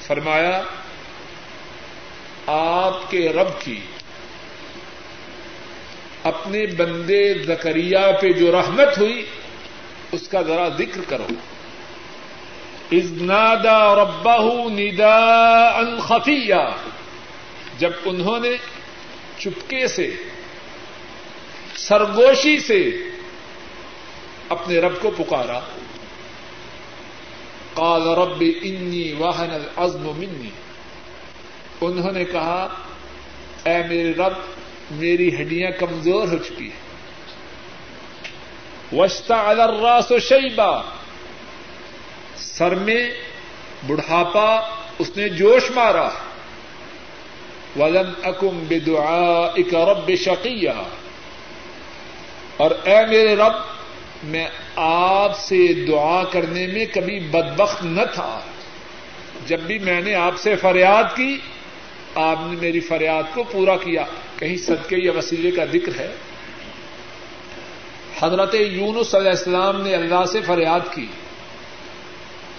فرمایا، 0.00 0.62
آپ 2.46 3.10
کے 3.10 3.28
رب 3.28 3.60
کی 3.60 3.80
اپنے 6.22 6.66
بندے 6.66 7.34
زکریہ 7.34 7.98
پہ 8.20 8.32
جو 8.32 8.52
رحمت 8.52 8.98
ہوئی، 8.98 9.26
اس 10.12 10.28
کا 10.28 10.42
ذرا 10.42 10.68
ذکر 10.78 11.00
کرو۔ 11.08 11.26
ازنادا 12.92 13.94
ربہ 13.94 14.68
ندا 14.68 15.68
ان 15.68 16.00
خفیہ 16.00 16.70
جب 17.78 17.90
انہوں 18.04 18.40
نے 18.40 18.50
چپکے 19.38 19.88
سے، 19.88 20.16
سرگوشی 21.74 22.60
سے 22.60 22.90
اپنے 24.48 24.78
رب 24.78 24.92
کو 25.00 25.10
پکارا، 25.10 25.60
قال 27.74 28.02
رب 28.02 28.44
انی 28.62 29.12
واہن 29.12 29.50
العزم 29.50 30.12
منی۔ 30.16 30.50
انہوں 31.80 32.12
نے 32.12 32.24
کہا، 32.24 32.68
اے 33.64 33.78
میرے 33.88 34.12
رب، 34.12 34.32
میری 34.90 35.40
ہڈیاں 35.40 35.70
کمزور 35.70 36.28
ہو 36.28 36.38
چکی 36.38 36.70
ہیں۔ 36.70 36.90
وشتا 38.92 39.48
الراس 39.48 40.10
و 40.10 40.18
شیبا۔ 40.18 40.99
سر 42.60 42.74
میں 42.74 43.10
بڑھاپا 43.86 44.60
اس 44.98 45.16
نے 45.16 45.28
جوش 45.28 45.70
مارا۔ 45.70 46.08
ولم 47.76 48.12
اکم 48.22 48.64
بے 48.68 48.78
دعا 48.78 49.46
اک 49.56 49.74
رب 49.74 50.10
شقیہ 50.16 50.70
اور 52.56 52.70
اے 52.70 53.06
میرے 53.06 53.36
رب، 53.36 53.52
میں 54.22 54.48
آپ 54.76 55.38
سے 55.38 55.84
دعا 55.88 56.24
کرنے 56.24 56.66
میں 56.66 56.86
کبھی 56.94 57.18
بدبخت 57.18 57.84
نہ 57.84 58.02
تھا۔ 58.14 58.40
جب 59.46 59.60
بھی 59.60 59.78
میں 59.78 60.00
نے 60.00 60.14
آپ 60.14 60.38
سے 60.38 60.56
فریاد 60.56 61.16
کی، 61.16 61.38
آپ 62.14 62.36
نے 62.40 62.56
میری 62.60 62.80
فریاد 62.80 63.22
کو 63.34 63.42
پورا 63.42 63.76
کیا۔ 63.76 64.04
کہیں 64.38 64.56
صدقے 64.56 64.96
یا 64.98 65.12
وسیلے 65.12 65.50
کا 65.50 65.64
ذکر 65.64 66.00
ہے؟ 66.00 66.12
حضرت 68.22 68.54
یونس 68.54 69.14
علیہ 69.14 69.30
السلام 69.30 69.80
نے 69.80 69.94
اللہ 69.94 70.24
سے 70.32 70.40
فریاد 70.40 70.80
کی۔ 70.94 71.06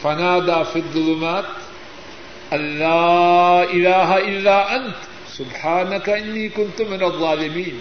فنادا 0.02 0.64
فدلمات 0.64 1.43
اللہ 2.52 3.62
الہ 3.74 4.06
الا 4.06 4.62
انت 4.62 5.10
سبحانک 5.38 6.10
انی 6.10 6.47
کنت 6.47 6.82
من 6.82 7.04
الظالمین 7.04 7.80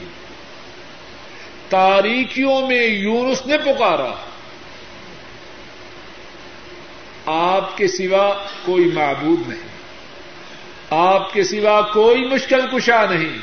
تاریکیوں 1.69 2.67
میں 2.67 2.87
یونس 2.87 3.47
نے 3.47 3.59
پکارا. 3.59 4.13
آپ 7.27 7.77
کے 7.77 7.89
سوا 7.89 8.45
کوئی 8.65 8.85
معبود 8.85 9.49
نہیں. 9.49 9.69
آپ 10.91 11.33
کے 11.33 11.45
سوا 11.45 11.81
کوئی 11.83 12.25
مشکل 12.25 12.61
کشا 12.73 13.07
نہیں. 13.07 13.39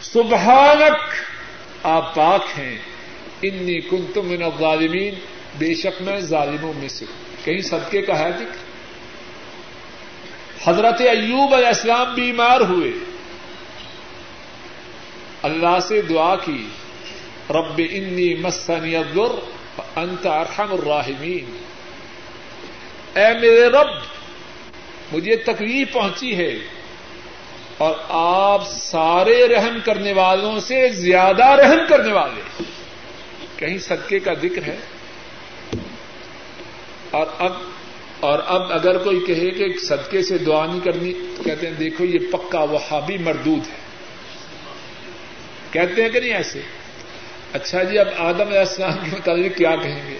سبحانک، 0.00 1.14
آپ 1.82 2.14
پاک 2.14 2.58
ہیں. 2.58 2.78
انی 3.42 3.80
کنت 3.80 4.18
من 4.18 4.42
الظالمین 4.42 5.14
بے 5.58 5.74
شک 5.74 6.02
میں 6.02 6.20
ظالموں 6.20 6.72
میں 6.76 6.88
سے 6.88 7.04
کہیں 7.44 7.60
صدقے 7.60 8.02
کا 8.02 8.18
ہے 8.18 8.30
ذکر؟ 8.38 8.74
حضرت 10.64 11.00
ایوب 11.00 11.54
علیہ 11.54 11.66
السلام 11.66 12.14
بیمار 12.14 12.60
ہوئے۔ 12.60 12.92
اللہ 15.42 15.80
سے 15.82 16.02
دعا 16.02 16.36
کی، 16.36 16.68
رب 17.50 17.78
انی 17.78 18.34
مسنی 18.34 18.96
الضر 18.96 19.38
انت 19.96 20.26
ارحم 20.26 20.72
الراحمین۔ 20.72 21.56
اے 23.18 23.38
میرے 23.40 23.66
رب، 23.66 23.88
مجھے 25.12 25.36
تکلیف 25.36 25.92
پہنچی 25.92 26.36
ہے 26.36 26.52
اور 27.78 27.94
آپ 28.08 28.62
سارے 28.68 29.48
رحم 29.48 29.78
کرنے 29.84 30.12
والوں 30.12 30.60
سے 30.60 30.88
زیادہ 30.88 31.44
رحم 31.44 31.78
کرنے 31.88 32.12
والے۔ 32.12 32.62
کہیں 33.56 33.78
صدقے 33.78 34.18
کا 34.18 34.34
ذکر 34.34 34.62
ہے؟ 34.62 34.76
اور 37.14 37.26
اب 37.38 37.52
اور 38.20 38.38
اب 38.46 38.72
اگر 38.72 38.98
کوئی 38.98 39.20
کہے 39.26 39.50
کہ 39.50 39.78
صدقے 39.78 40.22
سے 40.22 40.38
دعا 40.38 40.66
نہیں 40.66 40.80
کرنی، 40.80 41.12
تو 41.36 41.42
کہتے 41.42 41.66
ہیں، 41.66 41.74
دیکھو 41.74 42.04
یہ 42.04 42.18
پکا 42.32 42.60
وہابی 42.60 43.18
مردود 43.18 43.66
ہے۔ 43.66 43.76
کہتے 45.70 46.02
ہیں 46.02 46.08
کہ 46.08 46.20
نہیں 46.20 46.34
ایسے؟ 46.34 46.60
اچھا 47.52 47.82
جی 47.82 47.98
اب 47.98 48.08
آدم 48.18 48.48
علیہ 48.48 48.58
السلام 48.58 48.92
کے 48.92 49.16
متعلق 49.16 49.56
کیا 49.56 49.76
کہیں 49.76 50.10
گے؟ 50.10 50.18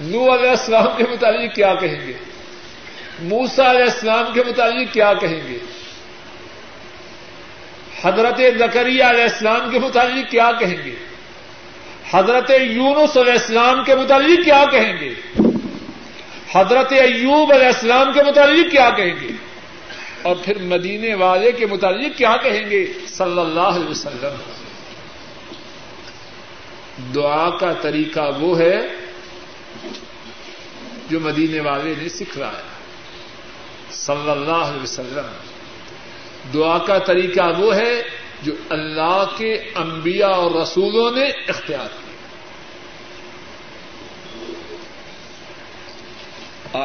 نو 0.00 0.34
علیہ 0.34 0.50
السلام 0.50 0.86
کے 0.96 1.04
متعلق 1.10 1.54
کیا 1.54 1.74
کہیں 1.74 2.06
گے؟ 2.06 2.12
موسا 3.20 3.70
علیہ 3.70 3.84
السلام 3.84 4.32
کے 4.34 4.40
متعلق 4.48 4.92
کیا 4.92 5.12
کہیں 5.14 5.48
گے؟ 5.48 5.58
حضرت 8.02 8.40
زکریہ 8.58 9.04
علیہ 9.04 9.22
السلام 9.22 9.70
کے 9.70 9.78
متعلق 9.78 10.30
کیا 10.30 10.50
کہیں 10.60 10.84
گے؟ 10.84 10.94
حضرت 12.10 12.50
یونس 12.50 13.16
علیہ 13.16 13.32
السلام 13.32 13.84
کے 13.84 13.94
متعلق 13.94 14.44
کیا 14.44 14.64
کہیں 14.70 14.92
گے؟ 15.00 15.14
حضرت 16.52 16.92
ایوب 16.92 17.52
علیہ 17.52 17.66
السلام 17.66 18.12
کے 18.12 18.22
متعلق 18.22 18.70
کیا 18.70 18.90
کہیں 18.90 19.14
گے؟ 19.20 19.28
اور 20.22 20.36
پھر 20.44 20.58
مدینے 20.58 21.14
والے 21.14 21.52
کے 21.52 21.66
متعلق 21.66 22.16
کیا 22.16 22.36
کہیں 22.42 22.70
گے؟ 22.70 22.86
صلی 23.06 23.40
اللہ 23.40 23.60
علیہ 23.60 23.88
وسلم۔ 23.88 24.34
دعا 27.14 27.50
کا 27.50 27.72
طریقہ 27.72 28.38
وہ 28.40 28.58
ہے 28.58 28.78
جو 31.10 31.20
مدینے 31.20 31.60
والے 31.60 31.94
نے 32.02 32.08
سکھلایا۔ 32.08 32.62
صلی 33.90 34.30
اللہ 34.30 34.52
علیہ 34.52 34.82
وسلم۔ 34.82 35.26
دعا 36.54 36.78
کا 36.78 36.98
طریقہ 36.98 37.60
وہ 37.60 37.74
ہے 37.76 38.02
جو 38.42 38.52
اللہ 38.68 39.24
کے 39.38 39.54
انبیاء 39.54 40.28
اور 40.28 40.50
رسولوں 40.50 41.10
نے 41.10 41.24
اختیار 41.48 41.86
کیا۔ 41.86 42.08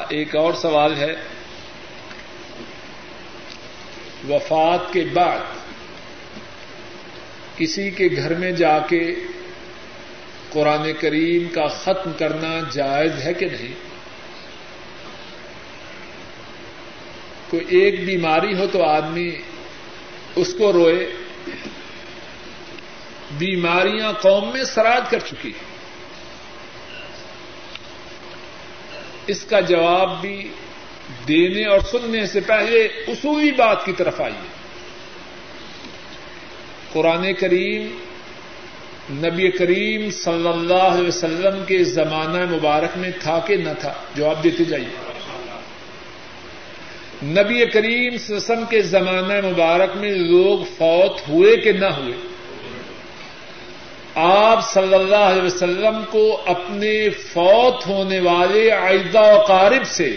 ایک 0.09 0.35
اور 0.35 0.53
سوال 0.53 0.95
ہے۔ 0.95 1.15
وفات 4.29 4.93
کے 4.93 5.03
بعد 5.13 5.39
کسی 7.57 7.89
کے 7.89 8.07
گھر 8.15 8.35
میں 8.35 8.51
جا 8.51 8.79
کے 8.79 9.15
قرآن 10.49 10.91
کریم 10.99 11.53
کا 11.53 11.67
ختم 11.67 12.11
کرنا 12.19 12.59
جائز 12.71 13.11
ہے 13.23 13.33
کہ 13.33 13.45
نہیں؟ 13.45 13.73
کوئی 17.49 17.65
ایک 17.69 18.05
بیماری 18.05 18.57
ہو 18.57 18.67
تو 18.71 18.83
آدمی 18.83 19.35
اس 20.35 20.55
کو 20.57 20.73
روئے۔ 20.73 21.09
بیماریاں 23.37 24.13
قوم 24.13 24.53
میں 24.53 24.63
سراد 24.63 25.11
کر 25.11 25.19
چکی 25.19 25.49
ہیں۔ 25.49 25.73
اس 29.27 29.43
کا 29.43 29.59
جواب 29.59 30.21
بھی 30.21 30.51
دینے 31.27 31.65
اور 31.65 31.79
سننے 31.79 32.25
سے 32.25 32.39
پہلے 32.39 32.83
اصولی 32.85 33.51
بات 33.51 33.85
کی 33.85 33.93
طرف 33.93 34.21
آئیے۔ 34.21 34.47
قرآن 36.91 37.33
کریم، 37.33 37.99
نبی 39.11 39.51
کریم 39.51 40.11
صلی 40.11 40.47
اللہ 40.47 40.73
علیہ 40.73 41.07
وسلم 41.07 41.63
کے 41.67 41.83
زمانہ 41.83 42.55
مبارک 42.55 42.97
میں 42.97 43.11
تھا 43.19 43.39
کہ 43.47 43.55
نہ 43.55 43.69
تھا؟ 43.79 43.93
جواب 44.15 44.43
دیتے 44.43 44.63
جائیے۔ 44.63 45.12
نبی 47.23 47.65
کریم 47.65 48.17
صلی 48.17 48.35
اللہ 48.35 48.35
علیہ 48.35 48.35
وسلم 48.35 48.65
کے 48.69 48.81
زمانہ 48.81 49.33
مبارک 49.47 49.95
میں 49.95 50.11
لوگ 50.11 50.63
فوت 50.77 51.19
ہوئے 51.29 51.55
کہ 51.57 51.71
نہ 51.71 51.85
ہوئے؟ 51.85 52.13
آپ 54.15 54.63
صلی 54.69 54.93
اللہ 54.93 55.23
علیہ 55.25 55.41
وسلم 55.41 56.01
کو 56.11 56.41
اپنے 56.45 57.09
فوت 57.09 57.87
ہونے 57.87 58.19
والے 58.19 58.69
و 59.15 59.41
قارب 59.47 59.85
سے 59.87 60.09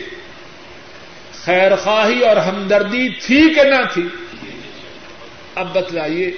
خیر 1.45 1.77
خواہی 1.77 2.25
اور 2.25 2.37
ہمدردی 2.37 3.09
تھی 3.09 3.41
کہ 3.55 3.65
نہ 3.65 3.83
تھی؟ 3.93 4.07
اب 5.55 5.67
بتلائیے، 5.73 6.31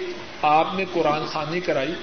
آپ 0.43 0.75
نے 0.75 0.85
قرآن 0.93 1.27
خانی 1.27 1.61
کرائی؟ 1.61 1.95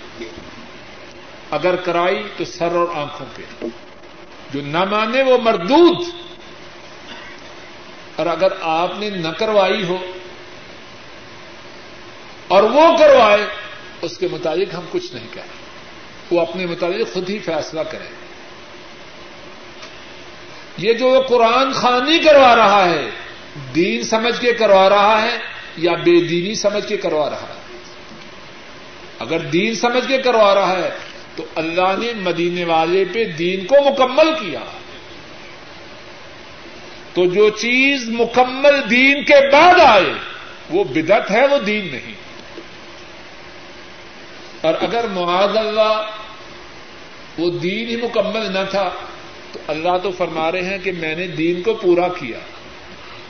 اگر 1.51 1.75
کرائی 1.75 2.23
تو 2.37 2.45
سر 2.45 2.75
اور 2.75 2.87
آنکھوں 2.95 3.27
پہ، 3.35 3.65
جو 4.53 4.61
نہ 4.61 4.83
مانے 4.83 5.23
وہ 5.23 5.37
مردود 5.37 6.05
اور 8.15 8.25
اگر 8.25 8.47
آپ 8.61 8.91
نے 8.97 9.09
نہ 9.09 9.27
کروائی 9.27 9.83
ہو 9.83 9.97
اور 12.47 12.63
وہ 12.63 12.97
کروائے، 12.97 13.45
اس 14.01 14.17
کے 14.17 14.27
مطابق 14.31 14.73
ہم 14.73 14.85
کچھ 14.91 15.13
نہیں 15.13 15.27
کہیں۔ 15.33 15.65
وہ 16.31 16.41
اپنے 16.41 16.65
مطابق 16.65 17.13
خود 17.13 17.29
ہی 17.29 17.39
فیصلہ 17.39 17.79
کریں 17.79 18.07
یہ 20.77 20.93
جو 20.93 21.07
وہ 21.07 21.21
قرآن 21.21 21.73
خانی 21.73 22.19
کروا 22.19 22.55
رہا 22.55 22.89
ہے، 22.89 23.09
دین 23.75 24.03
سمجھ 24.03 24.41
کے 24.41 24.53
کروا 24.53 24.89
رہا 24.89 25.21
ہے 25.21 25.37
یا 25.77 25.91
بے 25.91 26.21
دینی 26.21 26.55
سمجھ 26.55 26.87
کے 26.87 26.97
کروا 26.97 27.29
رہا 27.29 27.41
ہے؟ 27.41 27.77
اگر 29.19 29.39
دین 29.39 29.75
سمجھ 29.75 30.07
کے 30.07 30.17
کروا 30.17 30.55
رہا 30.55 30.71
ہے، 30.71 30.89
تو 31.35 31.45
اللہ 31.55 31.95
نے 31.97 32.13
مدینے 32.13 32.63
والے 32.63 33.05
پہ 33.13 33.23
دین 33.23 33.65
کو 33.65 33.75
مکمل 33.91 34.33
کیا۔ 34.39 34.59
تو 37.15 37.25
جو 37.25 37.49
چیز 37.49 38.09
مکمل 38.09 38.89
دین 38.89 39.23
کے 39.23 39.51
بعد 39.51 39.79
آئے، 39.85 40.13
وہ 40.69 40.83
بدت 40.83 41.31
ہے، 41.31 41.47
وہ 41.47 41.57
دین 41.57 41.87
نہیں۔ 41.91 42.13
اور 44.61 44.73
اگر 44.81 45.05
معاذ 45.07 45.57
اللہ 45.57 46.09
وہ 47.37 47.49
دین 47.49 47.87
ہی 47.87 47.95
مکمل 47.95 48.53
نہ 48.53 48.59
تھا، 48.69 48.89
تو 49.51 49.59
اللہ 49.67 49.97
تو 50.03 50.11
فرما 50.11 50.51
رہے 50.51 50.61
ہیں 50.61 50.77
کہ 50.77 50.91
میں 50.91 51.15
نے 51.15 51.27
دین 51.27 51.61
کو 51.61 51.73
پورا 51.73 52.07
کیا۔ 52.07 52.39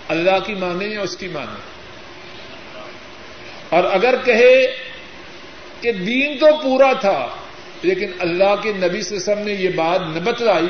اللہ 0.07 0.39
کی 0.45 0.53
مانے 0.53 0.85
یا 0.85 1.01
اس 1.01 1.17
کی 1.17 1.27
مانے 1.27 1.59
اور 3.69 3.83
اگر 3.83 4.15
کہے 4.25 4.75
کہ 5.81 5.91
دین 5.91 6.37
تو 6.37 6.45
پورا 6.63 6.93
تھا، 6.93 7.27
لیکن 7.81 8.11
اللہ 8.19 8.55
کے 8.63 8.73
نبی 8.73 8.99
وسلم 8.99 9.39
نے 9.39 9.53
یہ 9.53 9.69
بات 9.69 10.01
نہ 10.01 10.19
بتلائی 10.19 10.67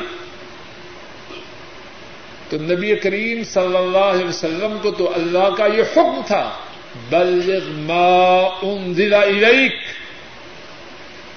تو 2.49 2.57
نبی 2.57 2.95
کریم 2.95 3.43
صلی 3.43 3.77
اللہ 3.77 3.97
علیہ 3.97 4.25
وسلم 4.25 4.77
کو 4.81 4.91
تو 4.91 5.13
اللہ 5.15 5.55
کا 5.57 5.65
یہ 5.65 5.81
حکم 5.81 6.21
تھا، 6.25 6.57
بلغ 7.09 7.63
ما 7.67 8.39
انزل 8.61 9.13
الیک، 9.13 9.73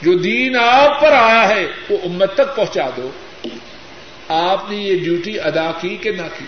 جو 0.03 0.19
دین 0.19 0.57
آپ 0.57 1.01
پر 1.01 1.13
آیا 1.13 1.49
ہے، 1.49 1.67
وہ 1.91 1.99
امت 2.05 2.35
تک 2.35 2.57
پہنچا 2.57 2.91
دو۔ 2.97 3.11
آپ 4.29 4.71
نے 4.71 4.77
یہ 4.77 5.05
ڈیوٹی 5.05 5.41
ادا 5.41 5.71
کی 5.81 5.97
کہ 5.97 6.11
نہ 6.11 6.27
کی؟ 6.39 6.45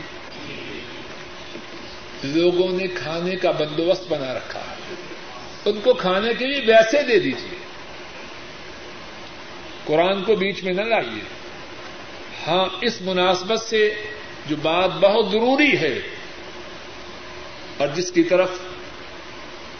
لوگوں 2.25 2.73
نے 2.73 2.87
کھانے 2.87 3.37
کا 3.37 3.51
بندوبست 3.51 4.13
بنا 4.13 4.35
رکھا۔ 4.35 4.61
ہے 4.61 4.95
ان 5.65 5.81
کو 5.85 5.95
کھانے 5.95 6.35
کے 6.39 6.47
لیے 6.47 6.61
ویسے 6.67 7.03
دے 7.03 7.19
دیجیے 7.19 7.59
قرآن 9.85 10.23
کو 10.25 10.35
بیچ 10.35 10.65
میں 10.65 10.73
نہ 10.73 10.81
لائیے۔ 10.81 11.23
ہاں 12.47 12.69
اس 12.81 13.01
مناسبت 13.01 13.61
سے 13.61 13.95
جو 14.51 14.57
بات 14.63 14.91
بہت 14.91 15.31
ضروری 15.31 15.79
ہے 15.79 15.99
اور 17.77 17.89
جس 17.89 18.13
کی 18.13 18.23
طرف 18.23 18.51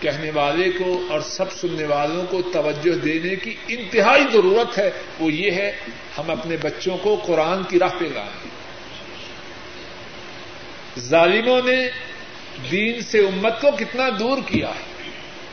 کہنے 0.01 0.31
والے 0.31 0.73
کو 0.73 1.07
اور 1.11 1.21
سب 1.21 1.53
سننے 1.53 1.85
والوں 1.85 2.27
کو 2.27 2.43
توجہ 2.43 2.95
دینے 2.95 3.37
کی 3.37 3.55
انتہائی 3.69 4.25
ضرورت 4.33 4.79
ہے، 4.79 4.91
وہ 5.21 5.33
یہ 5.33 5.51
ہے، 5.51 5.77
ہم 6.19 6.31
اپنے 6.31 6.57
بچوں 6.57 6.99
کو 6.99 7.21
قرآن 7.27 7.63
کی 7.63 7.79
راہ 7.79 7.99
پہ 7.99 8.05
لائیں۔ 8.05 8.49
ظالموں 11.01 11.61
نے 11.65 11.91
دین 12.71 13.01
سے 13.01 13.19
امت 13.19 13.61
کو 13.61 13.71
کتنا 13.79 14.09
دور 14.19 14.39
کیا 14.47 14.69
ہے۔ 14.69 15.11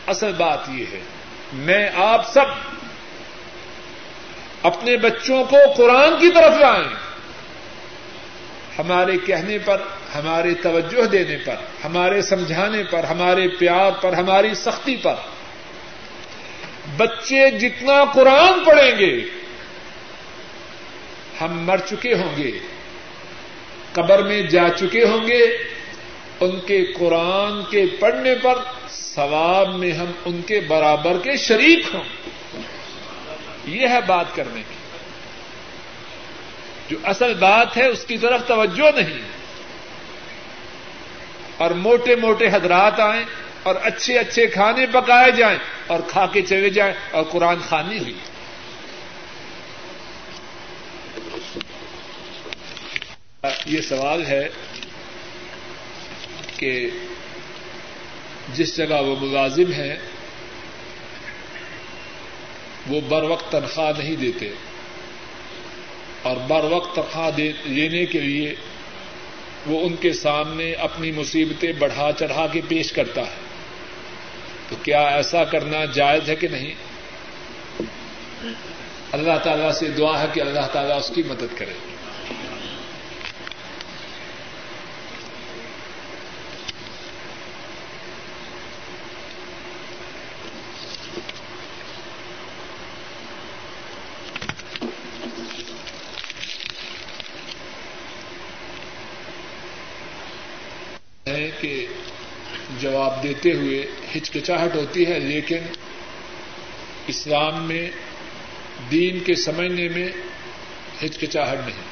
اصل 0.07 0.31
بات 0.37 0.59
یہ 0.69 0.85
ہے، 0.91 0.99
میں 1.53 1.89
آپ 1.95 2.33
سب 2.33 2.45
اپنے 4.63 4.97
بچوں 4.97 5.43
کو 5.45 5.57
قرآن 5.77 6.19
کی 6.19 6.31
طرف 6.31 6.57
لائیں۔ 6.59 7.06
ہمارے 8.79 9.17
کہنے 9.25 9.57
پر، 9.65 9.81
ہمارے 10.15 10.53
توجہ 10.53 11.05
دینے 11.05 11.37
پر، 11.45 11.55
ہمارے 11.83 12.21
سمجھانے 12.21 12.83
پر، 12.83 13.03
ہمارے 13.03 13.47
پیار 13.47 13.91
پر، 14.01 14.13
ہماری 14.13 14.53
سختی 14.53 14.95
پر۔ 14.95 15.15
بچے 16.97 17.49
جتنا 17.51 18.05
قرآن 18.13 18.63
پڑھیں 18.65 18.99
گے، 18.99 19.25
ہم 21.41 21.59
مر 21.59 21.77
چکے 21.77 22.13
ہوں 22.13 22.37
گے، 22.37 22.51
قبر 23.93 24.23
میں 24.23 24.41
جا 24.41 24.69
چکے 24.75 25.03
ہوں 25.03 25.27
گے، 25.27 25.57
ان 26.39 26.59
کے 26.59 26.85
قرآن 26.85 27.63
کے 27.69 27.85
پڑھنے 27.99 28.35
پر 28.35 28.55
ثواب 28.89 29.75
میں 29.75 29.91
ہم 29.91 30.11
ان 30.25 30.41
کے 30.41 30.59
برابر 30.59 31.17
کے 31.23 31.37
شریک 31.37 31.85
ہوں۔ 31.93 32.03
یہ 33.65 33.87
ہے 33.87 33.99
بات 34.07 34.25
کرنے 34.35 34.61
کی۔ 34.69 34.76
جو 36.89 36.97
اصل 37.03 37.33
بات 37.33 37.77
ہے 37.77 37.85
اس 37.85 38.05
کی 38.05 38.17
طرف 38.17 38.47
توجہ 38.47 38.99
نہیں۔ 38.99 39.21
اور 41.57 41.71
موٹے 41.71 42.15
موٹے 42.15 42.47
حضرات 42.47 42.99
آئیں 42.99 43.23
اور 43.63 43.75
اچھے 43.83 44.19
اچھے 44.19 44.47
کھانے 44.47 44.85
پکائے 44.85 45.31
جائیں 45.31 45.57
اور 45.87 45.99
کھا 46.07 46.25
کے 46.25 46.41
چلے 46.41 46.69
جائیں 46.69 46.93
اور 47.11 47.23
قرآن 47.23 47.57
خانی 47.69 47.99
ہوئی۔ 47.99 48.17
یہ 53.65 53.81
سوال 53.81 54.25
ہے 54.25 54.49
کہ 56.57 56.89
جس 58.53 58.77
جگہ 58.77 59.01
وہ 59.01 59.15
ملازم 59.21 59.71
ہیں 59.71 59.95
وہ 62.87 63.01
بر 63.01 63.23
وقت 63.23 63.51
تنخواہ 63.51 63.91
نہیں 63.97 64.15
دیتے۔ 64.15 64.53
اور 66.21 66.37
بر 66.47 66.63
وقت 66.63 66.95
تنخواہ 66.95 67.39
لینے 67.63 68.05
کے 68.05 68.19
لیے 68.19 68.55
وہ 69.65 69.81
ان 69.81 69.95
کے 69.95 70.13
سامنے 70.13 70.73
اپنی 70.73 71.11
مصیبتیں 71.11 71.71
بڑھا 71.79 72.11
چڑھا 72.19 72.47
کے 72.47 72.61
پیش 72.67 72.91
کرتا 72.91 73.21
ہے۔ 73.21 73.47
تو 74.69 74.75
کیا 74.83 75.07
ایسا 75.07 75.43
کرنا 75.43 75.85
جائز 75.85 76.29
ہے 76.29 76.35
کہ 76.35 76.47
نہیں؟ 76.47 76.73
اللہ 79.11 79.37
تعالیٰ 79.43 79.71
سے 79.71 79.89
دعا 79.89 80.21
ہے 80.21 80.27
کہ 80.33 80.41
اللہ 80.41 80.67
تعالیٰ 80.73 80.97
اس 80.97 81.11
کی 81.15 81.23
مدد 81.27 81.57
کرے۔ 81.57 81.96
جواب 102.97 103.23
دیتے 103.23 103.51
ہوئے 103.51 103.85
ہچکچاہٹ 104.15 104.75
ہوتی 104.75 105.07
ہے، 105.07 105.19
لیکن 105.19 105.57
اسلام 107.07 107.67
میں، 107.67 107.89
دین 108.91 109.19
کے 109.19 109.35
سمجھنے 109.35 109.87
میں 109.87 110.09
ہچکچاہٹ 111.05 111.57
نہیں۔ 111.65 111.83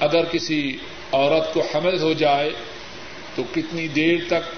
اگر 0.00 0.24
کسی 0.24 0.78
عورت 1.12 1.54
کو 1.54 1.62
حمل 1.74 2.00
ہو 2.00 2.12
جائے، 2.12 2.50
تو 3.34 3.42
کتنی 3.54 3.88
دیر 3.88 4.16
تک 4.26 4.54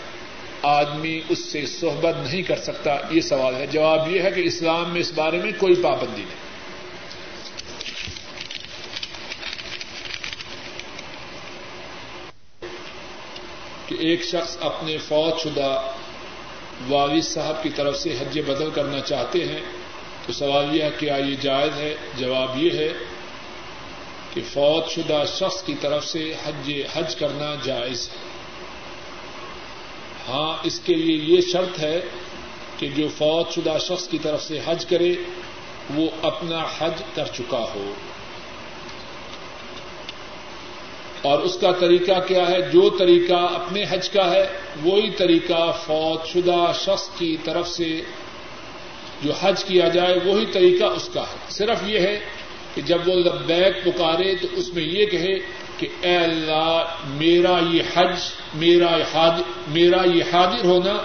آدمی 0.63 1.21
اس 1.29 1.39
سے 1.39 1.67
صحبت 1.67 2.15
نہیں 2.17 2.43
کر 2.43 2.57
سکتا؟ 2.57 2.97
یہ 3.11 3.21
سوال 3.21 3.55
ہے۔ 3.55 3.67
جواب 3.67 4.13
یہ 4.13 4.23
ہے 4.23 4.31
کہ 4.31 4.41
اسلام 4.41 4.93
میں 4.93 5.01
اس 5.01 5.13
بارے 5.13 5.39
میں 5.39 5.53
کوئی 5.59 5.75
پابندی 5.83 6.23
نہیں۔ 6.23 6.48
کہ 13.89 13.97
ایک 14.01 14.25
شخص 14.25 14.57
اپنے 14.61 14.99
فوج 14.99 15.41
شدہ 15.41 15.91
والد 16.89 17.23
صاحب 17.23 17.63
کی 17.63 17.69
طرف 17.69 17.97
سے 17.97 18.17
حج 18.21 18.39
بدل 18.47 18.71
کرنا 18.71 19.01
چاہتے 19.01 19.45
ہیں، 19.45 19.61
تو 20.27 20.33
سوال 20.33 20.77
یہ 20.77 20.83
ہے 20.83 20.91
کیا 20.99 21.17
یہ 21.17 21.37
جائز 21.41 21.73
ہے؟ 21.77 21.97
جواب 22.17 22.63
یہ 22.63 22.71
ہے 22.71 22.93
کہ 24.35 24.41
فوت 24.53 24.91
شدہ 24.91 25.23
شخص 25.35 25.63
کی 25.63 25.75
طرف 25.81 26.07
سے 26.07 26.35
حج 26.45 26.73
حج 26.95 27.17
کرنا 27.17 27.55
جائز 27.65 28.09
ہے۔ 28.13 28.17
ہاں 30.29 30.57
اس 30.63 30.81
کے 30.85 30.95
لیے 30.95 31.37
یہ 31.37 31.41
شرط 31.41 31.79
ہے 31.79 32.01
کہ 32.77 32.89
جو 32.89 33.09
فوت 33.09 33.53
شدہ 33.53 33.77
شخص 33.81 34.09
کی 34.09 34.19
طرف 34.19 34.43
سے 34.43 34.61
حج 34.67 34.87
کرے، 34.87 35.15
وہ 35.95 36.11
اپنا 36.23 36.65
حج 36.79 37.03
کر 37.15 37.25
چکا 37.27 37.65
ہو۔ 37.75 37.95
اور 41.23 41.39
اس 41.39 41.59
کا 41.61 41.73
طریقہ 41.73 42.21
کیا 42.27 42.49
ہے؟ 42.49 42.61
جو 42.61 42.91
طریقہ 42.91 43.35
اپنے 43.35 43.85
حج 43.91 44.11
کا 44.11 44.31
ہے، 44.31 44.47
وہی 44.83 45.11
طریقہ 45.11 45.73
فوت 45.87 46.27
شدہ 46.27 46.73
شخص 46.85 47.09
کی 47.19 47.37
طرف 47.45 47.69
سے 47.69 48.01
جو 49.23 49.33
حج 49.41 49.65
کیا 49.65 49.89
جائے، 49.89 50.17
وہی 50.25 50.47
طریقہ 50.47 50.85
اس 50.85 51.11
کا 51.15 51.23
ہے۔ 51.23 51.37
صرف 51.49 51.79
یہ 51.87 51.99
ہے 51.99 52.21
کہ 52.75 52.83
جب 52.83 53.09
وہ 53.09 53.15
لبیک 53.15 53.85
پکارے 53.85 54.35
تو 54.35 54.47
اس 54.53 54.75
میں 54.75 54.83
یہ 54.83 55.07
کہے 55.07 55.39
کہ 55.79 55.89
اے 56.01 56.17
اللہ، 56.17 56.85
میرا 57.09 57.59
یہ 57.71 57.83
حج، 57.95 58.19
میرا 58.55 58.97
میرا 59.69 60.03
یہ 60.05 60.23
حاضر 60.33 60.65
ہونا 60.65 60.99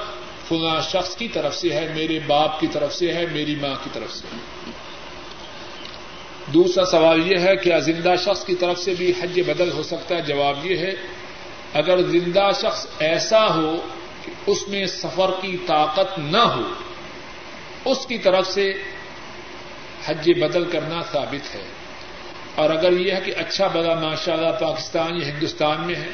فلاں 0.47 0.81
شخص 0.81 1.15
کی 1.15 1.27
طرف 1.27 1.55
سے 1.55 1.69
ہے، 1.69 1.91
میرے 1.95 2.19
باپ 2.27 2.59
کی 2.59 2.67
طرف 2.67 2.95
سے 2.95 3.13
ہے، 3.13 3.25
میری 3.31 3.55
ماں 3.55 3.75
کی 3.83 3.89
طرف 3.93 4.11
سے 4.11 4.27
ہے۔ 4.33 4.71
دوسرا 6.53 6.85
سوال 6.85 7.31
یہ 7.31 7.37
ہے 7.37 7.55
کہ 7.55 7.79
زندہ 7.79 8.13
شخص 8.25 8.45
کی 8.45 8.55
طرف 8.55 8.79
سے 8.79 8.93
بھی 8.97 9.13
حج 9.21 9.39
بدل 9.47 9.71
ہو 9.71 9.83
سکتا 9.83 10.15
ہے؟ 10.15 10.21
جواب 10.21 10.65
یہ 10.65 10.77
ہے، 10.77 10.91
اگر 11.73 12.01
زندہ 12.01 12.49
شخص 12.61 12.87
ایسا 12.99 13.55
ہو 13.55 13.77
کہ 14.25 14.31
اس 14.45 14.67
میں 14.67 14.85
سفر 14.85 15.31
کی 15.41 15.57
طاقت 15.67 16.19
نہ 16.19 16.37
ہو، 16.37 16.61
اس 17.85 18.05
کی 18.05 18.17
طرف 18.17 18.47
سے 18.47 18.73
حج 20.05 20.29
بدل 20.41 20.63
کرنا 20.65 21.01
ثابت 21.11 21.55
ہے۔ 21.55 21.61
اور 22.55 22.69
اگر 22.69 22.91
یہ 22.91 23.11
ہے 23.11 23.19
کہ 23.25 23.33
اچھا 23.37 23.67
بڑا 23.67 23.95
ماشاء 23.95 24.33
اللہ 24.33 24.51
پاکستان 24.59 25.21
یا 25.21 25.27
ہندوستان 25.27 25.77
میں 25.85 25.95
ہے، 25.95 26.09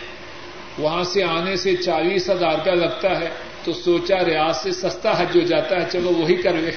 وہاں 0.78 1.04
سے 1.04 1.24
آنے 1.24 1.56
سے 1.56 1.76
چالیس 1.76 2.30
ہزار 2.30 2.66
کا 2.66 2.74
لگتا 2.74 3.20
ہے، 3.20 3.30
تو 3.64 3.74
سوچا 3.74 4.26
ریاض 4.26 4.58
سے 4.58 4.72
سستا 4.72 5.22
حج 5.22 5.36
ہو 5.36 5.42
جاتا 5.42 5.76
ہے، 5.76 5.86
چلو 5.92 6.14
وہی 6.14 6.36
کر 6.36 6.54
لے۔ 6.54 6.72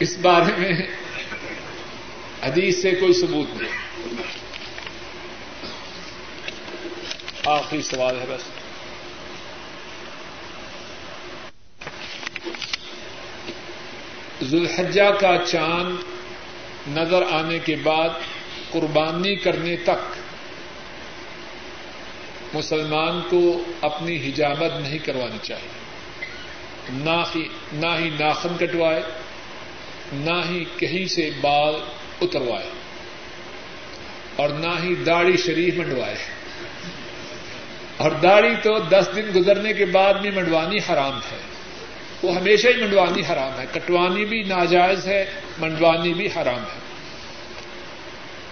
اس 0.00 0.18
بارے 0.18 0.52
میں 0.58 0.72
حدیث 2.42 2.82
سے 2.82 2.90
کوئی 2.90 3.12
ثبوت 3.12 3.62
نہیں۔ 3.62 3.70
آخری 7.44 7.82
سوال 7.82 8.20
ہے 8.20 8.24
بس۔ 8.28 8.42
ذوالحجہ 14.42 15.10
کا 15.20 15.36
چاند 15.46 15.96
نظر 16.98 17.22
آنے 17.30 17.58
کے 17.58 17.76
بعد 17.76 18.08
قربانی 18.70 19.36
کرنے 19.36 19.76
تک 19.76 20.20
مسلمان 22.54 23.20
کو 23.30 23.64
اپنی 23.80 24.28
حجامت 24.28 24.80
نہیں 24.80 24.98
کروانی 24.98 25.38
چاہیے۔ 25.42 25.80
نہ 27.72 27.86
ہی 27.98 28.10
ناخن 28.10 28.56
کٹوائے، 28.58 29.02
نہ 30.12 30.50
ہی 30.50 30.64
کہیں 30.76 31.06
سے 31.06 31.30
بال 31.40 31.74
اتروائے 32.20 32.70
اور 34.36 34.48
نہ 34.48 34.82
ہی 34.82 34.94
داڑھی 34.94 35.36
شریف 35.36 35.74
منڈوائے۔ 35.74 36.14
اور 37.96 38.10
داڑھی 38.10 38.48
تو 38.62 38.78
دس 38.78 39.08
دن 39.16 39.26
گزرنے 39.36 39.72
کے 39.72 39.84
بعد 39.84 40.14
بھی 40.14 40.30
منڈوانی 40.30 40.76
حرام 40.76 41.18
ہے۔ 41.18 41.36
وہ 42.22 42.36
ہمیشہ 42.36 42.68
ہی 42.68 42.82
منڈوانی 42.82 43.22
حرام 43.32 43.60
ہے۔ 43.60 43.66
کٹوانی 43.72 44.24
بھی 44.24 44.42
ناجائز 44.42 45.06
ہے، 45.06 45.24
منڈوانی 45.58 46.14
بھی 46.14 46.26
حرام 46.26 46.62
ہے۔ 46.62 46.80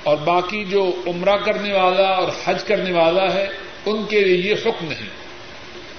اور 0.03 0.17
باقی 0.17 0.65
جو 0.65 1.03
عمرہ 1.07 1.37
کرنے 1.37 1.73
والا 1.73 2.09
اور 2.09 2.29
حج 2.45 2.65
کرنے 2.65 2.93
والا 2.93 3.35
ہے، 3.35 3.47
ان 3.87 4.07
کے 4.07 4.21
لیے 4.21 4.51
یہ 4.51 4.55
حکم 4.67 4.89
نہیں۔ 4.89 5.09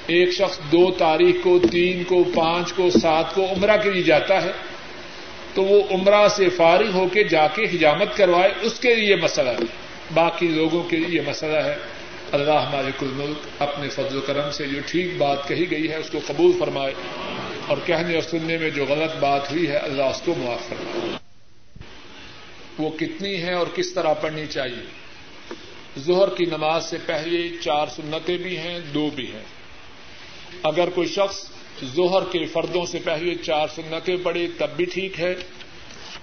ایک 0.07 0.32
شخص 0.32 0.59
دو 0.72 0.91
تاریخ 0.91 1.36
کو، 1.43 1.59
تین 1.72 2.03
کو، 2.03 2.24
پانچ 2.24 2.74
کو، 2.74 2.89
سات 2.89 3.36
کو 3.36 3.45
عمرہ 3.45 3.78
کے 3.84 3.91
لیے 3.91 4.03
جاتا 4.03 4.41
ہے۔ 4.41 4.51
تو 5.60 5.66
وہ 5.66 5.82
عمرہ 5.91 6.28
سے 6.28 6.49
فارغ 6.49 6.91
ہو 6.93 7.07
کے 7.07 7.24
جا 7.24 7.47
کے 7.47 7.64
حجامت 7.64 8.18
کروائے، 8.18 8.51
اس 8.62 8.80
کے 8.80 8.95
لیے 8.95 9.16
مسئلہ 9.16 9.49
ہے۔ 9.49 9.66
باقی 10.14 10.47
لوگوں 10.47 10.84
کے 10.84 10.97
لیے 10.97 11.22
مسئلہ 11.22 11.57
ہے۔ 11.57 11.76
اللہ 12.32 12.70
مالک 12.72 13.03
الملک 13.03 13.62
اپنے 13.62 13.89
فضل 13.89 14.18
و 14.18 14.22
کرم 14.22 14.51
سے 14.51 14.68
جو 14.68 14.80
ٹھیک 14.86 15.18
بات 15.18 15.47
کہی 15.47 15.72
گئی 15.72 15.89
ہے، 15.89 15.95
اس 15.95 16.10
کو 16.10 16.20
قبول 16.28 16.51
فرمائے۔ 16.60 16.93
اور 17.68 17.78
کہنے 17.86 18.14
اور 18.14 18.22
سننے 18.22 18.57
میں 18.57 18.70
جو 18.70 18.86
غلط 18.89 19.18
بات 19.20 19.51
ہوئی 19.51 19.68
ہے، 19.68 19.78
اللہ 19.78 20.03
اس 20.03 20.22
کو 20.26 20.36
معاف 20.38 20.70
فرمائے۔ 20.70 21.18
وہ 22.78 22.89
کتنی 22.97 23.41
ہے 23.41 23.53
اور 23.53 23.68
کس 23.76 23.93
طرح 23.93 24.14
پڑھنی 24.14 24.45
چاہیے؟ 24.45 24.86
ظہر 25.99 26.36
کی 26.36 26.45
نماز 26.45 26.86
سے 26.86 26.97
پہلے 27.05 27.49
چار 27.62 27.88
سنتیں 27.88 28.38
بھی 28.38 28.57
ہیں، 28.57 28.80
دو 28.80 29.10
بھی 29.16 29.32
ہیں۔ 29.32 29.43
اگر 30.64 30.89
کوئی 30.89 31.07
شخص 31.07 31.49
ظہر 31.86 32.24
کے 32.32 32.46
فردوں 32.46 32.86
سے 32.86 33.00
پہلے 33.04 33.36
چار 33.36 33.68
سنتیں 33.76 34.18
پڑھے 34.24 34.48
تب 34.58 34.70
بھی 34.76 34.86
ٹھیک 34.86 35.20
ہے۔ 35.20 35.36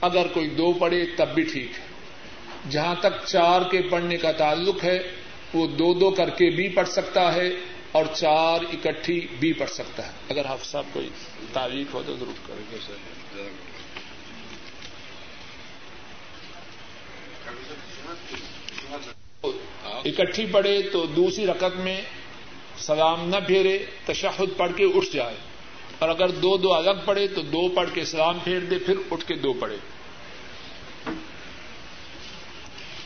اگر 0.01 0.27
کوئی 0.27 0.49
دو 0.49 0.73
پڑھے 0.73 1.05
تب 1.17 1.35
بھی 1.35 1.43
ٹھیک 1.43 1.71
ہے۔ 1.79 1.87
جہاں 2.71 2.95
تک 2.95 3.27
چار 3.27 3.61
کے 3.71 3.81
پڑھنے 3.91 4.17
کا 4.17 4.33
تعلق 4.33 4.85
ہے، 4.85 4.99
وہ 5.55 5.67
دو 5.67 5.95
دو 5.95 6.11
کر 6.11 6.31
کے 6.31 6.51
بھی 6.51 6.69
پڑھ 6.69 6.89
سکتا 6.89 7.35
ہے 7.35 7.49
اور 7.93 8.05
چار 8.15 8.61
اکٹھی 8.73 9.27
بھی 9.41 9.53
پڑھ 9.53 9.71
سکتا 9.71 10.07
ہے۔ 10.07 10.13
اگر 10.29 10.45
آپ 10.45 10.65
صاحب 10.65 10.85
کوئی 10.93 11.09
تعریف 11.53 11.95
ہو 11.95 12.03
تو 12.07 12.17
ضرور 12.17 12.49
کریں 12.49 12.65
گے۔ 12.73 12.77
سر 12.87 12.95
اکٹھی 20.05 20.47
پڑھے 20.47 20.83
تو 20.83 21.07
دوسری 21.07 21.47
رقط 21.47 21.77
میں 21.77 22.01
سلام 22.79 23.29
نہ 23.29 23.37
پھیرے، 23.47 23.79
تشہد 24.07 24.57
پڑھ 24.57 24.73
کے 24.77 24.85
اٹھ 24.85 25.15
جائے۔ 25.15 25.37
اور 25.99 26.09
اگر 26.09 26.29
دو 26.29 26.57
دو 26.57 26.75
الگ 26.75 26.91
پڑے 27.05 27.29
تو 27.29 27.43
دو 27.43 27.69
پڑھ 27.69 27.91
کے 27.95 28.05
سلام 28.05 28.39
پھیر 28.45 28.61
دے، 28.61 28.79
پھر 28.79 28.95
اٹھ 29.11 29.25
کے 29.25 29.35
دو 29.35 29.53
پڑھے۔ 29.53 29.77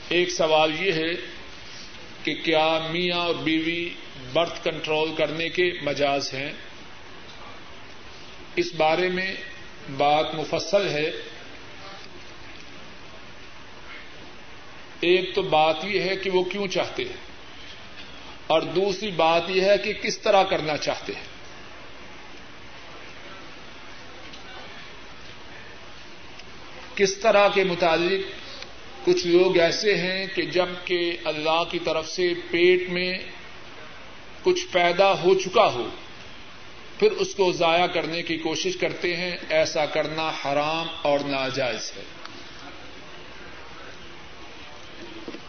ایک 0.08 0.30
سوال 0.30 0.72
یہ 0.80 0.92
ہے 0.92 1.12
کہ 2.24 2.34
کیا 2.44 2.78
میاں 2.90 3.18
اور 3.18 3.34
بیوی 3.34 3.88
برتھ 4.32 4.64
کنٹرول 4.64 5.14
کرنے 5.14 5.48
کے 5.48 5.72
مجاز 5.82 6.34
ہیں؟ 6.34 6.52
اس 8.56 8.74
بارے 8.76 9.08
میں 9.08 9.36
بات 9.96 10.34
مفصل 10.34 10.88
ہے۔ 10.88 11.10
ایک 15.00 15.34
تو 15.34 15.42
بات 15.42 15.76
یہ 15.84 16.00
ہے 16.00 16.16
کہ 16.16 16.30
وہ 16.30 16.44
کیوں 16.44 16.66
چاہتے 16.66 17.04
ہیں؟ 17.04 17.16
اور 18.46 18.62
دوسری 18.62 19.10
بات 19.10 19.42
یہ 19.48 19.62
ہے 19.62 19.78
کہ 19.78 19.92
کس 19.92 20.18
طرح 20.18 20.42
کرنا 20.42 20.76
چاہتے 20.76 21.12
ہیں؟ 21.12 21.29
کس 27.00 27.16
طرح 27.16 27.48
کے 27.48 27.64
متعلق 27.64 28.40
کچھ 29.06 29.26
لوگ 29.26 29.58
ایسے 29.58 29.94
ہیں 29.94 30.26
کہ 30.34 30.42
جبکہ 30.42 31.16
اللہ 31.24 31.62
کی 31.70 31.78
طرف 31.78 32.08
سے 32.08 32.34
پیٹ 32.50 32.88
میں 32.88 33.18
کچھ 34.42 34.66
پیدا 34.72 35.12
ہو 35.22 35.34
چکا 35.34 35.66
ہو، 35.66 35.88
پھر 36.98 37.12
اس 37.12 37.34
کو 37.34 37.52
ضائع 37.52 37.86
کرنے 37.86 38.22
کی 38.22 38.36
کوشش 38.36 38.76
کرتے 38.76 39.16
ہیں، 39.16 39.36
ایسا 39.48 39.86
کرنا 39.86 40.28
حرام 40.28 40.86
اور 41.02 41.18
ناجائز 41.18 41.92
ہے۔ 41.96 42.02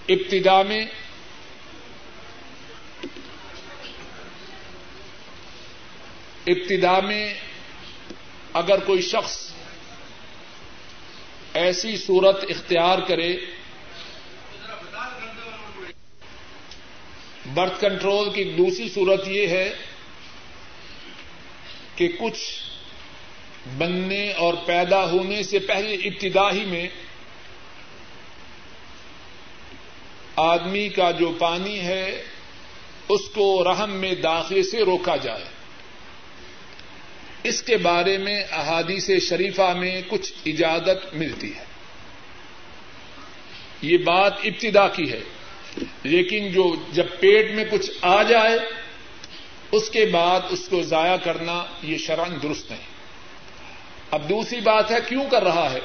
ابتدا 0.09 0.61
میں 0.61 0.85
ابتدا 6.47 6.99
میں 6.99 7.33
اگر 8.53 8.79
کوئی 8.79 9.01
شخص 9.01 9.50
ایسی 11.61 11.97
صورت 11.97 12.45
اختیار 12.49 12.99
کرے۔ 12.99 13.37
برتھ 17.53 17.81
کنٹرول 17.81 18.33
کی 18.33 18.43
دوسری 18.43 18.89
صورت 18.89 19.27
یہ 19.27 19.47
ہے 19.47 19.73
کہ 21.95 22.07
کچھ 22.07 22.43
بننے 23.77 24.33
اور 24.33 24.53
پیدا 24.65 25.11
ہونے 25.11 25.43
سے 25.43 25.59
پہلے 25.59 25.93
ابتدا 25.93 26.51
ہی 26.51 26.65
میں 26.65 26.87
آدمی 30.35 30.89
کا 30.89 31.11
جو 31.11 31.31
پانی 31.39 31.79
ہے 31.79 32.23
اس 33.09 33.21
کو 33.35 33.63
رحم 33.63 33.91
میں 33.91 34.15
داخلے 34.15 34.63
سے 34.63 34.83
روکا 34.85 35.15
جائے۔ 35.15 35.50
اس 37.43 37.63
کے 37.63 37.77
بارے 37.77 38.17
میں 38.17 38.43
احادیث 38.51 39.09
شریفہ 39.29 39.73
میں 39.79 40.01
کچھ 40.07 40.33
اجازت 40.45 41.13
ملتی 41.13 41.55
ہے۔ 41.55 41.63
یہ 43.81 43.97
بات 43.97 44.33
ابتدا 44.43 44.87
کی 44.87 45.11
ہے، 45.11 45.21
لیکن 46.03 46.51
جو 46.51 46.75
جب 46.91 47.05
پیٹ 47.19 47.51
میں 47.51 47.65
کچھ 47.71 47.91
آ 48.01 48.23
جائے، 48.23 48.59
اس 49.71 49.89
کے 49.89 50.05
بعد 50.05 50.39
اس 50.49 50.67
کو 50.69 50.83
ضائع 50.83 51.17
کرنا 51.17 51.65
یہ 51.83 51.97
شرائن 51.97 52.33
درست 52.43 52.71
نہیں۔ 52.71 52.87
اب 54.11 54.29
دوسری 54.29 54.59
بات 54.59 54.91
ہے، 54.91 54.97
کیوں 55.09 55.29
کر 55.29 55.43
رہا 55.43 55.71
ہے؟ 55.71 55.79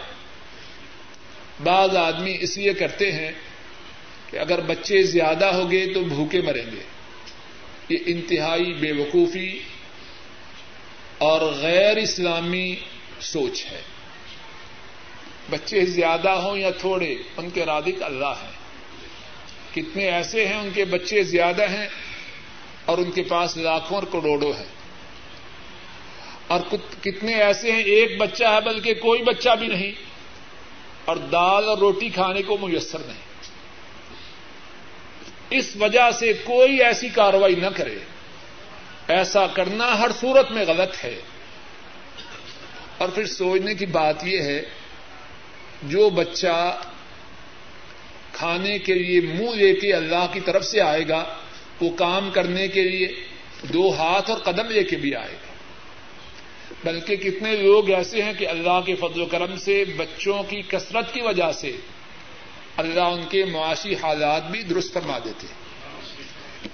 بعض 1.62 1.96
آدمی 1.96 2.36
اس 2.40 2.56
لیے 2.56 2.72
کرتے 2.74 3.12
ہیں 3.12 3.32
کہ 4.30 4.36
اگر 4.36 4.60
بچے 4.60 5.02
زیادہ 5.02 5.44
ہو 5.44 5.70
گئے 5.70 5.86
تو 5.94 6.04
بھوکے 6.04 6.40
مریں 6.40 6.70
گے۔ 6.72 6.82
یہ 7.88 7.98
انتہائی 8.06 8.72
بے 8.74 8.92
وقوفی 8.92 9.60
اور 11.18 11.40
غیر 11.40 11.96
اسلامی 11.96 12.76
سوچ 13.20 13.66
ہے۔ 13.66 13.82
بچے 15.50 15.84
زیادہ 15.84 16.30
ہوں 16.30 16.56
یا 16.56 16.70
تھوڑے، 16.70 17.16
ان 17.36 17.50
کے 17.50 17.66
رادق 17.66 18.02
اللہ 18.02 18.32
ہیں۔ 18.42 18.52
کتنے 19.74 20.10
ایسے 20.10 20.48
ہیں 20.48 20.56
ان 20.56 20.70
کے 20.74 20.84
بچے 20.84 21.22
زیادہ 21.22 21.62
ہیں 21.62 21.88
اور 22.84 22.98
ان 22.98 23.10
کے 23.10 23.22
پاس 23.22 23.56
لاکھوں 23.56 23.98
اور 23.98 24.06
کروڑوں 24.12 24.52
ہیں۔ 24.52 24.76
اور 26.46 26.60
کتنے 27.02 27.34
ایسے 27.34 27.72
ہیں، 27.72 27.82
ایک 27.82 28.18
بچہ 28.18 28.44
ہے 28.44 28.60
بلکہ 28.60 28.94
کوئی 28.94 29.22
بچہ 29.22 29.48
بھی 29.58 29.66
نہیں۔ 29.66 29.92
اور 31.04 31.16
دال 31.16 31.68
اور 31.68 31.78
روٹی 31.78 32.08
کھانے 32.08 32.42
کو 32.42 32.58
میسر 32.58 32.98
نہیں۔ 32.98 33.22
اس 35.50 35.76
وجہ 35.80 36.10
سے 36.10 36.32
کوئی 36.32 36.82
ایسی 36.82 37.08
کاروائی 37.08 37.54
نہ 37.54 37.66
کرے۔ 37.66 37.98
ایسا 39.08 39.46
کرنا 39.46 39.98
ہر 39.98 40.08
صورت 40.20 40.50
میں 40.50 40.64
غلط 40.66 41.04
ہے۔ 41.04 41.20
اور 42.98 43.08
پھر 43.08 43.26
سوچنے 43.26 43.74
کی 43.74 43.86
بات 43.86 44.24
یہ 44.24 44.40
ہے، 44.40 44.62
جو 45.82 46.10
بچہ 46.10 46.80
کھانے 48.32 48.78
کے 48.78 48.94
لیے 48.94 49.20
منہ 49.20 49.50
لے 49.50 49.74
کے 49.74 49.92
اللہ 49.92 50.26
کی 50.32 50.40
طرف 50.40 50.64
سے 50.64 50.80
آئے 50.80 51.08
گا، 51.08 51.34
وہ 51.80 51.96
کام 51.96 52.30
کرنے 52.30 52.68
کے 52.68 52.82
لیے 52.82 53.08
دو 53.62 53.94
ہاتھ 53.96 54.30
اور 54.30 54.38
قدم 54.38 54.66
لے 54.66 54.84
کے 54.84 54.96
بھی 54.96 55.14
آئے 55.14 55.32
گا۔ 55.32 55.52
بلکہ 56.84 57.16
کتنے 57.16 57.56
لوگ 57.56 57.90
ایسے 57.90 58.22
ہیں 58.22 58.32
کہ 58.38 58.48
اللہ 58.48 58.80
کے 58.86 58.94
فضل 58.94 59.22
و 59.22 59.26
کرم 59.26 59.56
سے، 59.56 59.84
بچوں 59.84 60.42
کی 60.42 60.62
کثرت 60.62 61.14
کی 61.14 61.20
وجہ 61.20 61.52
سے 61.52 61.76
اللہ 62.76 63.00
ان 63.00 63.22
کے 63.30 63.44
معاشی 63.44 63.94
حالات 63.94 64.50
بھی 64.50 64.62
درست 64.62 64.94
فرما 64.94 65.18
دیتے۔ 65.24 65.46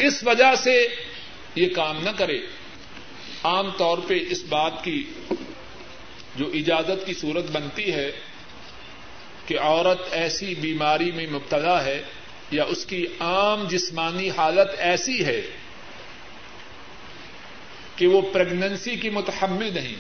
اس 0.06 0.24
وجہ 0.26 0.54
سے 0.54 0.88
یہ 1.54 1.68
کام 1.74 2.02
نہ 2.02 2.10
کرے۔ 2.16 2.38
عام 3.44 3.70
طور 3.70 3.98
پہ 4.06 4.18
اس 4.28 4.42
بات 4.48 4.84
کی 4.84 5.04
جو 6.36 6.50
اجازت 6.54 7.06
کی 7.06 7.14
صورت 7.14 7.50
بنتی 7.50 7.92
ہے 7.92 8.10
کہ 9.46 9.58
عورت 9.58 10.00
ایسی 10.10 10.54
بیماری 10.54 11.10
میں 11.12 11.26
مبتلا 11.26 11.84
ہے 11.84 12.02
یا 12.50 12.64
اس 12.64 12.86
کی 12.86 13.06
عام 13.20 13.64
جسمانی 13.68 14.30
حالت 14.30 14.68
ایسی 14.78 15.24
ہے 15.24 15.40
کہ 17.96 18.06
وہ 18.06 18.20
پریگننسی 18.32 18.96
کی 18.96 19.10
متحمل 19.10 19.74
نہیں، 19.74 19.96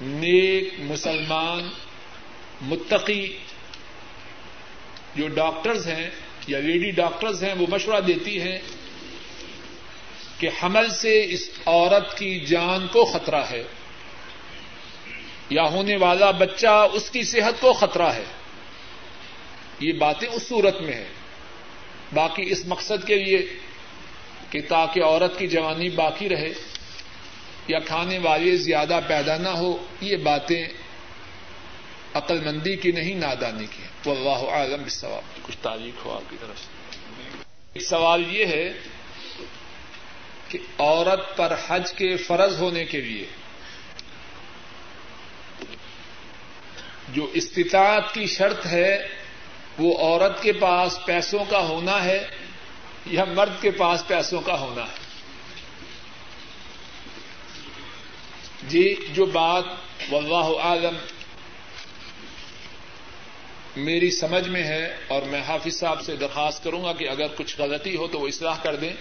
نیک 0.00 0.74
مسلمان، 0.78 1.68
متقی 2.62 3.38
جو 5.16 5.28
ڈاکٹرز 5.28 5.86
ہیں 5.88 6.10
یا 6.46 6.58
لیڈی 6.58 6.90
ڈاکٹرز 6.90 7.44
ہیں، 7.44 7.54
وہ 7.54 7.66
مشورہ 7.68 8.00
دیتی 8.00 8.40
ہیں 8.40 8.58
کہ 10.42 10.50
حمل 10.62 10.90
سے 10.90 11.24
اس 11.24 11.50
عورت 11.66 12.18
کی 12.18 12.40
جان 12.40 12.86
کو 12.86 13.04
خطرہ 13.04 13.44
ہے۔ 13.50 13.64
یا 15.50 15.62
ہونے 15.62 15.96
والا 15.96 16.30
بچہ 16.30 16.86
اس 16.92 17.10
کی 17.10 17.22
صحت 17.22 17.60
کو 17.60 17.72
خطرہ 17.72 18.12
ہے۔ 18.12 18.24
یہ 19.80 19.92
باتیں 19.92 20.28
اس 20.28 20.48
صورت 20.48 20.80
میں 20.80 20.92
ہیں۔ 20.92 21.08
باقی 22.14 22.52
اس 22.52 22.66
مقصد 22.66 23.06
کے 23.06 23.16
لیے 23.16 23.46
کہ 24.50 24.60
تاکہ 24.68 25.04
عورت 25.04 25.38
کی 25.38 25.46
جوانی 25.46 25.88
باقی 25.88 26.28
رہے 26.28 26.52
یا 27.68 27.78
کھانے 27.78 28.18
والے 28.18 28.56
زیادہ 28.56 29.00
پیدا 29.06 29.36
نہ 29.36 29.48
ہو 29.48 29.84
یہ 30.00 30.16
باتیں 30.16 30.66
عقل 32.14 32.40
مندی 32.40 32.76
کی 32.76 32.92
نہیں 32.92 33.14
نادانی 33.14 33.66
کی 33.70 33.82
وہ 34.04 34.14
اللہ 34.14 34.50
عالم 34.50 34.88
سوال 34.88 35.40
کچھ 35.42 35.56
تاریخ 35.62 36.06
ہو 36.06 36.12
آپ 36.12 36.30
کی 36.30 36.36
طرف 36.40 36.58
سے۔ 36.58 36.66
ایک 37.72 37.82
سوال 37.82 38.22
یہ 38.28 38.46
ہے 38.46 38.72
کہ 40.52 40.58
عورت 40.78 41.36
پر 41.36 41.54
حج 41.68 41.92
کے 41.92 42.16
فرض 42.16 42.60
ہونے 42.60 42.84
کے 42.84 43.00
لیے 43.00 43.26
جو 47.08 47.30
استطاعت 47.32 48.14
کی 48.14 48.26
شرط 48.26 48.66
ہے، 48.66 49.08
وہ 49.78 49.98
عورت 49.98 50.42
کے 50.42 50.52
پاس 50.52 50.98
پیسوں 51.04 51.44
کا 51.48 51.58
ہونا 51.58 52.04
ہے 52.04 52.28
یا 53.06 53.24
مرد 53.24 53.62
کے 53.62 53.70
پاس 53.70 54.06
پیسوں 54.06 54.40
کا 54.40 54.60
ہونا 54.60 54.82
ہے۔ 54.82 55.00
جی 58.68 58.94
جو 59.12 59.24
بات 59.24 59.64
واللہ 60.10 60.60
عالم 60.60 60.96
میری 63.76 64.10
سمجھ 64.10 64.48
میں 64.48 64.62
ہے 64.62 64.96
اور 65.08 65.22
میں 65.22 65.42
حافظ 65.42 65.78
صاحب 65.78 66.02
سے 66.02 66.16
درخواست 66.16 66.64
کروں 66.64 66.84
گا 66.84 66.92
کہ 66.92 67.08
اگر 67.08 67.26
کچھ 67.36 67.60
غلطی 67.60 67.96
ہو 67.96 68.08
تو 68.08 68.18
وہ 68.18 68.28
اصلاح 68.28 68.56
کر 68.62 68.76
دیں۔ 68.76 68.92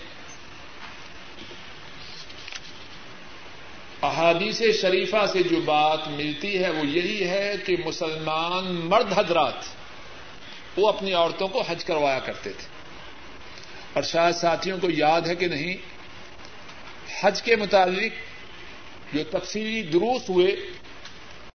احادیث 4.01 4.61
شریفہ 4.81 5.25
سے 5.33 5.43
جو 5.43 5.61
بات 5.61 6.07
ملتی 6.07 6.63
ہے 6.63 6.69
وہ 6.69 6.85
یہی 6.85 7.29
ہے 7.29 7.55
کہ 7.65 7.75
مسلمان 7.85 8.65
مرد 8.73 9.13
حضرات 9.17 9.53
وہ 10.77 10.87
اپنی 10.89 11.13
عورتوں 11.13 11.47
کو 11.47 11.61
حج 11.61 11.85
کروایا 11.85 12.19
کرتے 12.19 12.49
تھے۔ 12.49 12.67
اور 13.93 14.03
شاید 14.03 14.35
ساتھیوں 14.35 14.77
کو 14.81 14.89
یاد 14.89 15.21
ہے 15.21 15.35
کہ 15.35 15.47
نہیں، 15.47 15.75
حج 17.23 17.41
کے 17.41 17.55
متعلق 17.55 18.11
جو 19.15 19.23
تفصیلی 19.23 19.81
دروس 19.81 20.29
ہوئے 20.29 20.55